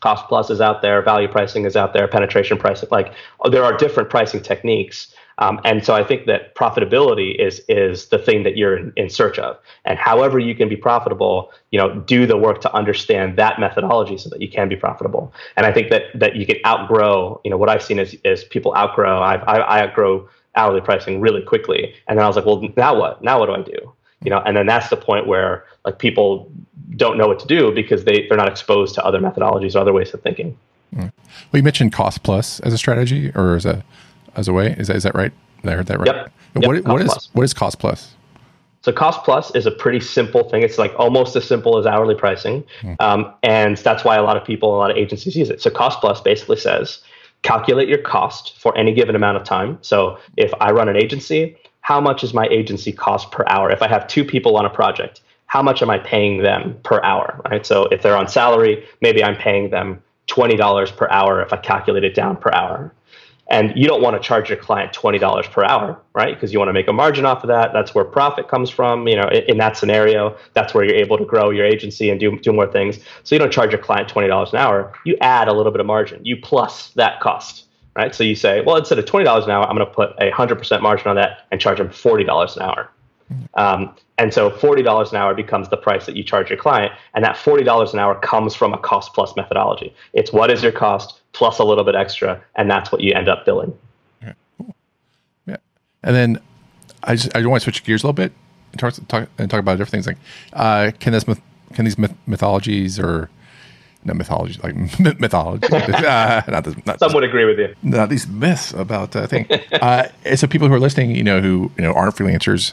Cost 0.01 0.29
plus 0.29 0.49
is 0.49 0.61
out 0.61 0.81
there, 0.81 1.03
value 1.03 1.27
pricing 1.27 1.65
is 1.65 1.77
out 1.77 1.93
there, 1.93 2.07
penetration 2.07 2.57
pricing. 2.57 2.89
Like 2.93 3.13
there 3.51 3.65
are 3.65 3.77
different 3.77 4.11
pricing 4.11 4.41
techniques 4.41 5.13
um, 5.39 5.61
and 5.65 5.85
so 5.85 5.95
I 5.95 6.03
think 6.03 6.27
that 6.27 6.55
profitability 6.55 7.35
is 7.37 7.61
is 7.69 8.07
the 8.07 8.19
thing 8.19 8.43
that 8.43 8.57
you're 8.57 8.77
in, 8.77 8.93
in, 8.97 9.09
search 9.09 9.39
of. 9.39 9.57
And 9.85 9.99
however 9.99 10.39
you 10.39 10.55
can 10.55 10.69
be 10.69 10.77
profitable, 10.77 11.53
you 11.71 11.79
know, 11.79 12.01
do 12.01 12.27
the 12.27 12.37
work 12.37 12.61
to 12.63 12.75
understand 12.75 13.39
that 13.39 13.61
methodology 13.61 14.19
so 14.19 14.29
that 14.31 14.43
you 14.43 14.49
can 14.49 14.69
be 14.69 14.75
profitable. 14.75 15.33
And 15.57 15.65
I 15.65 15.73
think 15.73 15.91
that 15.91 16.03
that 16.15 16.35
you 16.35 16.45
can 16.45 16.57
outgrow. 16.67 17.41
You 17.45 17.53
know, 17.53 17.57
what 17.57 17.69
I've 17.69 17.83
seen 17.83 18.01
is 18.01 18.17
is 18.25 18.45
people 18.45 18.75
outgrow. 18.77 19.23
I've, 19.23 19.43
I, 19.43 19.59
I 19.59 19.83
outgrow 19.83 20.29
hourly 20.57 20.81
pricing 20.81 21.21
really 21.21 21.43
quickly. 21.43 21.95
And 22.09 22.19
then 22.19 22.25
I 22.25 22.27
was 22.27 22.35
like, 22.35 22.45
well, 22.45 22.61
now 22.77 22.99
what? 22.99 23.23
Now 23.23 23.39
what 23.39 23.47
do 23.47 23.53
I 23.53 23.63
do? 23.63 23.95
You 24.25 24.31
know, 24.31 24.43
and 24.45 24.57
then 24.57 24.67
that's 24.67 24.89
the 24.89 24.97
point 24.97 25.29
where 25.29 25.65
like 25.85 26.01
people 26.01 26.51
don't 26.97 27.17
know 27.17 27.29
what 27.29 27.39
to 27.39 27.47
do 27.47 27.73
because 27.73 28.05
they 28.05 28.27
they're 28.27 28.37
not 28.37 28.49
exposed 28.49 28.97
to 28.97 29.05
other 29.05 29.21
methodologies 29.21 29.77
or 29.77 29.79
other 29.79 29.93
ways 29.93 30.13
of 30.13 30.21
thinking. 30.21 30.59
Mm. 30.93 31.13
Well, 31.53 31.59
you 31.59 31.63
mentioned 31.63 31.93
cost 31.93 32.25
plus 32.25 32.59
as 32.61 32.73
a 32.73 32.79
strategy 32.79 33.31
or 33.37 33.55
as 33.55 33.65
a 33.65 33.85
as 34.37 34.49
a 34.49 34.53
way. 34.53 34.75
Is 34.79 34.89
that 34.89 34.97
is 34.97 35.03
that 35.03 35.15
right? 35.15 35.33
I 35.65 35.71
heard 35.71 35.87
that 35.87 35.99
right. 35.99 36.07
Yep. 36.07 36.33
yep. 36.61 36.67
What, 36.67 36.85
what 36.85 37.03
is 37.03 37.09
plus. 37.09 37.29
what 37.33 37.43
is 37.43 37.55
cost 37.55 37.79
plus? 37.79 38.15
So 38.83 38.93
cost 38.93 39.25
plus 39.25 39.55
is 39.55 39.67
a 39.67 39.71
pretty 39.71 40.01
simple 40.01 40.49
thing. 40.49 40.63
It's 40.63 40.79
like 40.79 40.95
almost 40.97 41.35
as 41.37 41.45
simple 41.45 41.79
as 41.79 41.87
hourly 41.87 42.15
pricing, 42.15 42.65
mm. 42.81 42.97
um, 43.01 43.33
and 43.43 43.77
that's 43.79 44.05
why 44.05 44.17
a 44.17 44.23
lot 44.23 44.37
of 44.37 44.45
people, 44.45 44.75
a 44.75 44.79
lot 44.79 44.91
of 44.91 44.97
agencies 44.97 45.37
use 45.37 45.51
it. 45.51 45.61
So 45.61 45.69
cost 45.69 46.01
plus 46.01 46.21
basically 46.21 46.57
says 46.57 47.01
calculate 47.43 47.89
your 47.89 47.99
cost 47.99 48.59
for 48.59 48.77
any 48.77 48.93
given 48.93 49.15
amount 49.15 49.37
of 49.37 49.45
time. 49.45 49.79
So 49.81 50.19
if 50.37 50.53
I 50.61 50.71
run 50.73 50.89
an 50.89 50.97
agency, 50.97 51.57
how 51.81 52.01
much 52.01 52.25
is 52.25 52.35
my 52.35 52.47
agency 52.49 52.93
cost 52.93 53.31
per 53.31 53.45
hour? 53.49 53.71
If 53.71 53.83
I 53.83 53.89
have 53.89 54.07
two 54.07 54.25
people 54.25 54.57
on 54.57 54.65
a 54.65 54.71
project, 54.71 55.21
how 55.47 55.63
much 55.63 55.83
am 55.83 55.91
I 55.91 55.99
paying 55.99 56.43
them 56.43 56.79
per 56.85 57.01
hour? 57.03 57.41
Right. 57.51 57.65
So 57.65 57.85
if 57.87 58.03
they're 58.03 58.17
on 58.17 58.29
salary, 58.29 58.85
maybe 59.01 59.25
I'm 59.25 59.37
paying 59.37 59.71
them 59.71 60.03
twenty 60.27 60.57
dollars 60.57 60.91
per 60.91 61.09
hour 61.11 61.41
if 61.43 61.53
I 61.53 61.57
calculate 61.57 62.05
it 62.05 62.15
down 62.15 62.37
per 62.37 62.51
hour. 62.53 62.93
And 63.51 63.73
you 63.75 63.87
don't 63.87 64.03
want 64.03 64.21
to 64.21 64.27
charge 64.27 64.51
your 64.51 64.59
client 64.59 64.93
$20 64.93 65.51
per 65.51 65.65
hour, 65.65 65.99
right? 66.13 66.35
Because 66.35 66.53
you 66.53 66.59
want 66.59 66.69
to 66.69 66.75
make 66.75 66.87
a 66.87 66.93
margin 66.93 67.25
off 67.25 67.43
of 67.43 67.49
that. 67.49 67.73
That's 67.73 67.95
where 67.95 68.05
profit 68.05 68.49
comes 68.49 68.69
from. 68.69 69.09
You 69.09 69.17
know, 69.17 69.29
in, 69.29 69.43
in, 69.45 69.59
that 69.59 69.77
scenario, 69.77 70.37
that's 70.53 70.75
where 70.75 70.85
you're 70.85 70.97
able 70.97 71.17
to 71.17 71.25
grow 71.25 71.49
your 71.49 71.65
agency 71.65 72.11
and 72.11 72.21
do, 72.21 72.39
do 72.39 72.53
more 72.53 72.71
things. 72.71 72.99
So 73.25 73.35
you 73.35 73.39
don't 73.39 73.53
charge 73.53 73.73
your 73.73 73.81
client 73.81 74.09
$20 74.09 74.53
an 74.53 74.59
hour. 74.59 74.93
You 75.07 75.17
add 75.23 75.49
a 75.49 75.55
little 75.55 75.73
bit 75.73 75.81
of 75.81 75.87
margin. 75.87 76.23
You 76.25 76.37
plus 76.37 76.91
that 76.91 77.21
cost, 77.21 77.65
right? 77.97 78.15
So 78.15 78.23
you 78.23 78.35
say, 78.35 78.61
well, 78.61 78.77
instead 78.77 78.99
of 78.99 79.07
twenty 79.07 79.25
dollars 79.25 79.45
an 79.45 79.51
hour, 79.51 79.65
I'm 79.65 79.77
going 79.77 79.89
to 79.89 79.95
put 79.95 80.11
a 80.21 80.31
hundred 80.31 80.57
percent 80.57 80.83
margin 80.83 81.09
on 81.09 81.17
that 81.17 81.47
and 81.51 81.61
charge 81.61 81.79
them 81.79 81.91
forty 81.91 82.25
dollars 82.25 82.57
an 82.57 82.63
hour. 82.63 82.91
Um, 83.55 83.95
and 84.19 84.33
so 84.33 84.51
forty 84.51 84.83
dollars 84.83 85.11
an 85.11 85.17
hour 85.17 85.35
becomes 85.35 85.69
the 85.69 85.77
price 85.77 86.07
that 86.07 86.17
you 86.17 86.25
charge 86.25 86.51
your 86.51 86.59
client, 86.59 86.93
and 87.15 87.25
that 87.25 87.37
forty 87.37 87.65
dollars 87.65 87.93
an 87.93 87.99
hour 87.99 88.15
comes 88.21 88.55
from 88.55 88.75
a 88.75 88.79
cost 88.79 89.15
plus 89.15 89.35
methodology. 89.37 89.95
It's 90.13 90.33
what 90.33 90.51
is 90.51 90.63
your 90.63 90.73
cost 90.73 91.18
plus 91.33 91.59
a 91.59 91.65
little 91.65 91.85
bit 91.85 91.95
extra, 91.95 92.43
and 92.57 92.71
that's 92.71 92.91
what 92.91 93.01
you 93.01 93.13
end 93.13 93.29
up 93.29 93.45
billing. 93.45 93.77
Yeah, 94.23 94.33
cool. 94.57 94.75
yeah. 95.47 95.57
and 96.03 96.15
then 96.15 96.41
I 97.03 97.17
just 97.17 97.35
I 97.37 97.45
want 97.47 97.63
to 97.63 97.65
switch 97.65 97.85
gears 97.85 98.03
a 98.03 98.07
little 98.07 98.15
bit 98.15 98.33
and 98.73 98.81
talk 98.81 98.95
talk 99.09 99.29
and 99.39 99.51
talk 99.51 99.61
about 99.61 99.79
different 99.79 100.05
things. 100.05 100.07
Like, 100.07 100.19
uh, 100.53 100.93
can 100.99 101.13
this 101.13 101.27
myth, 101.27 101.41
can 101.75 101.85
these 101.85 101.99
myth, 101.99 102.15
mythologies 102.27 102.99
or 102.99 103.31
not 104.05 104.17
mythology, 104.17 104.59
like 104.63 104.75
mythology. 105.21 105.67
uh, 105.73 106.43
not 106.49 106.65
this, 106.65 106.87
not 106.87 106.99
Some 106.99 107.13
would 107.15 107.25
agree 107.25 107.45
with 107.45 107.59
you. 107.59 107.75
Not 107.83 108.09
these 108.09 108.27
myths 108.27 108.73
about 108.73 109.15
uh, 109.15 109.27
thing. 109.27 109.49
uh, 109.73 110.09
so 110.35 110.47
people 110.47 110.69
who 110.69 110.75
are 110.75 110.81
listening, 110.81 111.15
you 111.15 111.25
know, 111.25 111.41
who 111.41 111.71
you 111.77 111.85
know 111.85 111.93
aren't 111.93 112.17
freelancers 112.17 112.73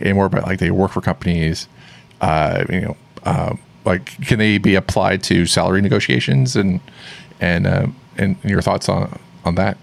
anymore, 0.00 0.28
but 0.28 0.44
like 0.44 0.58
they 0.58 0.70
work 0.70 0.92
for 0.92 1.00
companies, 1.00 1.68
uh, 2.20 2.64
you 2.68 2.80
know, 2.80 2.96
uh, 3.24 3.56
like 3.84 4.06
can 4.26 4.38
they 4.38 4.58
be 4.58 4.74
applied 4.74 5.22
to 5.24 5.46
salary 5.46 5.80
negotiations 5.80 6.56
and 6.56 6.80
and 7.44 7.66
uh, 7.66 7.86
and 8.16 8.36
your 8.42 8.62
thoughts 8.62 8.88
on 8.88 9.18
on 9.44 9.54
that? 9.56 9.76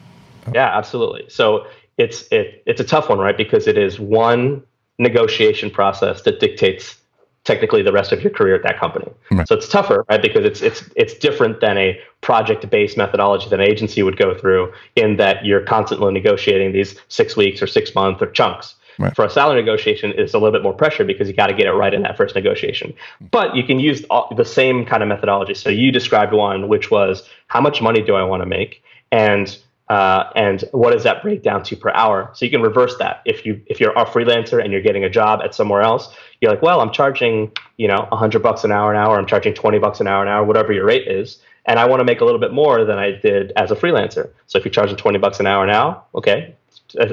Yeah, 0.53 0.75
absolutely. 0.75 1.25
So 1.29 1.67
it's 1.97 2.23
it, 2.31 2.63
it's 2.65 2.81
a 2.81 2.83
tough 2.83 3.09
one, 3.09 3.19
right? 3.19 3.37
Because 3.37 3.67
it 3.67 3.77
is 3.77 3.99
one 3.99 4.63
negotiation 4.97 5.69
process 5.69 6.23
that 6.23 6.39
dictates 6.39 6.97
technically 7.43 7.81
the 7.81 7.91
rest 7.91 8.11
of 8.11 8.21
your 8.21 8.31
career 8.31 8.55
at 8.55 8.63
that 8.63 8.79
company. 8.79 9.09
Right. 9.31 9.47
So 9.47 9.55
it's 9.55 9.67
tougher, 9.67 10.05
right? 10.09 10.21
Because 10.21 10.45
it's 10.45 10.61
it's 10.61 10.83
it's 10.95 11.13
different 11.13 11.61
than 11.61 11.77
a 11.77 11.99
project-based 12.21 12.97
methodology 12.97 13.49
that 13.49 13.59
an 13.59 13.67
agency 13.67 14.03
would 14.03 14.17
go 14.17 14.37
through 14.37 14.73
in 14.95 15.17
that 15.17 15.45
you're 15.45 15.61
constantly 15.61 16.11
negotiating 16.11 16.71
these 16.71 16.95
six 17.07 17.35
weeks 17.35 17.61
or 17.61 17.67
six 17.67 17.93
month 17.95 18.21
or 18.21 18.27
chunks. 18.27 18.75
Right. 19.01 19.15
For 19.15 19.25
a 19.25 19.29
salary 19.29 19.59
negotiation, 19.59 20.13
it's 20.15 20.33
a 20.33 20.37
little 20.37 20.51
bit 20.51 20.61
more 20.61 20.73
pressure 20.73 21.03
because 21.03 21.27
you 21.27 21.33
got 21.33 21.47
to 21.47 21.53
get 21.53 21.65
it 21.65 21.71
right 21.71 21.93
in 21.93 22.03
that 22.03 22.17
first 22.17 22.35
negotiation. 22.35 22.93
But 23.31 23.55
you 23.55 23.63
can 23.63 23.79
use 23.79 24.05
the 24.35 24.45
same 24.45 24.85
kind 24.85 25.01
of 25.01 25.09
methodology. 25.09 25.55
So 25.55 25.69
you 25.69 25.91
described 25.91 26.33
one, 26.33 26.67
which 26.67 26.91
was 26.91 27.27
how 27.47 27.61
much 27.61 27.81
money 27.81 28.01
do 28.01 28.13
I 28.13 28.23
want 28.23 28.43
to 28.43 28.45
make, 28.45 28.83
and 29.11 29.57
uh, 29.89 30.31
and 30.35 30.63
what 30.71 30.93
does 30.93 31.03
that 31.03 31.21
break 31.21 31.43
down 31.43 31.63
to 31.63 31.75
per 31.75 31.89
hour? 31.91 32.29
So 32.33 32.45
you 32.45 32.51
can 32.51 32.61
reverse 32.61 32.95
that. 32.99 33.21
If 33.25 33.45
you 33.45 33.61
if 33.65 33.79
you're 33.79 33.91
a 33.91 34.05
freelancer 34.05 34.63
and 34.63 34.71
you're 34.71 34.81
getting 34.81 35.03
a 35.03 35.09
job 35.09 35.41
at 35.43 35.55
somewhere 35.55 35.81
else, 35.81 36.15
you're 36.39 36.51
like, 36.51 36.61
well, 36.61 36.79
I'm 36.79 36.91
charging 36.91 37.51
you 37.77 37.87
know 37.87 38.05
100 38.09 38.41
bucks 38.43 38.63
an 38.63 38.71
hour 38.71 38.93
an 38.93 38.97
hour. 38.97 39.17
I'm 39.17 39.25
charging 39.25 39.53
20 39.53 39.79
bucks 39.79 39.99
an 39.99 40.07
hour 40.07 40.21
an 40.21 40.29
hour, 40.29 40.45
whatever 40.45 40.71
your 40.71 40.85
rate 40.85 41.07
is, 41.07 41.39
and 41.65 41.79
I 41.79 41.85
want 41.85 41.99
to 41.99 42.05
make 42.05 42.21
a 42.21 42.25
little 42.25 42.39
bit 42.39 42.53
more 42.53 42.85
than 42.85 42.99
I 42.99 43.11
did 43.11 43.51
as 43.55 43.71
a 43.71 43.75
freelancer. 43.75 44.29
So 44.45 44.59
if 44.59 44.65
you're 44.65 44.71
charging 44.71 44.95
20 44.95 45.17
bucks 45.17 45.39
an 45.39 45.47
hour 45.47 45.65
now, 45.65 46.05
okay, 46.15 46.55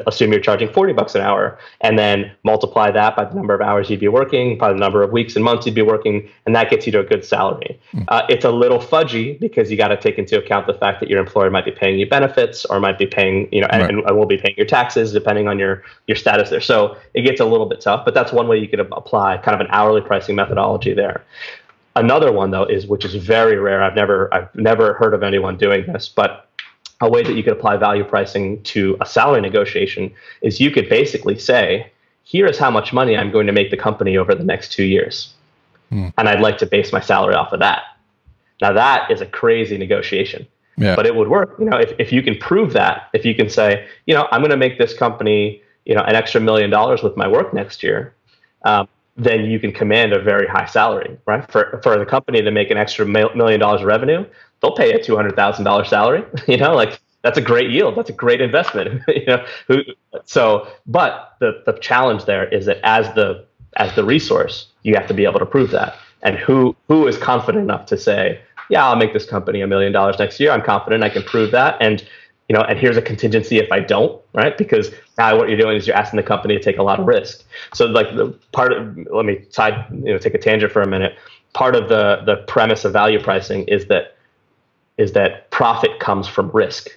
assume 0.07 0.33
you're 0.33 0.41
charging 0.41 0.73
40 0.73 0.93
bucks 0.93 1.15
an 1.15 1.21
hour 1.21 1.59
and 1.81 1.99
then 1.99 2.31
multiply 2.45 2.91
that 2.91 3.17
by 3.17 3.25
the 3.25 3.35
number 3.35 3.55
of 3.55 3.61
hours 3.61 3.89
you'd 3.91 4.01
be 4.01 4.09
working 4.09 4.59
by 4.59 4.73
the 4.73 4.79
number 4.79 5.03
of 5.03 5.13
weeks 5.13 5.37
and 5.37 5.45
months 5.45 5.67
you'd 5.67 5.75
be 5.75 5.83
working 5.83 6.29
and 6.47 6.55
that 6.55 6.71
gets 6.71 6.87
you 6.87 6.93
to 6.93 7.01
a 7.01 7.05
good 7.05 7.25
salary 7.25 7.81
mm. 7.93 8.05
uh, 8.09 8.23
it's 8.29 8.45
a 8.45 8.51
little 8.51 8.79
fudgy 8.79 9.39
because 9.39 9.71
you 9.71 9.77
got 9.77 9.89
to 9.89 9.97
take 9.97 10.19
into 10.19 10.39
account 10.39 10.67
the 10.67 10.75
fact 10.75 11.01
that 11.01 11.09
your 11.09 11.21
employer 11.21 11.51
might 11.51 11.65
be 11.65 11.71
paying 11.71 11.99
you 11.99 12.09
benefits 12.09 12.65
or 12.67 12.81
might 12.81 12.99
be 12.99 13.07
paying 13.07 13.49
you 13.53 13.61
know 13.61 13.69
right. 13.73 13.91
and, 13.91 14.01
and 14.01 14.17
will 14.17 14.27
be 14.27 14.39
paying 14.39 14.55
your 14.57 14.67
taxes 14.67 15.13
depending 15.13 15.49
on 15.49 15.59
your 15.59 15.83
your 16.07 16.17
status 16.17 16.51
there 16.51 16.61
so 16.61 16.97
it 17.15 17.23
gets 17.23 17.41
a 17.41 17.45
little 17.45 17.67
bit 17.67 17.81
tough 17.81 18.05
but 18.05 18.15
that's 18.15 18.33
one 18.33 18.49
way 18.49 18.59
you 18.59 18.69
could 18.69 18.81
apply 18.81 19.37
kind 19.39 19.55
of 19.55 19.61
an 19.61 19.69
hourly 19.71 20.01
pricing 20.01 20.37
methodology 20.37 20.93
there 20.93 21.25
another 21.97 22.33
one 22.33 22.51
though 22.51 22.65
is 22.65 22.87
which 22.87 23.05
is 23.05 23.15
very 23.15 23.57
rare 23.57 23.83
i've 23.83 23.95
never 23.95 24.33
i've 24.33 24.53
never 24.55 24.95
heard 24.95 25.15
of 25.15 25.23
anyone 25.23 25.57
doing 25.57 25.85
this 25.93 26.09
but 26.09 26.48
a 27.01 27.09
way 27.09 27.23
that 27.23 27.35
you 27.35 27.43
could 27.43 27.53
apply 27.53 27.77
value 27.77 28.05
pricing 28.05 28.63
to 28.65 28.97
a 29.01 29.07
salary 29.07 29.41
negotiation 29.41 30.13
is 30.43 30.61
you 30.61 30.71
could 30.71 30.89
basically 30.89 31.39
say, 31.39 31.91
here 32.25 32.47
is 32.47 32.59
how 32.59 32.71
much 32.71 32.93
money 32.93 33.17
I'm 33.17 33.31
going 33.31 33.47
to 33.47 33.53
make 33.53 33.71
the 33.71 33.77
company 33.77 34.17
over 34.17 34.35
the 34.35 34.45
next 34.45 34.73
two 34.73 34.85
years. 34.85 35.33
Hmm. 35.91 36.09
And 36.19 36.29
I'd 36.29 36.41
like 36.41 36.59
to 36.59 36.67
base 36.67 36.93
my 36.93 37.01
salary 37.01 37.35
off 37.35 37.53
of 37.53 37.61
that. 37.61 37.83
Now 38.61 38.73
that 38.73 39.11
is 39.11 39.21
a 39.21 39.27
crazy 39.27 39.79
negotiation. 39.79 40.47
Yeah. 40.77 40.95
But 40.95 41.07
it 41.07 41.15
would 41.17 41.29
work. 41.29 41.57
You 41.59 41.65
know, 41.65 41.77
if, 41.77 41.93
if 41.99 42.13
you 42.13 42.23
can 42.23 42.37
prove 42.39 42.73
that, 42.75 43.09
if 43.13 43.25
you 43.25 43.35
can 43.35 43.51
say, 43.51 43.87
you 44.07 44.15
know, 44.15 44.29
I'm 44.31 44.41
going 44.41 44.51
to 44.51 44.57
make 44.57 44.79
this 44.79 44.95
company, 44.95 45.61
you 45.85 45.95
know, 45.95 46.03
an 46.03 46.15
extra 46.15 46.41
million 46.41 46.71
dollars 46.71 47.03
with 47.03 47.17
my 47.17 47.27
work 47.27 47.53
next 47.53 47.83
year, 47.83 48.15
um, 48.65 48.87
then 49.17 49.47
you 49.47 49.59
can 49.59 49.73
command 49.73 50.13
a 50.13 50.23
very 50.23 50.47
high 50.47 50.67
salary, 50.67 51.19
right? 51.27 51.51
For 51.51 51.81
for 51.83 51.99
the 51.99 52.07
company 52.07 52.43
to 52.43 52.51
make 52.53 52.71
an 52.71 52.79
extra 52.79 53.05
million 53.05 53.59
dollars 53.59 53.81
of 53.81 53.89
revenue, 53.89 54.25
they'll 54.61 54.77
pay 54.77 54.93
a 54.93 55.03
two 55.03 55.17
hundred 55.17 55.37
thousand 55.37 55.65
dollars 55.65 55.89
salary. 55.89 56.25
You 56.49 56.57
know, 56.57 56.75
like 56.75 57.01
that's 57.23 57.39
a 57.39 57.43
great 57.43 57.71
yield. 57.71 57.97
That's 57.97 58.11
a 58.11 58.15
great 58.15 58.41
investment. 58.41 59.03
you 59.09 59.27
know, 59.27 59.45
so 60.25 60.69
but 60.87 61.37
the 61.41 61.63
the 61.67 61.73
challenge 61.75 62.25
there 62.25 62.49
is 62.49 62.67
that 62.67 62.79
as 62.83 63.13
the 63.15 63.45
as 63.77 63.95
the 63.95 64.05
resource, 64.05 64.69
you 64.83 64.95
have 64.95 65.07
to 65.09 65.15
be 65.15 65.25
able 65.25 65.39
to 65.39 65.47
prove 65.47 65.71
that. 65.71 65.97
And 66.23 66.37
who 66.37 66.77
who 66.89 67.07
is 67.07 67.17
confident 67.17 67.65
enough 67.65 67.87
to 67.87 67.99
say, 67.99 68.41
yeah, 68.71 68.87
I'll 68.87 68.97
make 68.97 69.13
this 69.13 69.27
company 69.27 69.61
a 69.61 69.67
million 69.67 69.93
dollars 69.93 70.19
next 70.19 70.41
year. 70.41 70.51
I'm 70.51 70.63
confident 70.63 71.05
I 71.05 71.09
can 71.09 71.23
prove 71.23 71.51
that. 71.53 71.77
And 71.81 72.07
you 72.49 72.57
know, 72.57 72.63
and 72.63 72.79
here's 72.79 72.97
a 72.97 73.03
contingency 73.03 73.59
if 73.59 73.71
I 73.71 73.81
don't, 73.81 74.21
right? 74.33 74.57
Because 74.57 74.91
now 75.19 75.37
what 75.37 75.49
you're 75.49 75.59
doing 75.59 75.77
is 75.77 75.87
you're 75.87 75.97
asking 75.97 76.17
the 76.17 76.23
company 76.23 76.57
to 76.57 76.63
take 76.63 76.79
a 76.79 76.83
lot 76.83 76.99
of 76.99 77.07
risk. 77.07 77.45
So 77.75 77.85
like 77.87 78.15
the 78.17 78.29
part 78.53 78.73
of 78.73 78.97
let 79.13 79.27
me 79.27 79.45
side, 79.51 79.85
you 79.93 80.13
know, 80.13 80.19
take 80.19 80.35
a 80.35 80.39
tangent 80.39 80.73
for 80.73 80.81
a 80.81 80.89
minute. 80.89 81.17
Part 81.53 81.77
of 81.77 81.89
the 81.89 82.23
the 82.25 82.37
premise 82.49 82.85
of 82.85 82.93
value 82.93 83.23
pricing 83.23 83.65
is 83.65 83.87
that 83.87 84.17
is 84.99 85.13
that 85.13 85.51
profit 85.51 86.01
comes 86.01 86.29
from 86.29 86.51
risk, 86.51 86.89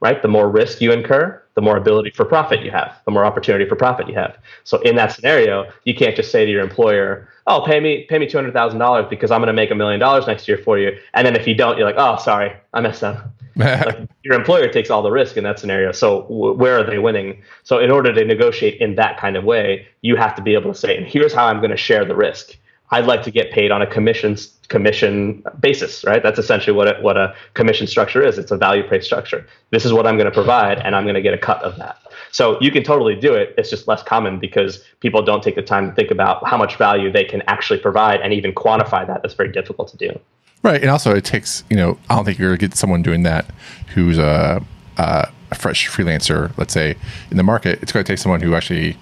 right? 0.00 0.20
The 0.22 0.28
more 0.28 0.48
risk 0.48 0.80
you 0.80 0.92
incur, 0.92 1.42
the 1.54 1.62
more 1.62 1.76
ability 1.76 2.10
for 2.10 2.24
profit 2.26 2.60
you 2.62 2.70
have, 2.70 2.94
the 3.06 3.10
more 3.10 3.24
opportunity 3.24 3.66
for 3.66 3.76
profit 3.76 4.08
you 4.08 4.14
have. 4.14 4.36
So 4.64 4.78
in 4.82 4.94
that 4.96 5.12
scenario, 5.12 5.72
you 5.84 5.94
can't 5.94 6.14
just 6.14 6.30
say 6.30 6.44
to 6.44 6.50
your 6.50 6.62
employer, 6.62 7.28
"Oh, 7.46 7.62
pay 7.66 7.80
me 7.80 8.04
pay 8.08 8.18
me 8.18 8.26
two 8.28 8.36
hundred 8.36 8.52
thousand 8.52 8.78
dollars 8.78 9.06
because 9.08 9.30
I'm 9.30 9.40
going 9.40 9.48
to 9.48 9.54
make 9.54 9.70
a 9.70 9.74
million 9.74 9.98
dollars 9.98 10.26
next 10.26 10.46
year 10.46 10.58
for 10.58 10.78
you," 10.78 10.96
and 11.14 11.26
then 11.26 11.34
if 11.34 11.46
you 11.46 11.54
don't, 11.54 11.78
you're 11.78 11.86
like, 11.86 11.96
"Oh, 11.98 12.16
sorry, 12.16 12.52
I 12.74 12.80
messed 12.82 13.02
up." 13.02 13.30
like 13.56 14.06
your 14.22 14.34
employer 14.34 14.68
takes 14.68 14.90
all 14.90 15.02
the 15.02 15.10
risk 15.10 15.38
in 15.38 15.44
that 15.44 15.58
scenario. 15.58 15.90
So 15.90 16.22
w- 16.24 16.52
where 16.52 16.78
are 16.78 16.84
they 16.84 16.98
winning? 16.98 17.42
So 17.64 17.78
in 17.78 17.90
order 17.90 18.12
to 18.12 18.22
negotiate 18.22 18.82
in 18.82 18.96
that 18.96 19.18
kind 19.18 19.34
of 19.34 19.44
way, 19.44 19.86
you 20.02 20.16
have 20.16 20.34
to 20.34 20.42
be 20.42 20.52
able 20.52 20.74
to 20.74 20.78
say, 20.78 20.94
"And 20.94 21.06
here's 21.06 21.32
how 21.32 21.46
I'm 21.46 21.58
going 21.60 21.70
to 21.70 21.76
share 21.76 22.04
the 22.04 22.14
risk." 22.14 22.58
I'd 22.90 23.06
like 23.06 23.22
to 23.24 23.30
get 23.30 23.50
paid 23.50 23.70
on 23.70 23.82
a 23.82 23.86
commission 23.86 24.36
commission 24.68 25.42
basis, 25.60 26.04
right? 26.04 26.22
That's 26.22 26.38
essentially 26.38 26.76
what 26.76 26.88
a, 26.88 27.00
what 27.00 27.16
a 27.16 27.34
commission 27.54 27.86
structure 27.86 28.24
is. 28.24 28.38
It's 28.38 28.50
a 28.50 28.56
value 28.56 28.86
price 28.86 29.04
structure. 29.04 29.46
This 29.70 29.84
is 29.84 29.92
what 29.92 30.06
I'm 30.06 30.16
going 30.16 30.26
to 30.26 30.34
provide, 30.34 30.78
and 30.78 30.94
I'm 30.94 31.04
going 31.04 31.14
to 31.14 31.22
get 31.22 31.34
a 31.34 31.38
cut 31.38 31.62
of 31.62 31.76
that. 31.76 31.98
So 32.32 32.60
you 32.60 32.70
can 32.70 32.82
totally 32.82 33.14
do 33.14 33.34
it. 33.34 33.54
It's 33.56 33.70
just 33.70 33.88
less 33.88 34.02
common 34.02 34.38
because 34.38 34.82
people 35.00 35.22
don't 35.22 35.42
take 35.42 35.54
the 35.54 35.62
time 35.62 35.88
to 35.88 35.94
think 35.94 36.10
about 36.10 36.46
how 36.46 36.56
much 36.56 36.76
value 36.76 37.10
they 37.10 37.24
can 37.24 37.42
actually 37.46 37.78
provide 37.78 38.20
and 38.20 38.32
even 38.32 38.52
quantify 38.52 39.06
that. 39.06 39.22
That's 39.22 39.34
very 39.34 39.52
difficult 39.52 39.88
to 39.88 39.96
do. 39.96 40.18
Right, 40.62 40.80
and 40.80 40.90
also 40.90 41.14
it 41.14 41.24
takes 41.24 41.62
you 41.70 41.76
know 41.76 41.98
I 42.10 42.16
don't 42.16 42.24
think 42.24 42.38
you're 42.38 42.48
going 42.48 42.58
to 42.58 42.68
get 42.68 42.76
someone 42.76 43.02
doing 43.02 43.22
that 43.22 43.46
who's 43.94 44.18
a, 44.18 44.62
a 44.96 45.28
fresh 45.54 45.88
freelancer, 45.88 46.56
let's 46.58 46.74
say 46.74 46.96
in 47.30 47.36
the 47.36 47.42
market. 47.42 47.80
It's 47.82 47.92
going 47.92 48.04
to 48.04 48.12
take 48.12 48.18
someone 48.18 48.40
who 48.40 48.54
actually 48.54 48.96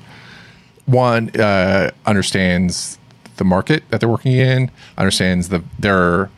one 0.87 1.31
uh, 1.41 1.91
understands 2.05 2.99
the 3.37 3.45
market 3.45 3.83
that 3.91 4.01
they're 4.01 4.09
working 4.09 4.33
in, 4.33 4.71
understands 4.97 5.49
the 5.49 5.63
their 5.79 6.31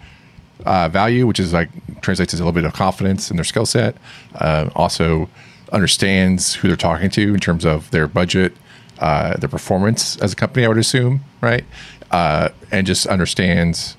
uh, 0.64 0.88
value, 0.88 1.26
which 1.26 1.40
is 1.40 1.52
like 1.52 1.68
translates 2.00 2.32
as 2.34 2.40
a 2.40 2.42
little 2.42 2.52
bit 2.52 2.64
of 2.64 2.72
confidence 2.72 3.30
in 3.30 3.36
their 3.36 3.44
skill 3.44 3.66
set. 3.66 3.96
Uh, 4.34 4.70
also 4.74 5.28
understands 5.72 6.54
who 6.54 6.68
they're 6.68 6.76
talking 6.76 7.10
to 7.10 7.34
in 7.34 7.40
terms 7.40 7.64
of 7.64 7.90
their 7.90 8.06
budget, 8.06 8.52
uh, 9.00 9.36
their 9.36 9.48
performance 9.48 10.16
as 10.18 10.32
a 10.32 10.36
company. 10.36 10.64
I 10.64 10.68
would 10.68 10.78
assume, 10.78 11.24
right, 11.40 11.64
uh, 12.10 12.50
and 12.70 12.86
just 12.86 13.06
understands 13.06 13.96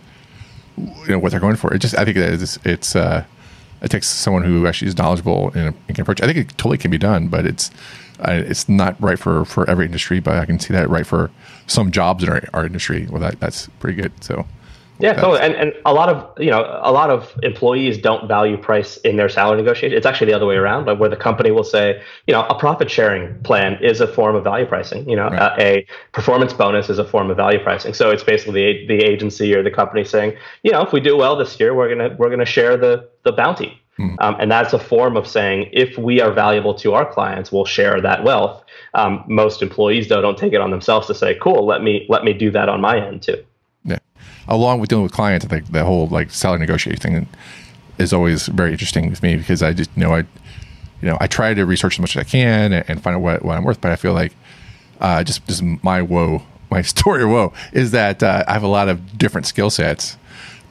you 0.77 1.07
know 1.07 1.19
what 1.19 1.31
they're 1.31 1.39
going 1.39 1.55
for. 1.55 1.73
It 1.73 1.79
just 1.79 1.97
I 1.97 2.05
think 2.05 2.17
it's 2.17 2.57
it's 2.63 2.95
uh, 2.95 3.25
it 3.81 3.89
takes 3.89 4.07
someone 4.07 4.43
who 4.43 4.67
actually 4.67 4.87
is 4.89 4.97
knowledgeable 4.97 5.51
and 5.53 5.75
can 5.87 6.01
approach. 6.01 6.21
I 6.21 6.25
think 6.25 6.37
it 6.37 6.57
totally 6.57 6.77
can 6.77 6.91
be 6.91 6.97
done, 6.97 7.27
but 7.27 7.45
it's 7.45 7.71
uh, 8.19 8.43
it's 8.45 8.67
not 8.67 8.99
right 9.01 9.19
for 9.19 9.45
for 9.45 9.69
every 9.69 9.85
industry. 9.85 10.19
But 10.19 10.37
I 10.37 10.45
can 10.45 10.59
see 10.59 10.73
that 10.73 10.89
right 10.89 11.05
for 11.05 11.29
some 11.67 11.91
jobs 11.91 12.23
in 12.23 12.29
our, 12.29 12.41
our 12.53 12.65
industry. 12.65 13.07
Well, 13.09 13.21
that, 13.21 13.39
that's 13.39 13.67
pretty 13.79 14.01
good. 14.01 14.11
So. 14.23 14.45
Yeah, 14.99 15.13
totally. 15.13 15.41
And, 15.41 15.53
and 15.53 15.73
a 15.85 15.93
lot 15.93 16.09
of 16.09 16.41
you 16.41 16.49
know 16.49 16.79
a 16.81 16.91
lot 16.91 17.11
of 17.11 17.31
employees 17.43 17.99
don't 17.99 18.27
value 18.27 18.57
price 18.57 18.97
in 18.97 19.15
their 19.15 19.29
salary 19.29 19.57
negotiation. 19.57 19.95
It's 19.95 20.07
actually 20.07 20.31
the 20.31 20.35
other 20.35 20.47
way 20.47 20.55
around, 20.55 20.87
like 20.87 20.99
where 20.99 21.09
the 21.09 21.15
company 21.15 21.51
will 21.51 21.63
say, 21.63 22.01
you 22.25 22.33
know, 22.33 22.45
a 22.47 22.57
profit 22.57 22.89
sharing 22.89 23.39
plan 23.43 23.77
is 23.83 24.01
a 24.01 24.07
form 24.07 24.35
of 24.35 24.43
value 24.43 24.65
pricing. 24.65 25.07
You 25.07 25.15
know, 25.15 25.27
right. 25.27 25.59
a, 25.59 25.77
a, 25.77 25.87
performance 26.13 26.53
bonus 26.53 26.89
is 26.89 26.97
a 26.97 27.05
form 27.05 27.29
of 27.29 27.37
value 27.37 27.61
pricing. 27.61 27.93
So 27.93 28.09
it's 28.09 28.23
basically 28.23 28.87
the, 28.87 28.87
the 28.87 29.05
agency 29.05 29.53
or 29.53 29.61
the 29.61 29.69
company 29.69 30.03
saying, 30.03 30.35
you 30.63 30.71
know, 30.71 30.81
if 30.81 30.91
we 30.91 30.99
do 30.99 31.15
well 31.15 31.35
this 31.35 31.59
year, 31.59 31.75
we're 31.75 31.89
gonna 31.89 32.15
we're 32.17 32.31
gonna 32.31 32.45
share 32.45 32.75
the 32.75 33.07
the 33.23 33.31
bounty. 33.31 33.79
Hmm. 33.97 34.15
Um, 34.19 34.35
and 34.39 34.51
that's 34.51 34.73
a 34.73 34.79
form 34.79 35.17
of 35.17 35.27
saying 35.27 35.69
if 35.73 35.97
we 35.97 36.21
are 36.21 36.31
valuable 36.31 36.73
to 36.75 36.93
our 36.93 37.05
clients, 37.11 37.51
we'll 37.51 37.65
share 37.65 37.99
that 37.99 38.23
wealth. 38.23 38.63
Um, 38.93 39.23
most 39.27 39.61
employees 39.61 40.07
though 40.07 40.21
don't 40.21 40.37
take 40.37 40.53
it 40.53 40.61
on 40.61 40.71
themselves 40.71 41.07
to 41.07 41.15
say, 41.15 41.35
"Cool, 41.35 41.65
let 41.65 41.83
me 41.83 42.05
let 42.09 42.23
me 42.23 42.33
do 42.33 42.51
that 42.51 42.69
on 42.69 42.81
my 42.81 43.05
end 43.05 43.23
too." 43.23 43.43
Yeah, 43.83 43.99
along 44.47 44.79
with 44.79 44.89
dealing 44.89 45.03
with 45.03 45.13
clients, 45.13 45.45
I 45.45 45.49
think 45.49 45.71
the 45.71 45.83
whole 45.83 46.07
like 46.07 46.31
salary 46.31 46.59
negotiating 46.59 46.99
thing 47.01 47.27
is 47.97 48.13
always 48.13 48.47
very 48.47 48.71
interesting 48.71 49.09
with 49.09 49.23
me 49.23 49.35
because 49.35 49.61
I 49.63 49.73
just 49.73 49.89
you 49.95 50.03
know 50.03 50.13
I 50.13 50.25
you 51.01 51.09
know, 51.09 51.17
I 51.19 51.27
try 51.27 51.53
to 51.53 51.65
research 51.65 51.95
as 51.95 51.99
much 51.99 52.15
as 52.15 52.21
I 52.21 52.23
can 52.23 52.73
and, 52.73 53.01
find 53.01 53.15
out 53.15 53.21
what, 53.21 53.45
what 53.45 53.57
I'm 53.57 53.63
worth. 53.63 53.81
But 53.81 53.91
I 53.91 53.95
feel 53.95 54.13
like 54.13 54.33
uh, 54.99 55.23
just 55.23 55.45
just 55.47 55.61
my 55.61 56.01
woe, 56.01 56.43
my 56.71 56.81
story 56.93 57.23
of 57.23 57.29
woe 57.29 57.53
is 57.73 57.91
that 57.91 58.23
uh, 58.23 58.43
I 58.47 58.53
have 58.53 58.63
a 58.63 58.67
lot 58.67 58.89
of 58.89 59.17
different 59.17 59.47
skill 59.47 59.69
sets, 59.69 60.17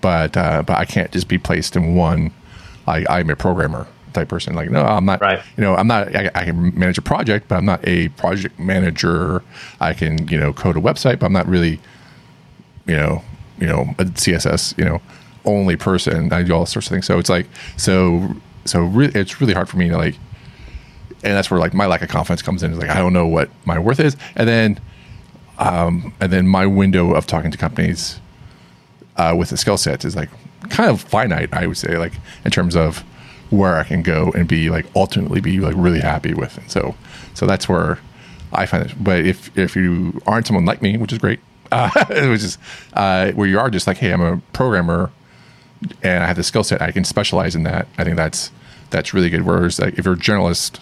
but 0.01 0.37
uh, 0.37 0.63
but 0.63 0.79
I 0.79 0.85
can't 0.85 1.11
just 1.13 1.29
be 1.29 1.39
placed 1.39 1.77
in 1.77 1.95
one. 1.95 2.33
Like 2.87 3.07
I'm 3.09 3.31
a 3.31 3.37
programmer 3.37 3.87
type 4.13 4.29
person. 4.29 4.55
Like 4.55 4.71
no, 4.71 4.85
I'm 4.85 5.05
not. 5.05 5.21
Right. 5.21 5.43
You 5.57 5.63
know, 5.63 5.75
I'm 5.75 5.87
not. 5.87 6.15
I, 6.15 6.31
I 6.35 6.45
can 6.45 6.79
manage 6.79 6.99
a 6.99 7.03
project, 7.03 7.49
but 7.49 7.57
I'm 7.57 7.65
not 7.65 7.87
a 7.87 8.09
project 8.11 8.59
manager. 8.59 9.43
I 9.81 9.95
can 9.95 10.29
you 10.29 10.39
know 10.39 10.53
code 10.53 10.77
a 10.77 10.81
website, 10.81 11.19
but 11.19 11.27
I'm 11.27 11.33
not 11.33 11.47
really, 11.47 11.81
you 12.87 12.97
know, 12.97 13.23
you 13.59 13.67
know 13.67 13.95
a 13.99 14.05
CSS 14.05 14.77
you 14.79 14.85
know 14.85 15.01
only 15.45 15.77
person. 15.77 16.33
I 16.33 16.43
do 16.43 16.53
all 16.55 16.67
sorts 16.67 16.89
of 16.89 16.93
things. 16.93 17.07
So 17.07 17.19
it's 17.19 17.31
like 17.31 17.47
so 17.77 18.35
so 18.65 18.81
re- 18.83 19.13
it's 19.15 19.41
really 19.41 19.55
hard 19.55 19.69
for 19.69 19.77
me 19.77 19.89
to 19.89 19.97
like 19.97 20.17
and 21.23 21.35
that's 21.35 21.51
where 21.51 21.59
like 21.61 21.75
my 21.75 21.87
lack 21.87 22.03
of 22.03 22.09
confidence 22.09 22.43
comes 22.43 22.63
in. 22.63 22.73
Is 22.73 22.79
like 22.79 22.91
I 22.91 22.99
don't 22.99 23.13
know 23.13 23.27
what 23.27 23.51
my 23.65 23.79
worth 23.79 24.01
is, 24.01 24.17
and 24.37 24.49
then, 24.49 24.81
um, 25.59 26.15
and 26.21 26.33
then 26.33 26.47
my 26.47 26.67
window 26.67 27.15
of 27.15 27.27
talking 27.27 27.51
to 27.51 27.59
companies 27.59 28.21
uh, 29.17 29.35
with 29.37 29.51
the 29.51 29.57
skill 29.57 29.77
sets 29.77 30.05
is 30.05 30.15
like 30.15 30.29
kind 30.71 30.91
of 30.91 31.01
finite. 31.01 31.53
I 31.53 31.67
would 31.67 31.77
say 31.77 31.97
like 31.99 32.13
in 32.45 32.51
terms 32.51 32.77
of 32.77 33.05
where 33.51 33.77
I 33.77 33.85
can 33.85 34.03
go 34.03 34.33
and 34.33 34.49
be 34.49 34.71
like 34.71 34.87
ultimately 34.95 35.41
be 35.41 35.61
like 35.61 35.75
really 35.77 36.01
happy 36.01 36.35
with. 36.35 36.57
And 36.59 36.71
so, 36.71 36.95
so 37.35 37.47
that's 37.47 37.69
where 37.69 37.99
I 38.53 38.67
find 38.67 38.87
it. 38.87 38.93
But 39.03 39.25
if 39.25 39.57
if 39.57 39.77
you 39.77 40.21
aren't 40.27 40.47
someone 40.47 40.65
like 40.65 40.83
me, 40.83 40.97
which 40.97 41.13
is 41.13 41.19
great, 41.19 41.41
uh, 41.73 41.91
which 42.09 42.43
is 42.43 42.59
uh, 42.95 43.33
where 43.33 43.49
you 43.49 43.59
are 43.59 43.71
just 43.71 43.87
like, 43.87 43.99
hey, 43.99 44.13
I'm 44.13 44.21
a 44.21 44.39
programmer 44.53 45.11
and 46.03 46.25
I 46.25 46.27
have 46.27 46.37
the 46.37 46.43
skill 46.43 46.65
set, 46.65 46.81
I 46.81 46.91
can 46.91 47.05
specialize 47.05 47.55
in 47.55 47.65
that. 47.65 47.87
I 47.99 48.05
think 48.05 48.17
that's 48.17 48.51
that's 48.91 49.13
really 49.13 49.31
good. 49.31 49.43
Whereas 49.43 49.79
like 49.79 49.99
if 49.99 50.05
you're 50.05 50.15
a 50.15 50.19
generalist 50.19 50.81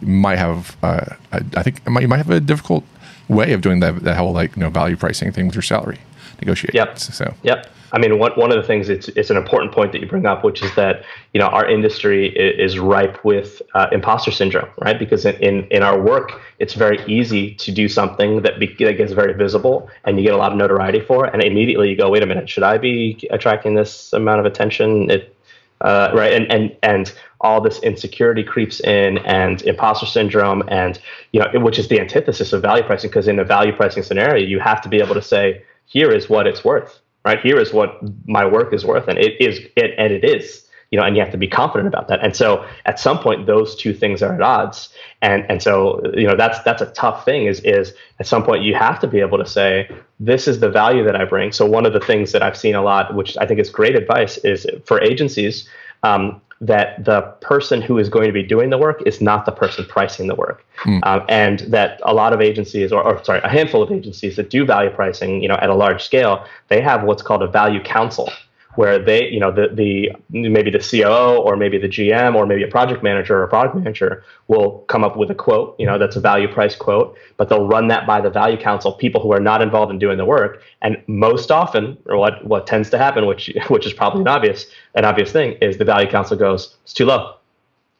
might 0.00 0.38
have, 0.38 0.76
uh, 0.82 1.14
I 1.32 1.62
think 1.62 1.80
you 1.86 2.08
might 2.08 2.16
have 2.16 2.30
a 2.30 2.40
difficult 2.40 2.84
way 3.28 3.52
of 3.52 3.62
doing 3.62 3.80
that, 3.80 4.02
that 4.02 4.16
whole 4.18 4.32
like 4.32 4.56
you 4.56 4.60
know 4.60 4.70
value 4.70 4.96
pricing 4.96 5.32
thing 5.32 5.46
with 5.46 5.54
your 5.54 5.62
salary 5.62 5.98
negotiations. 6.44 6.74
Yep. 6.74 6.98
So 6.98 7.34
yep. 7.42 7.70
I 7.92 7.98
mean, 7.98 8.18
one, 8.18 8.32
one 8.32 8.50
of 8.50 8.56
the 8.56 8.66
things 8.66 8.88
it's 8.88 9.08
it's 9.08 9.30
an 9.30 9.36
important 9.36 9.72
point 9.72 9.92
that 9.92 10.00
you 10.00 10.08
bring 10.08 10.26
up, 10.26 10.42
which 10.42 10.62
is 10.62 10.74
that 10.74 11.04
you 11.32 11.40
know 11.40 11.46
our 11.46 11.66
industry 11.66 12.28
is, 12.36 12.78
ripe 12.78 13.24
with 13.24 13.62
uh, 13.74 13.86
imposter 13.92 14.32
syndrome, 14.32 14.68
right? 14.78 14.98
Because 14.98 15.24
in, 15.24 15.36
in, 15.36 15.64
in 15.70 15.82
our 15.82 16.00
work, 16.00 16.40
it's 16.58 16.74
very 16.74 16.98
easy 17.06 17.54
to 17.54 17.70
do 17.70 17.88
something 17.88 18.42
that, 18.42 18.58
be, 18.58 18.66
that 18.80 18.94
gets 18.94 19.12
very 19.12 19.32
visible 19.32 19.88
and 20.04 20.18
you 20.18 20.24
get 20.24 20.34
a 20.34 20.36
lot 20.36 20.50
of 20.50 20.58
notoriety 20.58 20.98
for, 20.98 21.26
it, 21.26 21.32
and 21.32 21.42
immediately 21.42 21.88
you 21.88 21.96
go, 21.96 22.10
wait 22.10 22.22
a 22.22 22.26
minute, 22.26 22.48
should 22.48 22.64
I 22.64 22.78
be 22.78 23.28
attracting 23.30 23.74
this 23.74 24.12
amount 24.12 24.40
of 24.40 24.46
attention? 24.46 25.08
It 25.08 25.34
uh, 25.80 26.10
right? 26.14 26.32
And 26.32 26.50
and 26.50 26.76
and 26.82 27.12
all 27.40 27.60
this 27.60 27.78
insecurity 27.80 28.42
creeps 28.42 28.80
in, 28.80 29.18
and 29.18 29.60
imposter 29.62 30.06
syndrome, 30.06 30.62
and 30.68 30.98
you 31.32 31.40
know, 31.40 31.60
which 31.60 31.78
is 31.78 31.88
the 31.88 32.00
antithesis 32.00 32.52
of 32.52 32.62
value 32.62 32.82
pricing. 32.82 33.10
Because 33.10 33.28
in 33.28 33.38
a 33.38 33.44
value 33.44 33.72
pricing 33.72 34.02
scenario, 34.02 34.44
you 34.44 34.58
have 34.58 34.80
to 34.82 34.88
be 34.88 34.98
able 34.98 35.14
to 35.14 35.22
say, 35.22 35.62
here 35.86 36.10
is 36.10 36.28
what 36.28 36.46
it's 36.46 36.64
worth, 36.64 37.00
right? 37.24 37.40
Here 37.40 37.58
is 37.58 37.72
what 37.72 38.00
my 38.26 38.44
work 38.44 38.72
is 38.72 38.84
worth, 38.84 39.08
and 39.08 39.18
it 39.18 39.40
is 39.40 39.60
it, 39.76 39.92
and 39.98 40.12
it 40.12 40.24
is. 40.24 40.62
You 40.90 41.00
know, 41.00 41.06
and 41.06 41.16
you 41.16 41.22
have 41.22 41.32
to 41.32 41.38
be 41.38 41.48
confident 41.48 41.88
about 41.88 42.06
that. 42.06 42.22
And 42.22 42.36
so, 42.36 42.64
at 42.84 43.00
some 43.00 43.18
point, 43.18 43.46
those 43.46 43.74
two 43.74 43.92
things 43.92 44.22
are 44.22 44.32
at 44.32 44.40
odds. 44.40 44.90
And 45.22 45.44
and 45.48 45.60
so, 45.60 46.00
you 46.14 46.26
know, 46.26 46.36
that's 46.36 46.60
that's 46.62 46.82
a 46.82 46.86
tough 46.86 47.24
thing. 47.24 47.46
Is 47.46 47.60
is 47.60 47.94
at 48.20 48.26
some 48.28 48.44
point 48.44 48.62
you 48.62 48.74
have 48.74 49.00
to 49.00 49.08
be 49.08 49.18
able 49.18 49.38
to 49.38 49.46
say, 49.46 49.88
this 50.20 50.46
is 50.46 50.60
the 50.60 50.70
value 50.70 51.02
that 51.04 51.16
I 51.16 51.24
bring. 51.24 51.50
So 51.50 51.66
one 51.66 51.84
of 51.84 51.94
the 51.94 52.00
things 52.00 52.30
that 52.32 52.42
I've 52.42 52.56
seen 52.56 52.76
a 52.76 52.82
lot, 52.82 53.14
which 53.14 53.36
I 53.38 53.46
think 53.46 53.58
is 53.58 53.70
great 53.70 53.96
advice, 53.96 54.36
is 54.38 54.66
for 54.84 55.00
agencies 55.00 55.68
um, 56.04 56.40
that 56.66 57.04
the 57.04 57.20
person 57.42 57.82
who 57.82 57.98
is 57.98 58.08
going 58.08 58.26
to 58.26 58.32
be 58.32 58.42
doing 58.42 58.70
the 58.70 58.78
work 58.78 59.02
is 59.04 59.20
not 59.20 59.44
the 59.44 59.52
person 59.52 59.84
pricing 59.84 60.28
the 60.28 60.34
work, 60.34 60.64
mm. 60.84 60.98
um, 61.04 61.24
and 61.28 61.60
that 61.60 62.00
a 62.04 62.14
lot 62.14 62.32
of 62.32 62.40
agencies, 62.40 62.90
or, 62.90 63.02
or, 63.02 63.22
sorry, 63.22 63.40
a 63.44 63.48
handful 63.48 63.82
of 63.82 63.92
agencies 63.92 64.36
that 64.36 64.48
do 64.48 64.64
value 64.64 64.90
pricing, 64.90 65.42
you 65.42 65.48
know, 65.48 65.56
at 65.56 65.68
a 65.68 65.74
large 65.74 66.02
scale, 66.02 66.44
they 66.68 66.80
have 66.80 67.02
what's 67.02 67.22
called 67.22 67.42
a 67.42 67.46
value 67.46 67.82
council, 67.82 68.30
where 68.76 68.98
they, 68.98 69.28
you 69.28 69.38
know, 69.38 69.50
the, 69.50 69.68
the 69.72 70.12
maybe 70.30 70.70
the 70.70 70.78
COO 70.78 71.38
or 71.38 71.56
maybe 71.56 71.78
the 71.78 71.88
GM 71.88 72.34
or 72.34 72.46
maybe 72.46 72.62
a 72.62 72.68
project 72.68 73.02
manager 73.02 73.38
or 73.38 73.44
a 73.44 73.48
product 73.48 73.76
manager 73.76 74.24
will 74.48 74.80
come 74.88 75.04
up 75.04 75.16
with 75.16 75.30
a 75.30 75.34
quote, 75.34 75.76
you 75.78 75.86
know, 75.86 75.98
that's 75.98 76.16
a 76.16 76.20
value 76.20 76.48
price 76.48 76.74
quote, 76.74 77.16
but 77.36 77.48
they'll 77.48 77.66
run 77.66 77.88
that 77.88 78.06
by 78.06 78.20
the 78.20 78.30
value 78.30 78.56
council, 78.56 78.92
people 78.92 79.20
who 79.20 79.32
are 79.32 79.40
not 79.40 79.62
involved 79.62 79.92
in 79.92 79.98
doing 79.98 80.18
the 80.18 80.24
work. 80.24 80.62
And 80.82 81.02
most 81.06 81.50
often, 81.50 81.96
or 82.06 82.16
what 82.16 82.44
what 82.44 82.66
tends 82.66 82.90
to 82.90 82.98
happen, 82.98 83.26
which 83.26 83.50
which 83.68 83.86
is 83.86 83.92
probably 83.92 84.22
an 84.22 84.28
obvious 84.28 84.66
an 84.94 85.04
obvious 85.04 85.32
thing, 85.32 85.52
is 85.60 85.78
the 85.78 85.84
value 85.84 86.10
council 86.10 86.36
goes, 86.36 86.76
it's 86.82 86.92
too 86.92 87.06
low. 87.06 87.34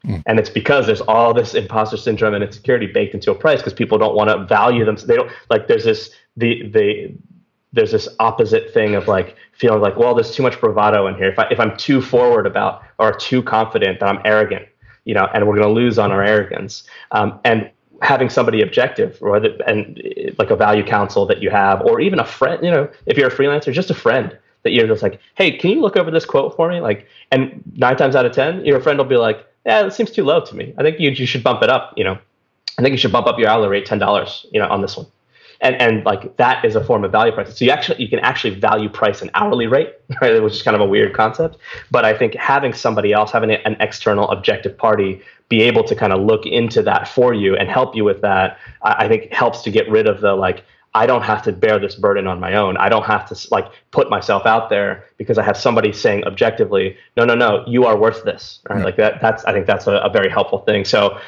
Mm. 0.07 0.23
And 0.27 0.39
it's 0.39 0.51
because 0.51 0.87
there's 0.87 1.01
all 1.01 1.33
this 1.33 1.55
imposter 1.55 1.97
syndrome 1.97 2.35
and 2.35 2.45
insecurity 2.45 2.87
baked 2.87 3.15
into 3.15 3.31
a 3.31 3.35
price 3.35 3.61
because 3.61 3.73
people 3.73 3.97
don't 3.97 4.15
want 4.15 4.29
to 4.29 4.45
value 4.45 4.85
them. 4.85 4.97
They 4.97 5.17
don't 5.17 5.31
like 5.51 5.67
there's 5.69 5.85
this 5.85 6.11
the 6.37 6.69
the 6.69 7.15
there's 7.75 7.91
this 7.91 8.09
opposite 8.21 8.73
thing 8.73 8.95
of 8.95 9.09
like 9.09 9.37
feeling 9.53 9.81
like, 9.81 9.97
well, 9.97 10.15
there's 10.15 10.35
too 10.35 10.43
much 10.43 10.61
bravado 10.61 11.07
in 11.07 11.17
here. 11.17 11.29
If 11.29 11.39
I 11.39 11.49
if 11.51 11.61
I'm 11.61 11.77
too 11.77 12.01
forward 12.01 12.47
about 12.47 12.83
or 12.99 13.13
too 13.13 13.43
confident, 13.43 14.01
that 14.01 14.09
I'm 14.09 14.21
arrogant, 14.25 14.67
you 15.05 15.15
know, 15.15 15.29
and 15.35 15.47
we're 15.47 15.57
going 15.57 15.69
to 15.69 15.75
lose 15.75 15.99
on 15.99 16.13
our 16.13 16.23
arrogance. 16.23 16.85
Um, 17.11 17.41
and 17.45 17.71
having 18.03 18.29
somebody 18.29 18.61
objective, 18.63 19.19
or 19.21 19.41
the, 19.41 19.59
and 19.69 20.01
like 20.39 20.51
a 20.51 20.57
value 20.57 20.85
council 20.85 21.27
that 21.27 21.43
you 21.43 21.51
have, 21.51 21.81
or 21.83 22.01
even 22.01 22.21
a 22.21 22.25
friend, 22.25 22.63
you 22.63 22.71
know, 22.71 22.89
if 23.07 23.17
you're 23.17 23.29
a 23.29 23.35
freelancer, 23.35 23.73
just 23.73 23.91
a 23.91 23.95
friend 23.95 24.37
that 24.63 24.73
you're 24.73 24.87
just 24.87 25.03
like, 25.03 25.21
hey, 25.37 25.57
can 25.57 25.71
you 25.71 25.81
look 25.81 25.97
over 25.97 26.11
this 26.11 26.25
quote 26.25 26.55
for 26.57 26.69
me? 26.69 26.81
Like, 26.81 27.07
and 27.31 27.63
nine 27.75 27.97
times 27.97 28.15
out 28.15 28.25
of 28.25 28.33
ten, 28.33 28.65
your 28.65 28.81
friend 28.81 28.99
will 28.99 29.05
be 29.05 29.17
like, 29.17 29.47
yeah, 29.67 29.87
it 29.87 29.93
seems 29.93 30.11
too 30.11 30.25
low 30.25 30.45
to 30.45 30.55
me. 30.55 30.75
I 30.79 30.83
think 30.83 31.01
you 31.01 31.11
you 31.11 31.27
should 31.27 31.43
bump 31.43 31.63
it 31.63 31.71
up. 31.71 31.95
You 31.97 32.05
know, 32.05 32.19
I 32.79 32.83
think 32.83 32.93
you 32.93 32.99
should 32.99 33.13
bump 33.13 33.27
up 33.27 33.39
your 33.39 33.49
hourly 33.49 33.69
rate 33.69 33.87
ten 33.87 33.99
dollars. 33.99 34.47
You 34.53 34.61
know, 34.61 34.69
on 34.69 34.83
this 34.83 34.97
one 34.97 35.07
and 35.65 35.81
and 35.81 36.05
like 36.05 36.37
that 36.37 36.65
is 36.65 36.77
a 36.77 36.85
form 36.85 37.05
of 37.05 37.11
value 37.11 37.33
pricing. 37.33 37.55
So 37.55 37.65
you 37.65 37.71
actually 37.71 38.01
you 38.03 38.09
can 38.09 38.21
actually 38.21 38.55
value 38.55 38.89
price 38.89 39.23
an 39.23 39.31
hourly 39.35 39.67
rate, 39.67 39.95
right? 40.21 40.41
Which 40.41 40.53
is 40.53 40.63
kind 40.63 40.75
of 40.75 40.81
a 40.81 40.87
weird 40.87 41.15
concept. 41.15 41.57
But 41.91 42.05
I 42.05 42.17
think 42.17 42.35
having 42.35 42.75
somebody 42.75 43.13
else, 43.13 43.33
having 43.33 43.51
an 43.51 43.77
external 43.81 44.31
objective 44.31 44.77
party, 44.77 45.23
be 45.49 45.63
able 45.63 45.83
to 45.85 45.97
kind 45.97 46.13
of 46.13 46.21
look 46.21 46.47
into 46.47 46.83
that 46.83 47.09
for 47.09 47.33
you 47.33 47.57
and 47.57 47.69
help 47.69 47.97
you 47.97 48.05
with 48.05 48.21
that, 48.21 48.59
I, 48.83 49.05
I 49.05 49.09
think 49.09 49.33
helps 49.33 49.63
to 49.63 49.71
get 49.71 49.91
rid 49.91 50.07
of 50.07 50.21
the 50.21 50.35
like 50.35 50.65
I 50.97 51.07
don't 51.07 51.23
have 51.23 51.43
to 51.43 51.53
bear 51.53 51.81
this 51.81 51.97
burden 51.97 52.29
on 52.29 52.39
my 52.39 52.55
own. 52.55 52.77
I 52.77 52.89
don't 52.89 53.05
have 53.05 53.29
to 53.29 53.49
like 53.51 53.67
put 53.91 54.09
myself 54.09 54.47
out 54.47 54.71
there 54.71 55.05
because 55.17 55.39
I 55.39 55.43
have 55.43 55.57
somebody 55.57 55.93
saying 55.93 56.25
objectively, 56.25 56.97
no, 57.17 57.25
no, 57.25 57.35
no, 57.35 57.65
you 57.67 57.85
are 57.85 57.97
worth 57.97 58.23
this. 58.23 58.61
Right? 58.69 58.77
Mm-hmm. 58.77 58.85
Like 58.85 58.97
that. 58.97 59.21
That's 59.21 59.45
I 59.45 59.53
think 59.53 59.67
that's 59.67 59.89
a, 59.89 59.95
a, 59.97 60.09
very 60.09 60.31
helpful 60.31 60.61
thing. 60.61 60.85
So 60.85 61.19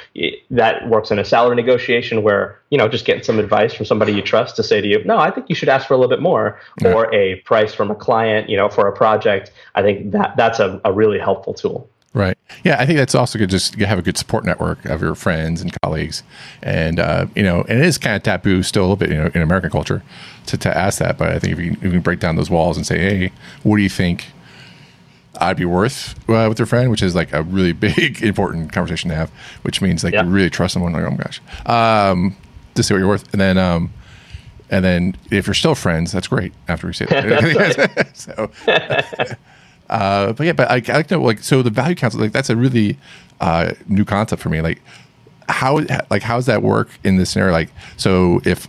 that 0.51 0.89
works 0.89 1.11
in 1.11 1.19
a 1.19 1.25
salary 1.25 1.57
negotiation 1.57 2.23
where 2.23 2.61
you 2.71 2.79
know 2.79 2.87
just 2.87 3.05
getting 3.05 3.25
some 3.25 3.41
advice 3.41 3.75
from 3.75 3.87
somebody 3.87 4.13
you 4.13 4.23
trust 4.23 4.55
to 4.57 4.63
say 4.63 4.81
to 4.81 4.87
you, 4.87 5.03
no, 5.05 5.19
I 5.19 5.33
think 5.33 5.49
you 5.49 5.57
should 5.57 5.69
ask 5.69 5.89
for 5.89 5.95
a 5.95 5.97
little 5.97 6.11
bit 6.11 6.23
more, 6.23 6.61
mm-hmm. 6.81 6.95
or 6.95 7.13
a 7.13 7.41
price 7.41 7.75
from 7.75 7.91
a 7.91 7.97
client, 7.97 8.49
you 8.49 8.57
know, 8.57 8.69
for 8.69 8.87
a 8.87 8.93
project. 8.93 9.51
I 9.75 9.83
think 9.83 10.13
that 10.13 10.37
that's 10.37 10.61
a, 10.61 10.81
a 10.85 10.93
really 10.93 11.19
helpful 11.19 11.55
tool. 11.55 11.91
Right. 12.17 12.39
Yeah, 12.65 12.77
I 12.81 12.87
think 12.87 12.97
that's 12.97 13.15
also 13.15 13.39
good. 13.39 13.51
Just 13.51 13.75
have 13.75 13.99
a 13.99 14.03
good 14.03 14.17
support 14.17 14.47
network 14.47 14.87
of 14.87 15.03
your 15.03 15.15
friends 15.15 15.61
and 15.61 15.71
colleagues, 15.83 16.23
and 16.63 16.99
uh, 16.99 17.27
you 17.37 17.43
know, 17.43 17.61
and 17.69 17.79
it 17.79 17.85
is 17.85 17.99
kind 17.99 18.17
of 18.17 18.23
taboo 18.23 18.63
still 18.63 18.85
a 18.85 18.85
little 18.85 18.97
bit 18.97 19.11
you 19.11 19.17
know, 19.17 19.31
in 19.35 19.43
American 19.43 19.69
culture 19.69 20.03
to, 20.47 20.57
to 20.57 20.75
ask 20.75 20.99
that. 20.99 21.19
But 21.19 21.33
I 21.33 21.39
think 21.39 21.53
if 21.53 21.59
you, 21.59 21.73
if 21.73 21.83
you 21.83 21.91
can 21.91 22.01
break 22.01 22.19
down 22.19 22.37
those 22.37 22.49
walls 22.49 22.79
and 22.79 22.87
say, 22.87 22.99
hey, 22.99 23.33
what 23.65 23.77
do 23.77 23.83
you 23.83 23.91
think 23.91 24.29
I'd 25.43 25.59
be 25.59 25.67
worth 25.67 26.19
uh, 26.27 26.47
with 26.49 26.59
your 26.59 26.65
friend, 26.65 26.91
which 26.91 27.03
is 27.03 27.15
like 27.15 27.35
a 27.35 27.43
really 27.43 27.73
big 27.75 28.23
important 28.23 28.73
conversation 28.73 29.11
to 29.11 29.17
have, 29.17 29.31
which 29.61 29.83
means 29.83 30.03
like 30.03 30.15
yeah. 30.15 30.25
you 30.25 30.31
really 30.31 30.49
trust 30.49 30.73
someone. 30.73 30.95
Like, 30.95 31.05
oh 31.05 31.11
my 31.11 31.17
gosh, 31.19 31.43
um, 31.67 32.35
to 32.77 32.83
see 32.83 32.95
what 32.95 33.01
you're 33.01 33.09
worth, 33.09 33.31
and 33.33 33.41
then 33.43 33.59
um, 33.59 33.93
and 34.71 34.83
then 34.83 35.17
if 35.31 35.47
you're 35.47 35.53
still 35.53 35.75
friends, 35.75 36.13
that's 36.13 36.29
great. 36.29 36.55
After 36.67 36.87
we 36.87 36.95
say 36.95 37.05
that, 37.05 38.11
so. 38.15 38.51
Uh, 39.89 40.33
but 40.33 40.47
yeah, 40.47 40.53
but 40.53 40.71
I, 40.71 40.83
I 40.89 40.97
like 40.97 41.07
to 41.09 41.17
know, 41.17 41.23
like, 41.23 41.41
so 41.41 41.63
the 41.63 41.71
value 41.71 41.95
council, 41.95 42.21
like, 42.21 42.33
that's 42.33 42.51
a 42.51 42.57
really 42.57 42.99
uh, 43.41 43.73
new 43.87 44.05
concept 44.05 44.43
for 44.43 44.49
me. 44.49 44.61
Like, 44.61 44.83
how, 45.49 45.81
like, 46.11 46.23
how 46.23 46.37
does 46.37 46.47
that 46.47 46.63
work 46.63 46.89
in 47.05 47.17
this 47.17 47.31
scenario? 47.31 47.53
Like, 47.53 47.71
so 47.97 48.41
if, 48.45 48.69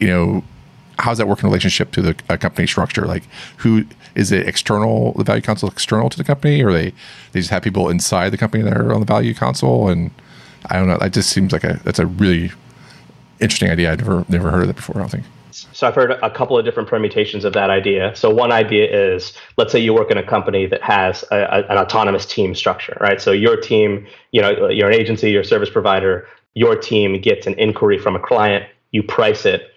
you 0.00 0.08
know, 0.08 0.42
how 0.98 1.10
does 1.10 1.18
that 1.18 1.28
work 1.28 1.42
in 1.42 1.48
relationship 1.48 1.92
to 1.92 2.02
the 2.02 2.14
company 2.38 2.66
structure? 2.66 3.06
Like, 3.06 3.24
who 3.58 3.84
is 4.14 4.32
it 4.32 4.46
external? 4.46 5.12
The 5.12 5.24
value 5.24 5.40
council 5.40 5.68
external 5.68 6.10
to 6.10 6.18
the 6.18 6.24
company, 6.24 6.62
or 6.62 6.72
they 6.72 6.92
they 7.32 7.40
just 7.40 7.50
have 7.50 7.62
people 7.62 7.88
inside 7.88 8.30
the 8.30 8.36
company 8.36 8.62
that 8.62 8.76
are 8.76 8.92
on 8.92 9.00
the 9.00 9.06
value 9.06 9.34
council? 9.34 9.88
And 9.88 10.10
I 10.66 10.76
don't 10.76 10.88
know. 10.88 10.98
That 10.98 11.12
just 11.12 11.30
seems 11.30 11.52
like 11.52 11.64
a 11.64 11.80
that's 11.84 11.98
a 11.98 12.06
really 12.06 12.52
interesting 13.40 13.70
idea. 13.70 13.92
I've 13.92 14.00
never 14.00 14.24
never 14.28 14.50
heard 14.50 14.62
of 14.62 14.66
that 14.68 14.76
before. 14.76 14.96
I 14.96 15.00
don't 15.00 15.10
think. 15.10 15.24
So 15.72 15.86
I've 15.86 15.94
heard 15.94 16.10
a 16.10 16.30
couple 16.30 16.58
of 16.58 16.64
different 16.64 16.88
permutations 16.88 17.44
of 17.44 17.52
that 17.54 17.70
idea. 17.70 18.14
So 18.14 18.30
one 18.30 18.52
idea 18.52 19.14
is, 19.14 19.32
let's 19.56 19.72
say 19.72 19.78
you 19.78 19.94
work 19.94 20.10
in 20.10 20.18
a 20.18 20.22
company 20.22 20.66
that 20.66 20.82
has 20.82 21.24
a, 21.30 21.36
a, 21.36 21.58
an 21.68 21.78
autonomous 21.78 22.26
team 22.26 22.54
structure, 22.54 22.96
right? 23.00 23.20
So 23.20 23.32
your 23.32 23.56
team, 23.56 24.06
you 24.32 24.40
know, 24.40 24.68
you're 24.68 24.88
an 24.88 24.94
agency, 24.94 25.30
you're 25.30 25.42
a 25.42 25.44
service 25.44 25.70
provider. 25.70 26.26
Your 26.54 26.76
team 26.76 27.20
gets 27.20 27.46
an 27.46 27.54
inquiry 27.54 27.98
from 27.98 28.16
a 28.16 28.20
client, 28.20 28.66
you 28.90 29.02
price 29.02 29.46
it. 29.46 29.68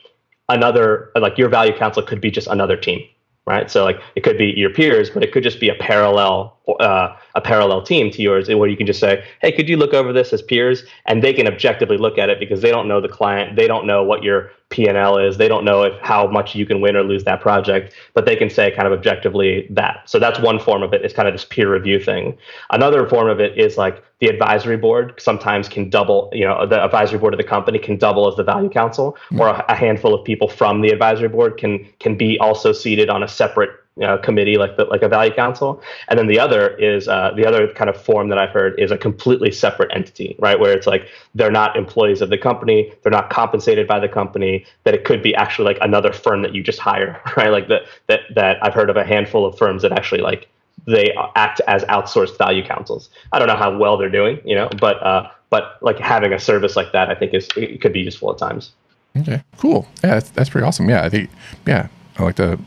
Another, 0.50 1.12
like 1.16 1.38
your 1.38 1.50
value 1.50 1.76
council 1.78 2.04
could 2.04 2.20
be 2.20 2.32
just 2.32 2.48
another 2.48 2.76
team, 2.76 3.02
right? 3.46 3.70
So 3.70 3.84
like 3.84 4.00
it 4.16 4.22
could 4.22 4.38
be 4.38 4.54
your 4.58 4.72
peers, 4.72 5.10
but 5.10 5.24
it 5.24 5.32
could 5.32 5.44
just 5.44 5.60
be 5.60 5.70
a 5.70 5.76
parallel 5.76 6.60
uh, 6.80 7.16
a 7.36 7.41
parallel 7.41 7.82
team 7.82 8.09
to 8.11 8.22
yours 8.22 8.47
where 8.47 8.70
you 8.70 8.78
can 8.78 8.88
just 8.88 8.99
say, 8.99 9.24
hey, 9.41 9.51
could 9.51 9.68
you 9.68 9.78
look 9.78 9.93
over 9.93 10.14
this 10.14 10.32
as 10.32 10.41
peers? 10.41 10.84
And 11.05 11.24
they 11.24 11.34
can 11.34 11.47
objectively 11.47 11.97
look 11.97 12.18
at 12.18 12.30
it 12.30 12.39
because 12.39 12.61
they 12.61 12.72
don't 12.72 12.88
know 12.88 13.01
the 13.01 13.09
client. 13.09 13.55
They 13.55 13.68
don't 13.68 13.86
know 13.86 14.03
what 14.03 14.24
your 14.24 14.51
P&L 14.70 15.18
is. 15.20 15.38
They 15.38 15.47
don't 15.47 15.66
know 15.66 15.84
if 15.84 15.93
how 16.01 16.26
much 16.26 16.55
you 16.55 16.66
can 16.66 16.82
win 16.82 16.95
or 16.95 17.03
lose 17.03 17.26
that 17.26 17.41
project, 17.41 17.93
but 18.14 18.26
they 18.26 18.36
can 18.36 18.49
say 18.49 18.72
kind 18.72 18.88
of 18.88 18.93
objectively 18.93 19.68
that. 19.70 20.09
So 20.09 20.20
that's 20.20 20.39
one 20.39 20.57
form 20.57 20.82
of 20.82 20.93
it. 20.93 21.05
It's 21.05 21.14
kind 21.14 21.28
of 21.28 21.34
this 21.34 21.45
peer 21.45 21.72
review 21.72 21.99
thing. 21.99 22.38
Another 22.72 23.07
form 23.07 23.30
of 23.30 23.39
it 23.39 23.57
is 23.57 23.78
like 23.78 24.03
the 24.20 24.28
advisory 24.28 24.78
board 24.78 25.14
sometimes 25.20 25.70
can 25.70 25.89
double, 25.89 26.32
you 26.34 26.45
know, 26.45 26.66
the 26.66 26.84
advisory 26.84 27.20
board 27.20 27.34
of 27.34 27.38
the 27.38 27.43
company 27.43 27.78
can 27.78 27.97
double 27.97 28.28
as 28.28 28.36
the 28.36 28.43
value 28.43 28.70
council, 28.70 29.11
mm-hmm. 29.26 29.41
or 29.41 29.49
a, 29.49 29.66
a 29.70 29.76
handful 29.76 30.14
of 30.14 30.26
people 30.26 30.47
from 30.47 30.82
the 30.82 30.89
advisory 30.89 31.30
board 31.30 31.57
can 31.57 31.86
can 31.99 32.18
be 32.18 32.39
also 32.39 32.72
seated 32.72 33.09
on 33.09 33.22
a 33.22 33.28
separate 33.28 33.83
uh, 34.02 34.18
committee 34.18 34.58
like 34.58 34.76
the, 34.76 34.86
like 34.86 35.04
a 35.04 35.08
value 35.08 35.34
council. 35.34 35.82
And 36.08 36.18
then 36.18 36.28
the 36.28 36.39
other 36.39 36.76
is 36.78 37.08
uh, 37.08 37.32
the 37.36 37.46
other 37.46 37.72
kind 37.74 37.89
of 37.89 38.02
form 38.02 38.30
that 38.30 38.38
i've 38.38 38.50
heard 38.50 38.80
is 38.80 38.91
a 38.91 38.98
completely 38.98 39.52
separate 39.52 39.91
entity 39.96 40.36
right? 40.39 40.60
Where 40.60 40.76
it's 40.76 40.88
like 40.88 41.08
they're 41.36 41.52
not 41.52 41.76
employees 41.76 42.22
of 42.22 42.30
the 42.30 42.38
company 42.38 42.91
they're 43.04 43.12
not 43.12 43.30
compensated 43.30 43.88
by 43.88 44.00
the 44.00 44.10
company 44.10 44.66
that 44.84 44.94
it 44.94 45.06
could 45.06 45.22
be 45.22 45.36
actually 45.36 45.66
like 45.66 45.78
another 45.82 46.12
firm 46.12 46.41
that 46.41 46.56
you 46.56 46.64
just 46.64 46.80
hire 46.80 47.22
right? 47.38 47.52
Like 47.52 47.68
that 47.68 47.84
that 48.08 48.22
that 48.36 48.58
i've 48.66 48.74
heard 48.74 48.89
of 48.89 48.98
a 48.98 49.04
handful 49.04 49.46
of 49.46 49.58
firms 49.58 49.84
that 49.84 49.91
actually 49.91 50.22
like 50.22 50.50
they 50.88 51.16
act 51.36 51.62
as 51.68 51.84
outsourced 51.84 52.38
value 52.38 52.66
councils. 52.66 53.10
I 53.32 53.39
don't 53.39 53.48
know 53.48 53.56
how 53.56 53.78
well 53.78 53.98
they're 53.98 54.10
doing 54.10 54.41
you 54.44 54.56
know 54.56 54.70
but 54.80 55.02
uh 55.04 55.30
but 55.52 55.78
like 55.82 56.00
having 56.00 56.34
a 56.34 56.39
service 56.39 56.76
like 56.76 56.91
that 56.94 57.10
i 57.10 57.16
think 57.16 57.34
is 57.36 57.48
it 57.56 57.80
could 57.80 57.94
be 57.94 58.02
useful 58.02 58.32
at 58.32 58.39
times. 58.39 58.72
Okay 59.16 59.44
cool. 59.58 59.88
Yeah 60.04 60.16
that's, 60.16 60.32
that's 60.32 60.50
pretty 60.50 60.66
awesome. 60.66 60.89
Yeah 60.89 61.04
i 61.04 61.10
think 61.10 61.30
yeah 61.68 61.89
i 62.18 62.24
like 62.24 62.38
the 62.38 62.60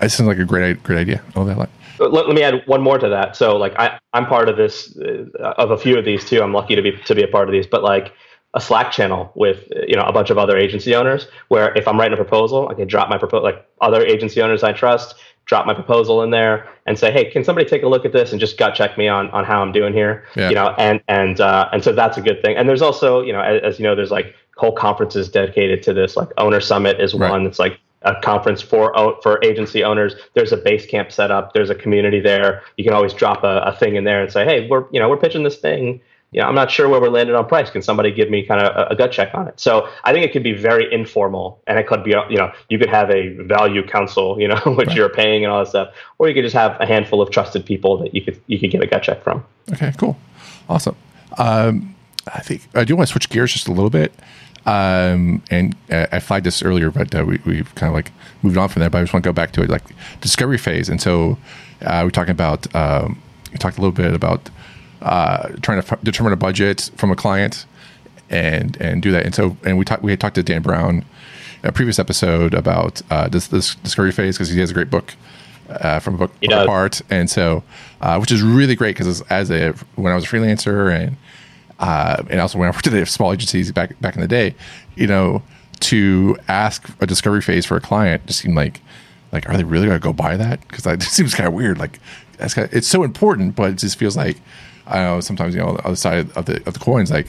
that 0.00 0.10
sounds 0.10 0.28
like 0.28 0.38
a 0.38 0.44
great 0.44 0.82
great 0.82 0.98
idea. 0.98 1.22
Oh, 1.36 1.44
that 1.44 1.58
like. 1.58 1.70
Let, 1.98 2.28
let, 2.28 2.34
me 2.34 2.42
add 2.42 2.62
one 2.66 2.80
more 2.80 2.98
to 2.98 3.10
that. 3.10 3.36
So, 3.36 3.58
like, 3.58 3.78
I, 3.78 3.98
I'm 4.14 4.24
part 4.24 4.48
of 4.48 4.56
this, 4.56 4.96
uh, 4.96 5.52
of 5.58 5.70
a 5.70 5.76
few 5.76 5.98
of 5.98 6.06
these 6.06 6.24
too. 6.24 6.42
I'm 6.42 6.54
lucky 6.54 6.74
to 6.74 6.80
be 6.80 6.92
to 6.92 7.14
be 7.14 7.22
a 7.22 7.28
part 7.28 7.46
of 7.46 7.52
these. 7.52 7.66
But 7.66 7.82
like, 7.82 8.14
a 8.54 8.60
Slack 8.60 8.90
channel 8.90 9.30
with 9.34 9.64
you 9.86 9.96
know 9.96 10.02
a 10.02 10.12
bunch 10.12 10.30
of 10.30 10.38
other 10.38 10.56
agency 10.56 10.94
owners, 10.94 11.28
where 11.48 11.76
if 11.76 11.86
I'm 11.86 11.98
writing 11.98 12.14
a 12.14 12.16
proposal, 12.16 12.68
I 12.68 12.74
can 12.74 12.88
drop 12.88 13.08
my 13.08 13.18
proposal. 13.18 13.44
Like 13.44 13.66
other 13.80 14.04
agency 14.04 14.42
owners 14.42 14.64
I 14.64 14.72
trust, 14.72 15.14
drop 15.44 15.66
my 15.66 15.74
proposal 15.74 16.22
in 16.22 16.30
there 16.30 16.68
and 16.86 16.98
say, 16.98 17.12
hey, 17.12 17.30
can 17.30 17.44
somebody 17.44 17.68
take 17.68 17.82
a 17.82 17.88
look 17.88 18.04
at 18.04 18.12
this 18.12 18.32
and 18.32 18.40
just 18.40 18.58
gut 18.58 18.74
check 18.74 18.98
me 18.98 19.06
on 19.06 19.30
on 19.30 19.44
how 19.44 19.62
I'm 19.62 19.72
doing 19.72 19.92
here? 19.92 20.24
Yeah. 20.34 20.48
You 20.48 20.54
know, 20.56 20.74
and 20.78 21.00
and 21.06 21.40
uh, 21.40 21.68
and 21.72 21.84
so 21.84 21.92
that's 21.92 22.16
a 22.16 22.22
good 22.22 22.42
thing. 22.42 22.56
And 22.56 22.68
there's 22.68 22.82
also 22.82 23.20
you 23.20 23.32
know 23.32 23.40
as, 23.40 23.62
as 23.62 23.78
you 23.78 23.84
know, 23.84 23.94
there's 23.94 24.10
like 24.10 24.34
whole 24.56 24.72
conferences 24.72 25.28
dedicated 25.28 25.82
to 25.84 25.92
this. 25.92 26.16
Like 26.16 26.28
Owner 26.38 26.60
Summit 26.60 27.00
is 27.00 27.14
right. 27.14 27.30
one 27.30 27.44
that's 27.44 27.58
like 27.58 27.78
a 28.02 28.14
conference 28.22 28.62
for 28.62 28.92
for 29.22 29.42
agency 29.44 29.84
owners. 29.84 30.14
There's 30.34 30.52
a 30.52 30.56
Basecamp 30.56 31.12
set 31.12 31.30
up. 31.30 31.52
There's 31.52 31.70
a 31.70 31.74
community 31.74 32.20
there. 32.20 32.62
You 32.76 32.84
can 32.84 32.94
always 32.94 33.12
drop 33.12 33.44
a, 33.44 33.60
a 33.60 33.76
thing 33.76 33.96
in 33.96 34.04
there 34.04 34.22
and 34.22 34.32
say, 34.32 34.44
hey, 34.44 34.68
we're 34.68 34.84
you 34.90 35.00
know 35.00 35.08
we're 35.08 35.16
pitching 35.16 35.42
this 35.42 35.56
thing. 35.56 36.00
You 36.32 36.40
know, 36.40 36.46
I'm 36.46 36.54
not 36.54 36.70
sure 36.70 36.88
where 36.88 37.00
we're 37.00 37.08
landed 37.08 37.34
on 37.34 37.46
price. 37.46 37.70
Can 37.70 37.82
somebody 37.82 38.12
give 38.12 38.30
me 38.30 38.46
kind 38.46 38.62
of 38.64 38.76
a, 38.76 38.92
a, 38.92 38.96
gut 38.96 39.10
check 39.10 39.34
on 39.34 39.48
it? 39.48 39.58
So 39.58 39.88
I 40.04 40.12
think 40.12 40.24
it 40.24 40.32
could 40.32 40.44
be 40.44 40.52
very 40.52 40.92
informal, 40.92 41.60
and 41.66 41.76
it 41.76 41.88
could 41.88 42.04
be 42.04 42.10
you 42.10 42.36
know 42.36 42.52
you 42.68 42.78
could 42.78 42.88
have 42.88 43.10
a 43.10 43.30
value 43.42 43.84
council, 43.86 44.40
you 44.40 44.48
know, 44.48 44.56
which 44.66 44.88
right. 44.88 44.96
you're 44.96 45.08
paying 45.08 45.44
and 45.44 45.52
all 45.52 45.58
that 45.64 45.68
stuff, 45.68 45.94
or 46.18 46.28
you 46.28 46.34
could 46.34 46.44
just 46.44 46.54
have 46.54 46.80
a 46.80 46.86
handful 46.86 47.20
of 47.20 47.30
trusted 47.30 47.66
people 47.66 47.98
that 47.98 48.14
you 48.14 48.22
could 48.22 48.40
you 48.46 48.58
could 48.58 48.70
get 48.70 48.82
a 48.82 48.86
gut 48.86 49.02
check 49.02 49.22
from. 49.22 49.44
Okay, 49.72 49.92
cool, 49.98 50.16
awesome. 50.68 50.96
Um, 51.36 51.94
I 52.32 52.40
think 52.40 52.62
I 52.74 52.84
do 52.84 52.96
want 52.96 53.08
to 53.08 53.12
switch 53.12 53.28
gears 53.28 53.52
just 53.52 53.66
a 53.66 53.72
little 53.72 53.90
bit. 53.90 54.12
Um, 54.66 55.42
and 55.50 55.74
uh, 55.90 56.06
I 56.12 56.20
flagged 56.20 56.46
this 56.46 56.62
earlier, 56.62 56.90
but 56.90 57.14
uh, 57.14 57.24
we, 57.24 57.40
we've 57.46 57.74
kind 57.74 57.88
of 57.88 57.94
like 57.94 58.12
moved 58.42 58.56
on 58.56 58.68
from 58.68 58.80
that. 58.80 58.92
But 58.92 58.98
I 58.98 59.02
just 59.02 59.12
want 59.12 59.24
to 59.24 59.28
go 59.28 59.32
back 59.32 59.52
to 59.52 59.62
it, 59.62 59.70
like 59.70 59.84
discovery 60.20 60.58
phase. 60.58 60.88
And 60.88 61.00
so 61.00 61.38
uh, 61.82 62.02
we're 62.04 62.10
talking 62.10 62.32
about, 62.32 62.72
um, 62.74 63.20
we 63.52 63.58
talked 63.58 63.78
a 63.78 63.80
little 63.80 63.92
bit 63.92 64.14
about 64.14 64.50
uh, 65.02 65.48
trying 65.62 65.80
to 65.82 65.92
f- 65.92 66.02
determine 66.02 66.32
a 66.32 66.36
budget 66.36 66.90
from 66.96 67.10
a 67.10 67.16
client 67.16 67.66
and 68.28 68.76
and 68.80 69.02
do 69.02 69.10
that. 69.12 69.24
And 69.24 69.34
so, 69.34 69.56
and 69.64 69.78
we 69.78 69.84
talked, 69.84 70.02
we 70.02 70.12
had 70.12 70.20
talked 70.20 70.36
to 70.36 70.42
Dan 70.42 70.62
Brown 70.62 71.04
a 71.62 71.72
previous 71.72 71.98
episode 71.98 72.54
about 72.54 73.02
uh, 73.10 73.28
this, 73.28 73.48
this 73.48 73.74
discovery 73.76 74.12
phase 74.12 74.36
because 74.36 74.48
he 74.48 74.60
has 74.60 74.70
a 74.70 74.74
great 74.74 74.90
book 74.90 75.14
uh, 75.68 75.98
from 75.98 76.14
a 76.14 76.18
book, 76.18 76.32
book 76.40 76.50
apart. 76.64 77.02
And 77.10 77.28
so, 77.28 77.62
uh, 78.00 78.18
which 78.18 78.32
is 78.32 78.42
really 78.42 78.74
great 78.74 78.96
because 78.96 79.20
as 79.22 79.50
a, 79.50 79.72
when 79.96 80.12
I 80.12 80.14
was 80.14 80.24
a 80.24 80.26
freelancer 80.26 80.94
and, 80.94 81.16
uh, 81.80 82.22
and 82.28 82.40
also 82.40 82.58
when 82.58 82.68
I 82.68 82.70
worked 82.70 82.86
at 82.86 83.08
small 83.08 83.32
agencies 83.32 83.72
back 83.72 83.98
back 84.00 84.14
in 84.14 84.20
the 84.20 84.28
day, 84.28 84.54
you 84.96 85.06
know, 85.06 85.42
to 85.80 86.36
ask 86.46 86.88
a 87.00 87.06
discovery 87.06 87.40
phase 87.40 87.66
for 87.66 87.76
a 87.76 87.80
client 87.80 88.26
just 88.26 88.40
seemed 88.40 88.54
like 88.54 88.80
like 89.32 89.48
are 89.48 89.56
they 89.56 89.64
really 89.64 89.86
going 89.86 89.98
to 89.98 90.02
go 90.02 90.12
buy 90.12 90.36
that? 90.36 90.60
Because 90.68 90.84
that 90.84 91.02
seems 91.02 91.34
kind 91.34 91.48
of 91.48 91.54
weird. 91.54 91.78
Like 91.78 91.98
that's 92.36 92.54
kind 92.54 92.68
of, 92.68 92.74
it's 92.74 92.86
so 92.86 93.02
important, 93.02 93.56
but 93.56 93.70
it 93.70 93.78
just 93.78 93.98
feels 93.98 94.16
like 94.16 94.36
I 94.86 95.02
know. 95.02 95.20
Sometimes 95.20 95.54
you 95.54 95.60
know, 95.60 95.68
on 95.68 95.76
the 95.76 95.86
other 95.86 95.96
side 95.96 96.30
of 96.36 96.44
the 96.44 96.62
of 96.66 96.74
the 96.74 96.80
coins, 96.80 97.10
like 97.10 97.28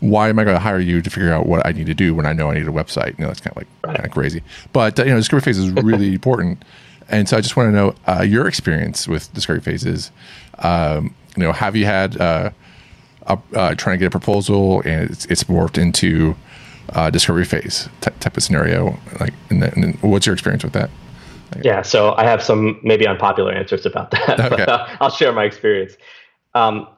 why 0.00 0.28
am 0.28 0.38
I 0.38 0.44
going 0.44 0.56
to 0.56 0.60
hire 0.60 0.80
you 0.80 1.00
to 1.00 1.08
figure 1.08 1.32
out 1.32 1.46
what 1.46 1.64
I 1.64 1.72
need 1.72 1.86
to 1.86 1.94
do 1.94 2.14
when 2.14 2.26
I 2.26 2.32
know 2.32 2.50
I 2.50 2.54
need 2.54 2.66
a 2.66 2.72
website? 2.72 3.16
You 3.16 3.22
know, 3.22 3.28
that's 3.28 3.40
kind 3.40 3.56
of 3.56 3.58
like 3.58 3.96
kind 3.96 4.04
of 4.04 4.10
crazy. 4.10 4.42
But 4.72 4.98
uh, 4.98 5.04
you 5.04 5.10
know, 5.10 5.16
discovery 5.16 5.42
phase 5.42 5.58
is 5.58 5.70
really 5.70 6.08
important, 6.14 6.64
and 7.08 7.28
so 7.28 7.36
I 7.36 7.40
just 7.40 7.56
want 7.56 7.68
to 7.68 7.72
know 7.72 7.94
uh, 8.08 8.22
your 8.22 8.48
experience 8.48 9.06
with 9.06 9.32
discovery 9.34 9.60
phases. 9.60 10.10
Um, 10.58 11.14
you 11.36 11.44
know, 11.44 11.52
have 11.52 11.76
you 11.76 11.84
had 11.84 12.20
uh, 12.20 12.50
uh, 13.26 13.74
trying 13.74 13.94
to 13.94 13.98
get 13.98 14.06
a 14.06 14.10
proposal 14.10 14.80
and 14.82 15.10
it's, 15.10 15.24
it's 15.26 15.44
morphed 15.44 15.78
into 15.78 16.36
uh, 16.90 17.10
discovery 17.10 17.44
phase 17.44 17.88
t- 18.00 18.10
type 18.20 18.36
of 18.36 18.42
scenario. 18.42 18.98
Like, 19.20 19.34
and, 19.50 19.62
then, 19.62 19.72
and 19.76 20.02
what's 20.02 20.26
your 20.26 20.34
experience 20.34 20.64
with 20.64 20.72
that? 20.74 20.90
yeah, 21.62 21.82
so 21.82 22.14
I 22.16 22.24
have 22.24 22.42
some 22.42 22.80
maybe 22.82 23.06
unpopular 23.06 23.52
answers 23.52 23.86
about 23.86 24.10
that, 24.10 24.28
okay. 24.40 24.48
but 24.48 24.68
uh, 24.68 24.96
I'll 25.00 25.10
share 25.10 25.32
my 25.32 25.44
experience. 25.44 25.96
Um, 26.54 26.88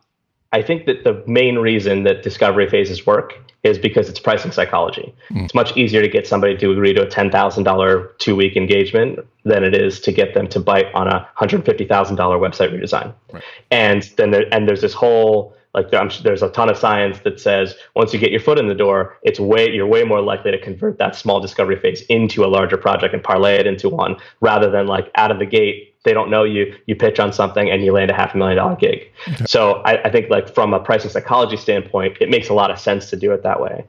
I 0.53 0.63
think 0.63 0.87
that 0.87 1.05
the 1.05 1.23
main 1.27 1.57
reason 1.57 2.05
that 2.05 2.23
discovery 2.23 2.69
phases 2.69 3.05
work 3.05 3.35
is 3.63 3.79
because 3.79 4.09
it's 4.09 4.21
pricing 4.21 4.53
psychology. 4.53 5.13
Mm. 5.31 5.45
It's 5.45 5.55
much 5.55 5.77
easier 5.77 6.01
to 6.01 6.09
get 6.09 6.27
somebody 6.27 6.57
to 6.57 6.71
agree 6.71 6.95
to 6.95 7.03
a 7.03 7.07
ten 7.07 7.31
thousand 7.31 7.65
dollar 7.65 8.15
two 8.19 8.37
week 8.37 8.57
engagement 8.57 9.19
than 9.45 9.65
it 9.65 9.75
is 9.75 10.01
to 10.01 10.13
get 10.13 10.35
them 10.35 10.49
to 10.49 10.61
bite 10.61 10.93
on 10.95 11.09
a 11.09 11.29
hundred 11.35 11.65
fifty 11.65 11.85
thousand 11.85 12.17
dollar 12.17 12.39
website 12.39 12.73
redesign. 12.73 13.13
Right. 13.33 13.43
And 13.71 14.03
then 14.17 14.31
there, 14.31 14.47
and 14.53 14.69
there's 14.69 14.83
this 14.83 14.95
whole 14.95 15.56
like 15.77 15.91
there's 15.91 16.43
a 16.43 16.49
ton 16.51 16.69
of 16.69 16.77
science 16.77 17.19
that 17.21 17.39
says 17.39 17.77
once 17.95 18.13
you 18.13 18.19
get 18.19 18.33
your 18.33 18.41
foot 18.41 18.59
in 18.59 18.67
the 18.67 18.75
door, 18.75 19.19
it's 19.23 19.39
way 19.39 19.71
you're 19.71 19.87
way 19.87 20.03
more 20.03 20.23
likely 20.23 20.51
to 20.51 20.59
convert 20.59 20.99
that 20.99 21.15
small 21.15 21.39
discovery 21.39 21.79
phase 21.79 22.01
into 22.03 22.45
a 22.45 22.49
larger 22.49 22.79
project 22.79 23.15
and 23.15 23.23
parlay 23.23 23.57
it 23.57 23.67
into 23.67 23.89
one, 23.89 24.17
rather 24.41 24.71
than 24.71 24.87
like 24.87 25.11
out 25.15 25.31
of 25.31 25.39
the 25.39 25.47
gate 25.47 25.93
they 26.07 26.13
don't 26.13 26.31
know 26.31 26.45
you, 26.45 26.73
you 26.87 26.95
pitch 26.95 27.19
on 27.19 27.33
something 27.33 27.69
and 27.69 27.85
you 27.85 27.93
land 27.93 28.13
a 28.13 28.15
half 28.15 28.33
a 28.33 28.39
million 28.39 28.57
dollar 28.57 28.77
gig. 28.77 29.11
Okay. 29.27 29.45
So 29.45 29.83
I, 29.85 30.05
I, 30.05 30.11
think 30.11 30.31
like 30.31 30.55
from 30.55 30.73
a 30.73 30.79
pricing 30.79 31.11
psychology 31.11 31.57
standpoint, 31.57 32.19
it 32.21 32.31
makes 32.31 32.49
a 32.49 32.55
lot 32.55 32.71
of 32.71 32.79
sense 32.79 33.11
to 33.11 33.17
do 33.17 33.33
it 33.33 33.43
that 33.43 33.61
way. 33.61 33.85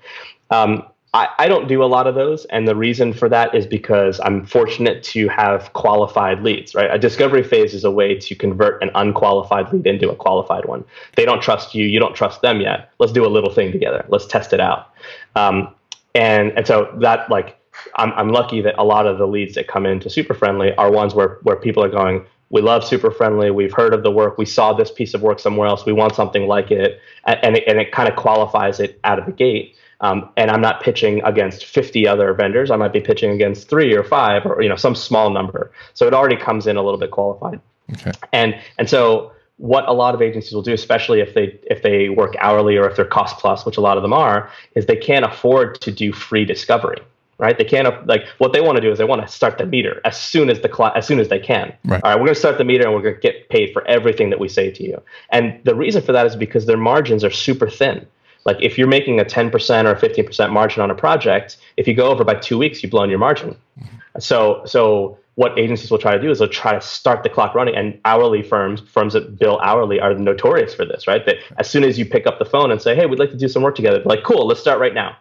Um, 0.49 0.83
I, 1.14 1.30
I 1.39 1.47
don't 1.47 1.68
do 1.68 1.84
a 1.84 1.86
lot 1.86 2.05
of 2.05 2.16
those. 2.16 2.45
And 2.45 2.68
the 2.68 2.76
reason 2.76 3.14
for 3.14 3.30
that 3.30 3.55
is 3.55 3.66
because 3.66 4.20
I'm 4.24 4.45
fortunate 4.45 5.03
to 5.03 5.28
have 5.30 5.72
qualified 5.74 6.43
leads, 6.43 6.76
right? 6.76 6.93
A 6.93 6.99
discovery 6.99 7.43
phase 7.43 7.74
is 7.74 7.84
a 7.84 7.91
way 7.91 8.16
to 8.16 8.36
convert 8.36 8.84
an 8.84 8.91
unqualified 8.93 9.72
lead 9.72 9.88
into 9.88 10.10
a 10.10 10.16
qualified 10.16 10.66
one. 10.66 10.84
They 11.16 11.26
don't 11.26 11.41
trust 11.41 11.74
you. 11.74 11.86
You 11.86 11.99
don't 11.99 12.16
trust 12.16 12.41
them 12.41 12.60
yet. 12.60 12.91
Let's 12.99 13.14
do 13.14 13.26
a 13.26 13.30
little 13.30 13.51
thing 13.51 13.72
together. 13.72 14.05
Let's 14.10 14.28
test 14.28 14.53
it 14.53 14.60
out. 14.60 14.93
Um, 15.36 15.74
and, 16.14 16.51
and 16.58 16.68
so 16.68 16.93
that 16.99 17.30
like, 17.30 17.58
I'm, 17.95 18.12
I'm 18.14 18.30
lucky 18.30 18.62
that 18.62 18.76
a 18.78 18.84
lot 18.84 19.08
of 19.08 19.18
the 19.18 19.28
leads 19.28 19.55
that 19.55 19.68
come 19.68 19.86
into 19.86 20.10
SuperFriendly 20.10 20.74
are 20.78 20.91
ones 20.91 21.14
where, 21.14 21.38
where 21.43 21.55
people 21.55 21.84
are 21.84 21.89
going, 21.89 22.26
we 22.49 22.62
love 22.62 22.84
SuperFriendly 22.84 23.53
we've 23.53 23.74
heard 23.74 23.93
of 23.93 24.03
the 24.03 24.12
work 24.12 24.38
we 24.38 24.45
saw 24.45 24.72
this 24.72 24.89
piece 24.89 25.14
of 25.14 25.22
work 25.22 25.38
somewhere 25.39 25.68
else 25.68 25.86
we 25.86 25.91
want 25.91 26.16
something 26.16 26.47
like 26.47 26.72
it 26.72 27.01
and 27.26 27.58
it, 27.58 27.64
and 27.68 27.78
it 27.78 27.91
kind 27.91 28.08
of 28.08 28.16
qualifies 28.16 28.80
it 28.80 28.99
out 29.03 29.20
of 29.20 29.26
the 29.26 29.34
gate 29.34 29.76
um, 30.01 30.29
and 30.37 30.51
I'm 30.51 30.61
not 30.61 30.81
pitching 30.81 31.21
against 31.23 31.65
50 31.65 32.07
other 32.07 32.33
vendors. 32.33 32.69
I 32.69 32.75
might 32.75 32.93
be 32.93 32.99
pitching 32.99 33.31
against 33.31 33.69
three 33.69 33.95
or 33.95 34.03
five 34.03 34.45
or 34.45 34.61
you 34.61 34.69
know 34.69 34.75
some 34.75 34.95
small 34.95 35.29
number. 35.29 35.71
So 35.93 36.07
it 36.07 36.13
already 36.13 36.37
comes 36.37 36.67
in 36.67 36.77
a 36.77 36.83
little 36.83 36.99
bit 36.99 37.11
qualified. 37.11 37.59
Okay. 37.93 38.11
And 38.33 38.59
and 38.77 38.89
so 38.89 39.31
what 39.57 39.87
a 39.87 39.93
lot 39.93 40.13
of 40.13 40.21
agencies 40.21 40.53
will 40.53 40.61
do, 40.61 40.73
especially 40.73 41.19
if 41.19 41.33
they 41.33 41.59
if 41.63 41.81
they 41.81 42.09
work 42.09 42.35
hourly 42.39 42.77
or 42.77 42.87
if 42.87 42.95
they're 42.95 43.05
cost 43.05 43.39
plus, 43.39 43.65
which 43.65 43.77
a 43.77 43.81
lot 43.81 43.97
of 43.97 44.03
them 44.03 44.13
are, 44.13 44.49
is 44.75 44.85
they 44.85 44.95
can't 44.95 45.25
afford 45.25 45.81
to 45.81 45.91
do 45.91 46.13
free 46.13 46.45
discovery. 46.45 47.01
Right? 47.39 47.55
They 47.55 47.65
can't 47.65 48.07
like 48.07 48.25
what 48.39 48.53
they 48.53 48.61
want 48.61 48.77
to 48.77 48.81
do 48.81 48.91
is 48.91 48.97
they 48.97 49.03
want 49.03 49.21
to 49.21 49.27
start 49.27 49.59
the 49.59 49.65
meter 49.67 50.01
as 50.05 50.19
soon 50.19 50.49
as 50.49 50.61
the 50.61 50.73
cl- 50.75 50.93
as 50.95 51.05
soon 51.05 51.19
as 51.19 51.29
they 51.29 51.37
can. 51.37 51.71
Right. 51.85 52.03
All 52.03 52.09
right, 52.09 52.15
we're 52.15 52.25
going 52.25 52.33
to 52.33 52.39
start 52.39 52.57
the 52.57 52.63
meter 52.63 52.85
and 52.85 52.95
we're 52.95 53.03
going 53.03 53.13
to 53.13 53.21
get 53.21 53.49
paid 53.49 53.73
for 53.73 53.87
everything 53.87 54.31
that 54.31 54.39
we 54.39 54.49
say 54.49 54.71
to 54.71 54.83
you. 54.83 54.99
And 55.29 55.59
the 55.63 55.75
reason 55.75 56.01
for 56.01 56.13
that 56.13 56.25
is 56.25 56.35
because 56.35 56.65
their 56.65 56.77
margins 56.77 57.23
are 57.23 57.29
super 57.29 57.69
thin. 57.69 58.07
Like 58.47 58.57
if 58.61 58.77
you're 58.77 58.87
making 58.87 59.19
a 59.19 59.25
10% 59.25 59.51
or 59.85 59.91
a 59.91 59.99
15% 59.99 60.51
margin 60.51 60.81
on 60.81 60.89
a 60.89 60.95
project, 60.95 61.57
if 61.77 61.87
you 61.87 61.93
go 61.93 62.09
over 62.09 62.23
by 62.23 62.33
two 62.33 62.57
weeks, 62.57 62.81
you've 62.81 62.91
blown 62.91 63.09
your 63.09 63.19
margin. 63.19 63.55
Mm-hmm. 63.79 64.19
So, 64.19 64.63
so 64.65 65.19
what 65.35 65.59
agencies 65.59 65.91
will 65.91 65.99
try 65.99 66.15
to 66.15 66.21
do 66.21 66.31
is 66.31 66.39
they'll 66.39 66.47
try 66.47 66.73
to 66.73 66.81
start 66.81 67.21
the 67.21 67.29
clock 67.29 67.53
running. 67.53 67.75
And 67.75 67.99
hourly 68.05 68.41
firms, 68.41 68.81
firms 68.81 69.13
that 69.13 69.37
bill 69.37 69.59
hourly, 69.59 69.99
are 69.99 70.15
notorious 70.15 70.73
for 70.73 70.85
this, 70.85 71.05
right? 71.05 71.23
That 71.27 71.37
as 71.57 71.69
soon 71.69 71.83
as 71.83 71.99
you 71.99 72.05
pick 72.05 72.25
up 72.25 72.39
the 72.39 72.45
phone 72.45 72.71
and 72.71 72.81
say, 72.81 72.95
"Hey, 72.95 73.05
we'd 73.05 73.19
like 73.19 73.29
to 73.29 73.37
do 73.37 73.47
some 73.47 73.61
work 73.61 73.75
together," 73.75 74.01
like, 74.03 74.23
"Cool, 74.23 74.47
let's 74.47 74.59
start 74.59 74.79
right 74.79 74.95
now," 74.95 75.15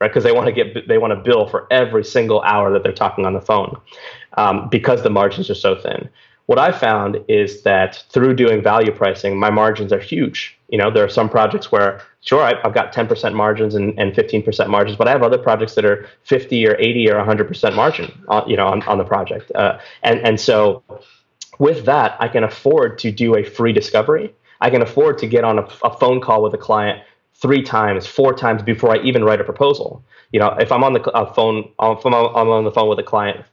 right? 0.00 0.08
Because 0.08 0.24
they 0.24 0.32
want 0.32 0.46
to 0.46 0.52
get 0.52 0.86
they 0.86 0.98
want 0.98 1.12
to 1.12 1.16
bill 1.16 1.46
for 1.46 1.66
every 1.70 2.04
single 2.04 2.42
hour 2.42 2.70
that 2.72 2.82
they're 2.82 2.92
talking 2.92 3.24
on 3.24 3.32
the 3.32 3.40
phone, 3.40 3.74
um, 4.36 4.68
because 4.68 5.02
the 5.02 5.10
margins 5.10 5.48
are 5.48 5.54
so 5.54 5.74
thin 5.76 6.10
what 6.48 6.58
I 6.58 6.72
found 6.72 7.22
is 7.28 7.62
that 7.64 8.02
through 8.08 8.34
doing 8.34 8.62
value 8.62 8.90
pricing, 8.90 9.38
my 9.38 9.50
margins 9.50 9.92
are 9.92 10.00
huge. 10.00 10.57
You 10.68 10.78
know, 10.78 10.90
there 10.90 11.04
are 11.04 11.08
some 11.08 11.28
projects 11.28 11.72
where, 11.72 12.02
sure, 12.20 12.42
I've 12.42 12.74
got 12.74 12.92
10% 12.92 13.34
margins 13.34 13.74
and, 13.74 13.98
and 13.98 14.12
15% 14.12 14.68
margins, 14.68 14.96
but 14.98 15.08
I 15.08 15.12
have 15.12 15.22
other 15.22 15.38
projects 15.38 15.74
that 15.76 15.84
are 15.84 16.06
50 16.24 16.66
or 16.68 16.76
80 16.78 17.10
or 17.10 17.14
100% 17.24 17.74
margin, 17.74 18.12
on, 18.28 18.48
you 18.48 18.56
know, 18.56 18.66
on, 18.66 18.82
on 18.82 18.98
the 18.98 19.04
project. 19.04 19.50
Uh, 19.54 19.78
and, 20.02 20.20
and 20.20 20.38
so 20.38 20.82
with 21.58 21.86
that, 21.86 22.16
I 22.20 22.28
can 22.28 22.44
afford 22.44 22.98
to 22.98 23.10
do 23.10 23.36
a 23.36 23.44
free 23.44 23.72
discovery. 23.72 24.34
I 24.60 24.70
can 24.70 24.82
afford 24.82 25.18
to 25.18 25.26
get 25.26 25.44
on 25.44 25.58
a, 25.58 25.68
a 25.84 25.96
phone 25.96 26.20
call 26.20 26.42
with 26.42 26.54
a 26.54 26.58
client 26.58 27.02
three 27.34 27.62
times, 27.62 28.06
four 28.06 28.34
times 28.34 28.62
before 28.62 28.94
I 28.94 28.98
even 29.02 29.24
write 29.24 29.40
a 29.40 29.44
proposal. 29.44 30.04
You 30.32 30.40
know, 30.40 30.54
if 30.58 30.70
I'm 30.72 30.84
on 30.84 30.92
the 30.92 31.02
uh, 31.12 31.32
phone, 31.32 31.70
if 31.80 32.06
I'm 32.06 32.14
on 32.14 32.64
the 32.64 32.70
phone 32.70 32.88
with 32.88 32.98
a 32.98 33.02
client 33.02 33.44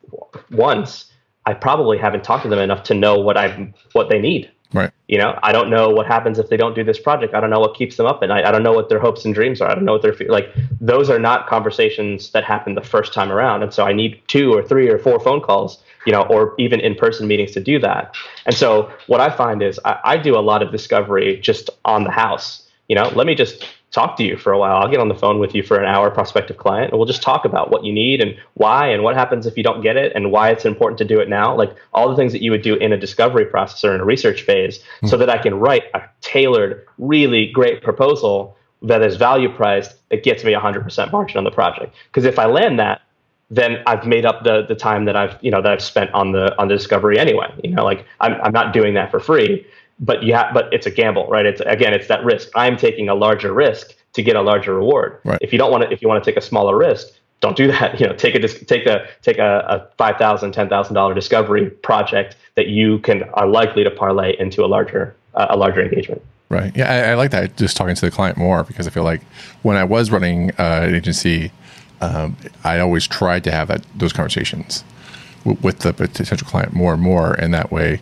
once, 0.52 1.12
I 1.46 1.54
probably 1.54 1.98
haven't 1.98 2.24
talked 2.24 2.44
to 2.44 2.50
them 2.50 2.60
enough 2.60 2.84
to 2.84 2.94
know 2.94 3.20
what 3.20 3.38
I 3.38 3.74
what 3.94 4.10
they 4.10 4.20
need. 4.20 4.52
Right. 4.76 4.92
You 5.08 5.18
know, 5.18 5.40
I 5.42 5.54
don't 5.54 5.70
know 5.70 5.90
what 5.90 6.06
happens 6.06 6.38
if 6.38 6.50
they 6.50 6.58
don't 6.58 6.76
do 6.76 6.84
this 6.84 7.00
project. 7.00 7.34
I 7.34 7.40
don't 7.40 7.50
know 7.50 7.62
what 7.62 7.78
keeps 7.78 7.96
them 7.96 8.06
up 8.06 8.22
at 8.22 8.28
night. 8.28 8.44
I 8.44 8.52
don't 8.52 8.62
know 8.62 8.74
what 8.74 8.90
their 8.90 9.00
hopes 9.00 9.24
and 9.24 9.34
dreams 9.34 9.62
are. 9.62 9.70
I 9.70 9.74
don't 9.74 9.86
know 9.86 9.94
what 9.94 10.02
they're 10.02 10.18
like. 10.28 10.54
Those 10.82 11.10
are 11.10 11.18
not 11.18 11.48
conversations 11.48 12.32
that 12.32 12.44
happen 12.44 12.76
the 12.76 12.82
first 12.82 13.14
time 13.14 13.32
around. 13.32 13.64
And 13.64 13.74
so 13.74 13.86
I 13.86 13.94
need 13.94 14.22
two 14.28 14.54
or 14.54 14.62
three 14.62 14.90
or 14.90 15.00
four 15.00 15.18
phone 15.22 15.40
calls, 15.40 15.82
you 16.06 16.12
know, 16.12 16.24
or 16.24 16.56
even 16.60 16.82
in 16.82 16.94
person 16.94 17.26
meetings 17.26 17.52
to 17.52 17.62
do 17.62 17.80
that. 17.80 18.14
And 18.46 18.54
so 18.54 18.92
what 19.08 19.22
I 19.22 19.30
find 19.30 19.64
is 19.64 19.80
I, 19.86 19.98
I 20.04 20.18
do 20.18 20.38
a 20.38 20.42
lot 20.42 20.62
of 20.62 20.74
discovery 20.74 21.40
just 21.40 21.70
on 21.86 22.04
the 22.04 22.12
house. 22.12 22.70
You 22.90 22.96
know, 22.96 23.08
let 23.16 23.28
me 23.28 23.34
just 23.34 23.66
talk 23.96 24.18
to 24.18 24.24
you 24.24 24.38
for 24.38 24.52
a 24.52 24.60
while. 24.60 24.76
I'll 24.76 24.90
get 24.90 25.00
on 25.00 25.08
the 25.08 25.16
phone 25.16 25.40
with 25.40 25.56
you 25.56 25.64
for 25.64 25.80
an 25.80 25.86
hour, 25.86 26.12
prospective 26.12 26.58
client, 26.58 26.92
and 26.92 27.00
we'll 27.00 27.08
just 27.08 27.24
talk 27.24 27.46
about 27.46 27.72
what 27.72 27.86
you 27.86 27.94
need 27.94 28.22
and 28.22 28.38
why 28.56 28.88
and 28.90 29.02
what 29.04 29.16
happens 29.16 29.46
if 29.46 29.56
you 29.56 29.64
don't 29.64 29.82
get 29.82 29.96
it 29.96 30.12
and 30.14 30.32
why 30.32 30.50
it's 30.52 30.66
important 30.66 30.98
to 31.00 31.06
do 31.06 31.20
it 31.20 31.30
now. 31.30 31.56
Like 31.56 31.74
all 31.94 32.10
the 32.10 32.16
things 32.16 32.34
that 32.34 32.44
you 32.44 32.52
would 32.52 32.62
do 32.62 32.76
in 32.76 32.92
a 32.92 32.98
discovery 32.98 33.46
process 33.46 33.84
or 33.84 33.96
in 33.96 34.02
a 34.02 34.06
research 34.06 34.42
phase, 34.42 34.80
mm-hmm. 34.80 35.08
so 35.08 35.18
that 35.18 35.30
I 35.30 35.38
can 35.38 35.56
write 35.56 35.84
a 35.94 36.02
tailored, 36.22 36.86
really 36.98 37.50
great 37.50 37.82
proposal 37.82 38.58
that 38.82 39.02
is 39.02 39.16
value 39.16 39.50
priced 39.50 39.96
that 40.10 40.24
gets 40.24 40.44
me 40.44 40.52
100% 40.52 41.12
margin 41.12 41.38
on 41.38 41.46
the 41.46 41.52
project. 41.52 41.96
Because 42.08 42.26
if 42.26 42.38
I 42.38 42.46
land 42.46 42.78
that, 42.80 43.02
then 43.50 43.78
I've 43.88 44.06
made 44.08 44.26
up 44.26 44.44
the 44.44 44.66
the 44.68 44.74
time 44.74 45.06
that 45.06 45.16
I've 45.16 45.38
you 45.42 45.52
know 45.52 45.62
that 45.62 45.72
I've 45.72 45.82
spent 45.82 46.12
on 46.14 46.32
the 46.32 46.60
on 46.60 46.68
the 46.68 46.76
discovery 46.76 47.18
anyway. 47.20 47.54
You 47.64 47.72
know, 47.72 47.86
like 47.86 48.06
I'm 48.20 48.34
I'm 48.42 48.52
not 48.52 48.74
doing 48.74 48.96
that 48.96 49.12
for 49.12 49.20
free 49.20 49.66
but 50.00 50.24
have, 50.28 50.54
but 50.54 50.74
it's 50.74 50.86
a 50.86 50.92
gamble, 50.92 51.28
right? 51.28 51.46
It's 51.46 51.62
again, 51.62 51.94
it's 51.94 52.08
that 52.08 52.24
risk. 52.24 52.50
I'm 52.56 52.78
taking 52.78 53.10
a 53.10 53.16
larger 53.16 53.54
risk 53.54 53.94
to 54.14 54.24
get 54.24 54.36
a 54.36 54.42
larger 54.42 54.74
reward. 54.74 55.20
Right. 55.24 55.40
If 55.42 55.52
you 55.52 55.60
don't 55.60 55.72
want 55.72 55.84
to, 55.84 55.92
if 55.92 56.02
you 56.02 56.08
want 56.08 56.24
to 56.24 56.30
take 56.30 56.38
a 56.38 56.42
smaller 56.42 56.78
risk, 56.78 57.08
don't 57.42 57.56
do 57.56 57.68
that. 57.68 58.00
You 58.00 58.08
know, 58.08 58.14
take 58.14 58.36
a 58.36 58.48
take 58.48 58.86
a 58.86 59.08
take 59.22 59.38
a, 59.38 59.60
a 59.68 59.96
five 59.98 60.18
thousand, 60.18 60.52
ten 60.52 60.68
thousand 60.70 60.96
dollar 60.96 61.14
discovery 61.14 61.70
project 61.70 62.36
that 62.56 62.68
you 62.68 63.00
can 63.00 63.24
are 63.34 63.48
likely 63.48 63.84
to 63.84 63.92
parlay 63.92 64.36
into 64.40 64.64
a 64.66 64.68
larger 64.68 65.16
uh, 65.36 65.48
a 65.50 65.58
larger 65.58 65.82
engagement. 65.82 66.22
Right. 66.50 66.76
Yeah, 66.76 66.92
I, 66.92 67.12
I, 67.12 67.14
like 67.16 67.32
that. 67.32 67.58
Just 67.58 67.76
talking 67.76 67.96
to 67.96 68.06
the 68.06 68.12
client 68.12 68.38
more 68.38 68.64
because 68.64 68.86
I 68.86 68.92
feel 68.92 69.04
like 69.04 69.22
when 69.64 69.78
I 69.78 69.84
was 69.84 70.12
running 70.12 70.52
uh, 70.52 70.82
an 70.84 70.94
agency, 70.94 71.52
um, 72.02 72.38
I 72.64 72.80
always 72.80 73.08
tried 73.08 73.44
to 73.46 73.52
have 73.52 73.68
that 73.70 73.84
those 73.96 74.14
conversations 74.14 74.84
w- 75.40 75.58
with 75.64 75.80
the 75.80 75.92
potential 75.92 76.48
client 76.48 76.74
more 76.74 76.94
and 76.94 77.02
more, 77.02 77.34
and 77.34 77.54
that 77.54 77.72
way. 77.72 78.02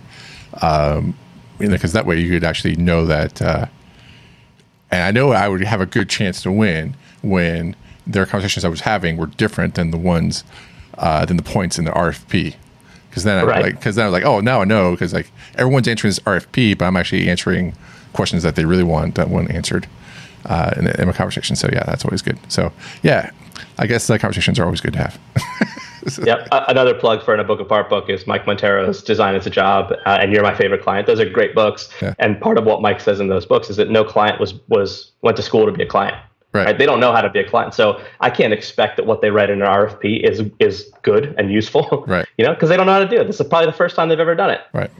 Um, 0.61 1.15
because 1.57 1.93
that 1.93 2.05
way 2.05 2.19
you 2.19 2.29
could 2.29 2.43
actually 2.43 2.75
know 2.75 3.05
that. 3.05 3.41
Uh, 3.41 3.65
and 4.91 5.03
I 5.03 5.11
know 5.11 5.31
I 5.31 5.47
would 5.47 5.61
have 5.61 5.81
a 5.81 5.85
good 5.85 6.09
chance 6.09 6.41
to 6.43 6.51
win 6.51 6.95
when 7.21 7.75
their 8.05 8.25
conversations 8.25 8.65
I 8.65 8.69
was 8.69 8.81
having 8.81 9.17
were 9.17 9.27
different 9.27 9.75
than 9.75 9.91
the 9.91 9.97
ones 9.97 10.43
uh, 10.97 11.25
than 11.25 11.37
the 11.37 11.43
points 11.43 11.79
in 11.79 11.85
the 11.85 11.91
RFP. 11.91 12.55
Because 13.09 13.23
then, 13.23 13.45
right. 13.45 13.57
I, 13.57 13.61
like, 13.61 13.75
because 13.75 13.95
then 13.95 14.05
I 14.05 14.09
was 14.09 14.13
like, 14.13 14.25
oh, 14.25 14.39
now 14.39 14.61
I 14.61 14.65
know. 14.65 14.91
Because 14.91 15.13
like 15.13 15.31
everyone's 15.55 15.87
answering 15.87 16.09
this 16.09 16.19
RFP, 16.19 16.77
but 16.77 16.85
I'm 16.85 16.97
actually 16.97 17.29
answering 17.29 17.73
questions 18.13 18.43
that 18.43 18.55
they 18.55 18.65
really 18.65 18.83
want 18.83 19.15
that 19.15 19.29
weren't 19.29 19.51
answered 19.51 19.87
uh, 20.45 20.73
in, 20.77 20.87
in 20.87 21.09
a 21.09 21.13
conversation. 21.13 21.55
So 21.55 21.69
yeah, 21.71 21.83
that's 21.85 22.05
always 22.05 22.21
good. 22.21 22.37
So 22.49 22.71
yeah, 23.01 23.31
I 23.77 23.87
guess 23.87 24.07
the 24.07 24.19
conversations 24.19 24.59
are 24.59 24.63
always 24.63 24.81
good 24.81 24.93
to 24.93 24.99
have. 24.99 25.19
yep. 26.25 26.47
Another 26.51 26.93
plug 26.93 27.23
for 27.23 27.33
an 27.33 27.39
A 27.39 27.43
Book 27.43 27.59
Apart 27.59 27.89
book 27.89 28.09
is 28.09 28.27
Mike 28.27 28.45
Monteiro's 28.45 29.03
Design 29.03 29.35
Is 29.35 29.45
a 29.45 29.49
Job, 29.49 29.91
uh, 30.05 30.17
and 30.19 30.33
You're 30.33 30.43
My 30.43 30.55
Favorite 30.55 30.81
Client. 30.81 31.07
Those 31.07 31.19
are 31.19 31.29
great 31.29 31.55
books. 31.55 31.89
Yeah. 32.01 32.13
And 32.19 32.39
part 32.39 32.57
of 32.57 32.65
what 32.65 32.81
Mike 32.81 32.99
says 32.99 33.19
in 33.19 33.27
those 33.27 33.45
books 33.45 33.69
is 33.69 33.77
that 33.77 33.89
no 33.89 34.03
client 34.03 34.39
was 34.39 34.53
was 34.67 35.11
went 35.21 35.37
to 35.37 35.43
school 35.43 35.65
to 35.65 35.71
be 35.71 35.83
a 35.83 35.87
client. 35.87 36.15
Right. 36.53 36.67
right. 36.67 36.77
They 36.77 36.85
don't 36.85 36.99
know 36.99 37.11
how 37.11 37.21
to 37.21 37.29
be 37.29 37.39
a 37.39 37.49
client. 37.49 37.73
So 37.73 37.99
I 38.19 38.29
can't 38.29 38.53
expect 38.53 38.97
that 38.97 39.07
what 39.07 39.21
they 39.21 39.31
write 39.31 39.49
in 39.49 39.61
an 39.61 39.67
RFP 39.67 40.23
is 40.23 40.43
is 40.59 40.91
good 41.01 41.33
and 41.37 41.51
useful. 41.51 42.05
Right. 42.13 42.27
You 42.37 42.45
know, 42.45 42.53
because 42.53 42.69
they 42.69 42.77
don't 42.77 42.85
know 42.85 42.93
how 42.93 42.99
to 42.99 43.07
do 43.07 43.19
it. 43.19 43.25
This 43.25 43.39
is 43.39 43.47
probably 43.47 43.67
the 43.67 43.77
first 43.77 43.95
time 43.95 44.09
they've 44.09 44.19
ever 44.19 44.35
done 44.35 44.51
it. 44.51 44.61
Right. 44.73 44.91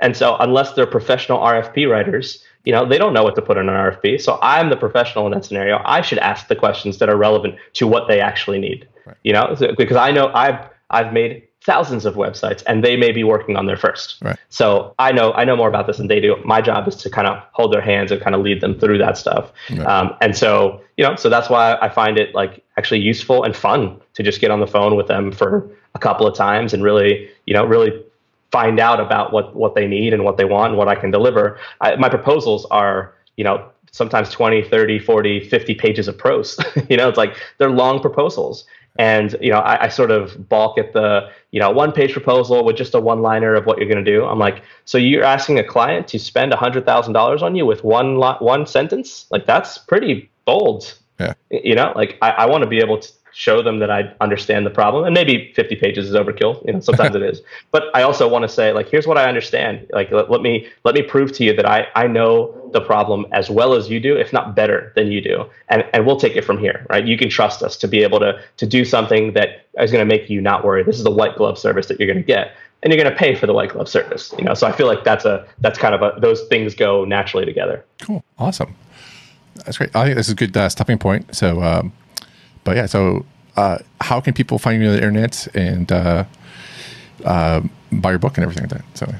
And 0.00 0.16
so 0.16 0.36
unless 0.38 0.72
they're 0.72 0.86
professional 0.86 1.38
RFP 1.38 1.90
writers, 1.90 2.44
you 2.64 2.72
know, 2.72 2.86
they 2.86 2.98
don't 2.98 3.14
know 3.14 3.22
what 3.22 3.34
to 3.36 3.42
put 3.42 3.56
in 3.56 3.68
an 3.68 3.74
RFP. 3.74 4.20
So 4.20 4.38
I'm 4.42 4.68
the 4.68 4.76
professional 4.76 5.26
in 5.26 5.32
that 5.32 5.44
scenario. 5.44 5.80
I 5.84 6.02
should 6.02 6.18
ask 6.18 6.48
the 6.48 6.56
questions 6.56 6.98
that 6.98 7.08
are 7.08 7.16
relevant 7.16 7.56
to 7.74 7.86
what 7.86 8.08
they 8.08 8.20
actually 8.20 8.58
need. 8.58 8.86
Right. 9.06 9.16
You 9.22 9.32
know, 9.32 9.56
because 9.76 9.96
I 9.96 10.10
know 10.10 10.30
I've 10.34 10.68
I've 10.90 11.12
made 11.12 11.46
thousands 11.62 12.06
of 12.06 12.14
websites 12.14 12.62
and 12.66 12.82
they 12.82 12.96
may 12.96 13.12
be 13.12 13.22
working 13.22 13.56
on 13.56 13.66
their 13.66 13.76
first. 13.76 14.16
Right. 14.22 14.38
So 14.48 14.94
I 14.98 15.12
know 15.12 15.32
I 15.32 15.44
know 15.44 15.56
more 15.56 15.68
about 15.68 15.86
this 15.86 15.98
than 15.98 16.08
they 16.08 16.20
do. 16.20 16.36
My 16.44 16.60
job 16.60 16.86
is 16.86 16.96
to 16.96 17.10
kind 17.10 17.26
of 17.26 17.42
hold 17.52 17.72
their 17.72 17.80
hands 17.80 18.10
and 18.12 18.20
kind 18.20 18.34
of 18.34 18.42
lead 18.42 18.60
them 18.60 18.78
through 18.78 18.98
that 18.98 19.16
stuff. 19.16 19.52
Right. 19.70 19.86
Um, 19.86 20.14
and 20.20 20.36
so 20.36 20.82
you 20.96 21.04
know, 21.04 21.16
so 21.16 21.28
that's 21.28 21.48
why 21.48 21.78
I 21.80 21.88
find 21.88 22.18
it 22.18 22.34
like 22.34 22.62
actually 22.76 23.00
useful 23.00 23.42
and 23.42 23.56
fun 23.56 24.00
to 24.14 24.22
just 24.22 24.40
get 24.40 24.50
on 24.50 24.60
the 24.60 24.66
phone 24.66 24.96
with 24.96 25.06
them 25.06 25.32
for 25.32 25.70
a 25.94 25.98
couple 25.98 26.26
of 26.26 26.36
times 26.36 26.72
and 26.72 26.82
really 26.82 27.28
you 27.46 27.54
know 27.54 27.64
really 27.64 27.90
find 28.52 28.80
out 28.80 29.00
about 29.00 29.32
what 29.32 29.54
what 29.54 29.74
they 29.74 29.86
need 29.86 30.12
and 30.12 30.24
what 30.24 30.36
they 30.36 30.44
want 30.44 30.70
and 30.70 30.78
what 30.78 30.88
I 30.88 30.94
can 30.94 31.10
deliver. 31.10 31.58
I, 31.80 31.96
my 31.96 32.08
proposals 32.08 32.66
are 32.66 33.14
you 33.36 33.44
know 33.44 33.68
sometimes 33.92 34.30
20 34.30 34.62
30 34.62 34.98
40 34.98 35.48
50 35.48 35.74
pages 35.74 36.08
of 36.08 36.16
prose. 36.18 36.58
You 36.88 36.96
know 36.96 37.08
it's 37.08 37.18
like 37.18 37.36
they're 37.58 37.70
long 37.70 38.00
proposals. 38.00 38.64
And 38.98 39.36
you 39.40 39.50
know 39.50 39.58
I, 39.58 39.84
I, 39.84 39.88
sort 39.88 40.10
of 40.10 40.48
balk 40.48 40.76
at 40.76 40.92
the 40.92 41.30
you 41.52 41.60
know 41.60 41.70
one 41.70 41.92
page 41.92 42.12
proposal 42.12 42.64
with 42.64 42.76
just 42.76 42.94
a 42.94 43.00
one 43.00 43.22
liner 43.22 43.54
of 43.54 43.64
what 43.64 43.78
you're 43.78 43.88
going 43.88 44.04
to 44.04 44.10
do. 44.10 44.24
I'm 44.24 44.38
like 44.38 44.62
so 44.84 44.98
you're 44.98 45.24
asking 45.24 45.58
a 45.58 45.64
client 45.64 46.08
to 46.08 46.18
spend 46.18 46.52
$100000 46.52 47.42
on 47.42 47.54
you 47.54 47.66
with 47.66 47.84
one 47.84 48.16
lo- 48.16 48.36
one 48.40 48.66
sentence? 48.66 49.26
Like 49.30 49.46
that's 49.46 49.78
pretty 49.78 50.30
bold. 50.44 50.94
Yeah. 51.20 51.34
you 51.50 51.74
know 51.74 51.92
like 51.94 52.16
i, 52.22 52.30
I 52.30 52.46
want 52.46 52.64
to 52.64 52.66
be 52.66 52.78
able 52.78 52.98
to 52.98 53.12
show 53.32 53.62
them 53.62 53.78
that 53.78 53.90
I 53.90 54.12
understand 54.20 54.66
the 54.66 54.70
problem. 54.70 55.04
And 55.04 55.14
maybe 55.14 55.52
50 55.54 55.76
pages 55.76 56.08
is 56.08 56.14
overkill. 56.14 56.64
You 56.66 56.74
know, 56.74 56.80
sometimes 56.80 57.14
it 57.14 57.22
is. 57.30 57.40
But 57.70 57.84
I 57.94 58.02
also 58.02 58.28
want 58.28 58.42
to 58.42 58.48
say, 58.48 58.72
like, 58.72 58.88
here's 58.88 59.06
what 59.06 59.18
I 59.18 59.28
understand. 59.28 59.86
Like, 59.92 60.10
let, 60.10 60.30
let, 60.30 60.42
me 60.42 60.68
let 60.84 60.94
me 60.94 61.02
prove 61.02 61.32
to 61.32 61.44
you 61.44 61.54
that 61.54 61.66
I 61.66 61.86
I 61.94 62.06
know 62.06 62.54
the 62.72 62.80
problem 62.80 63.26
as 63.32 63.50
well 63.50 63.74
as 63.74 63.90
you 63.90 64.00
do, 64.00 64.16
if 64.16 64.32
not 64.32 64.54
better 64.54 64.92
than 64.96 65.10
you 65.10 65.20
do. 65.20 65.44
And 65.68 65.84
and 65.92 66.06
we'll 66.06 66.20
take 66.20 66.36
it 66.36 66.44
from 66.44 66.58
here, 66.58 66.86
right? 66.90 67.06
You 67.06 67.16
can 67.16 67.28
trust 67.28 67.62
us 67.62 67.76
to 67.78 67.88
be 67.88 68.02
able 68.02 68.20
to 68.20 68.40
to 68.56 68.66
do 68.66 68.84
something 68.84 69.32
that 69.34 69.66
is 69.78 69.90
going 69.92 70.06
to 70.06 70.14
make 70.14 70.28
you 70.30 70.40
not 70.40 70.64
worry. 70.64 70.82
This 70.82 70.98
is 70.98 71.04
the 71.04 71.10
white 71.10 71.36
glove 71.36 71.58
service 71.58 71.86
that 71.86 71.98
you're 71.98 72.08
going 72.08 72.24
to 72.24 72.26
get. 72.26 72.52
And 72.82 72.90
you're 72.90 73.02
going 73.02 73.12
to 73.12 73.18
pay 73.18 73.34
for 73.34 73.46
the 73.46 73.52
white 73.52 73.70
glove 73.70 73.90
service, 73.90 74.32
you 74.38 74.44
know. 74.44 74.54
So 74.54 74.66
I 74.66 74.72
feel 74.72 74.86
like 74.86 75.04
that's 75.04 75.26
a 75.26 75.46
that's 75.58 75.78
kind 75.78 75.94
of 75.94 76.00
a 76.00 76.18
those 76.18 76.42
things 76.48 76.74
go 76.74 77.04
naturally 77.04 77.44
together. 77.44 77.84
Cool, 78.00 78.24
awesome, 78.38 78.74
that's 79.64 79.76
great. 79.76 79.94
I 79.94 80.04
think 80.04 80.16
this 80.16 80.28
is 80.28 80.32
a 80.32 80.36
good 80.36 80.56
uh, 80.56 80.68
stopping 80.70 80.98
point. 80.98 81.34
So, 81.34 81.62
um, 81.62 81.92
but 82.64 82.76
yeah, 82.76 82.86
so 82.86 83.24
uh, 83.56 83.78
how 84.00 84.20
can 84.20 84.34
people 84.34 84.58
find 84.58 84.82
you 84.82 84.88
on 84.88 84.94
the 84.94 84.98
internet 84.98 85.46
and 85.54 85.90
uh, 85.90 86.24
uh, 87.24 87.60
buy 87.92 88.10
your 88.10 88.18
book 88.18 88.36
and 88.36 88.44
everything 88.44 88.68
like 88.68 88.78
that? 88.78 88.84
So. 88.98 89.14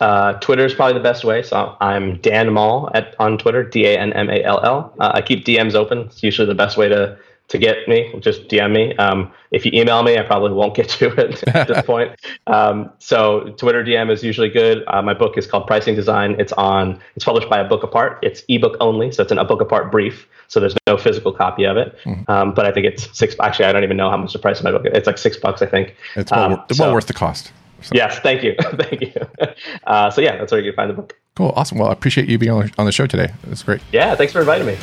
Uh, 0.00 0.32
Twitter 0.40 0.64
is 0.64 0.72
probably 0.72 0.94
the 0.94 1.02
best 1.02 1.24
way. 1.24 1.42
So 1.42 1.76
I'm 1.80 2.16
Dan 2.18 2.52
Mall 2.52 2.90
at 2.94 3.14
on 3.18 3.36
Twitter, 3.36 3.62
D 3.62 3.84
A 3.84 3.98
N 3.98 4.14
M 4.14 4.30
A 4.30 4.42
L 4.42 4.60
L. 4.64 4.94
Uh, 4.98 5.12
I 5.14 5.20
keep 5.20 5.44
DMs 5.44 5.74
open. 5.74 5.98
It's 6.00 6.22
usually 6.22 6.46
the 6.46 6.54
best 6.54 6.78
way 6.78 6.88
to 6.88 7.18
to 7.50 7.58
get 7.58 7.88
me, 7.88 8.14
just 8.20 8.46
DM 8.48 8.72
me. 8.72 8.96
Um, 8.96 9.32
if 9.50 9.66
you 9.66 9.72
email 9.74 10.04
me, 10.04 10.16
I 10.16 10.22
probably 10.22 10.52
won't 10.52 10.74
get 10.74 10.88
to 10.90 11.08
it 11.20 11.42
at 11.54 11.66
this 11.66 11.84
point. 11.84 12.12
Um, 12.46 12.90
so 12.98 13.52
Twitter 13.58 13.84
DM 13.84 14.10
is 14.10 14.22
usually 14.22 14.48
good. 14.48 14.84
Uh, 14.86 15.02
my 15.02 15.14
book 15.14 15.36
is 15.36 15.48
called 15.48 15.66
Pricing 15.66 15.96
Design. 15.96 16.36
It's 16.38 16.52
on. 16.52 17.00
It's 17.16 17.24
published 17.24 17.50
by 17.50 17.58
A 17.58 17.64
Book 17.64 17.82
Apart. 17.82 18.20
It's 18.22 18.44
ebook 18.48 18.76
only, 18.80 19.10
so 19.10 19.22
it's 19.24 19.32
an 19.32 19.38
A 19.38 19.44
Book 19.44 19.60
Apart 19.60 19.90
brief. 19.90 20.28
So 20.46 20.60
there's 20.60 20.76
no 20.86 20.96
physical 20.96 21.32
copy 21.32 21.64
of 21.64 21.76
it. 21.76 21.96
Mm-hmm. 22.04 22.30
Um, 22.30 22.54
but 22.54 22.66
I 22.66 22.72
think 22.72 22.86
it's 22.86 23.16
six. 23.18 23.34
Actually, 23.40 23.66
I 23.66 23.72
don't 23.72 23.84
even 23.84 23.96
know 23.96 24.10
how 24.10 24.16
much 24.16 24.32
the 24.32 24.38
price 24.38 24.58
of 24.58 24.64
my 24.64 24.70
book. 24.70 24.86
is. 24.86 24.92
It's 24.94 25.06
like 25.08 25.18
six 25.18 25.36
bucks, 25.36 25.60
I 25.60 25.66
think. 25.66 25.96
It's 26.14 26.30
well, 26.30 26.52
um, 26.52 26.64
so, 26.72 26.84
well 26.84 26.94
worth 26.94 27.06
the 27.06 27.14
cost. 27.14 27.52
So. 27.82 27.92
Yes, 27.94 28.20
thank 28.20 28.44
you, 28.44 28.54
thank 28.60 29.00
you. 29.00 29.12
Uh, 29.84 30.10
so 30.10 30.20
yeah, 30.20 30.36
that's 30.36 30.52
where 30.52 30.60
you 30.60 30.70
can 30.70 30.76
find 30.76 30.90
the 30.90 30.94
book. 30.94 31.18
Cool, 31.34 31.52
awesome. 31.56 31.78
Well, 31.78 31.88
I 31.88 31.92
appreciate 31.92 32.28
you 32.28 32.38
being 32.38 32.52
on 32.52 32.86
the 32.86 32.92
show 32.92 33.06
today. 33.06 33.32
That's 33.44 33.62
great. 33.62 33.80
Yeah, 33.90 34.14
thanks 34.14 34.32
for 34.32 34.40
inviting 34.40 34.66
me. 34.66 34.76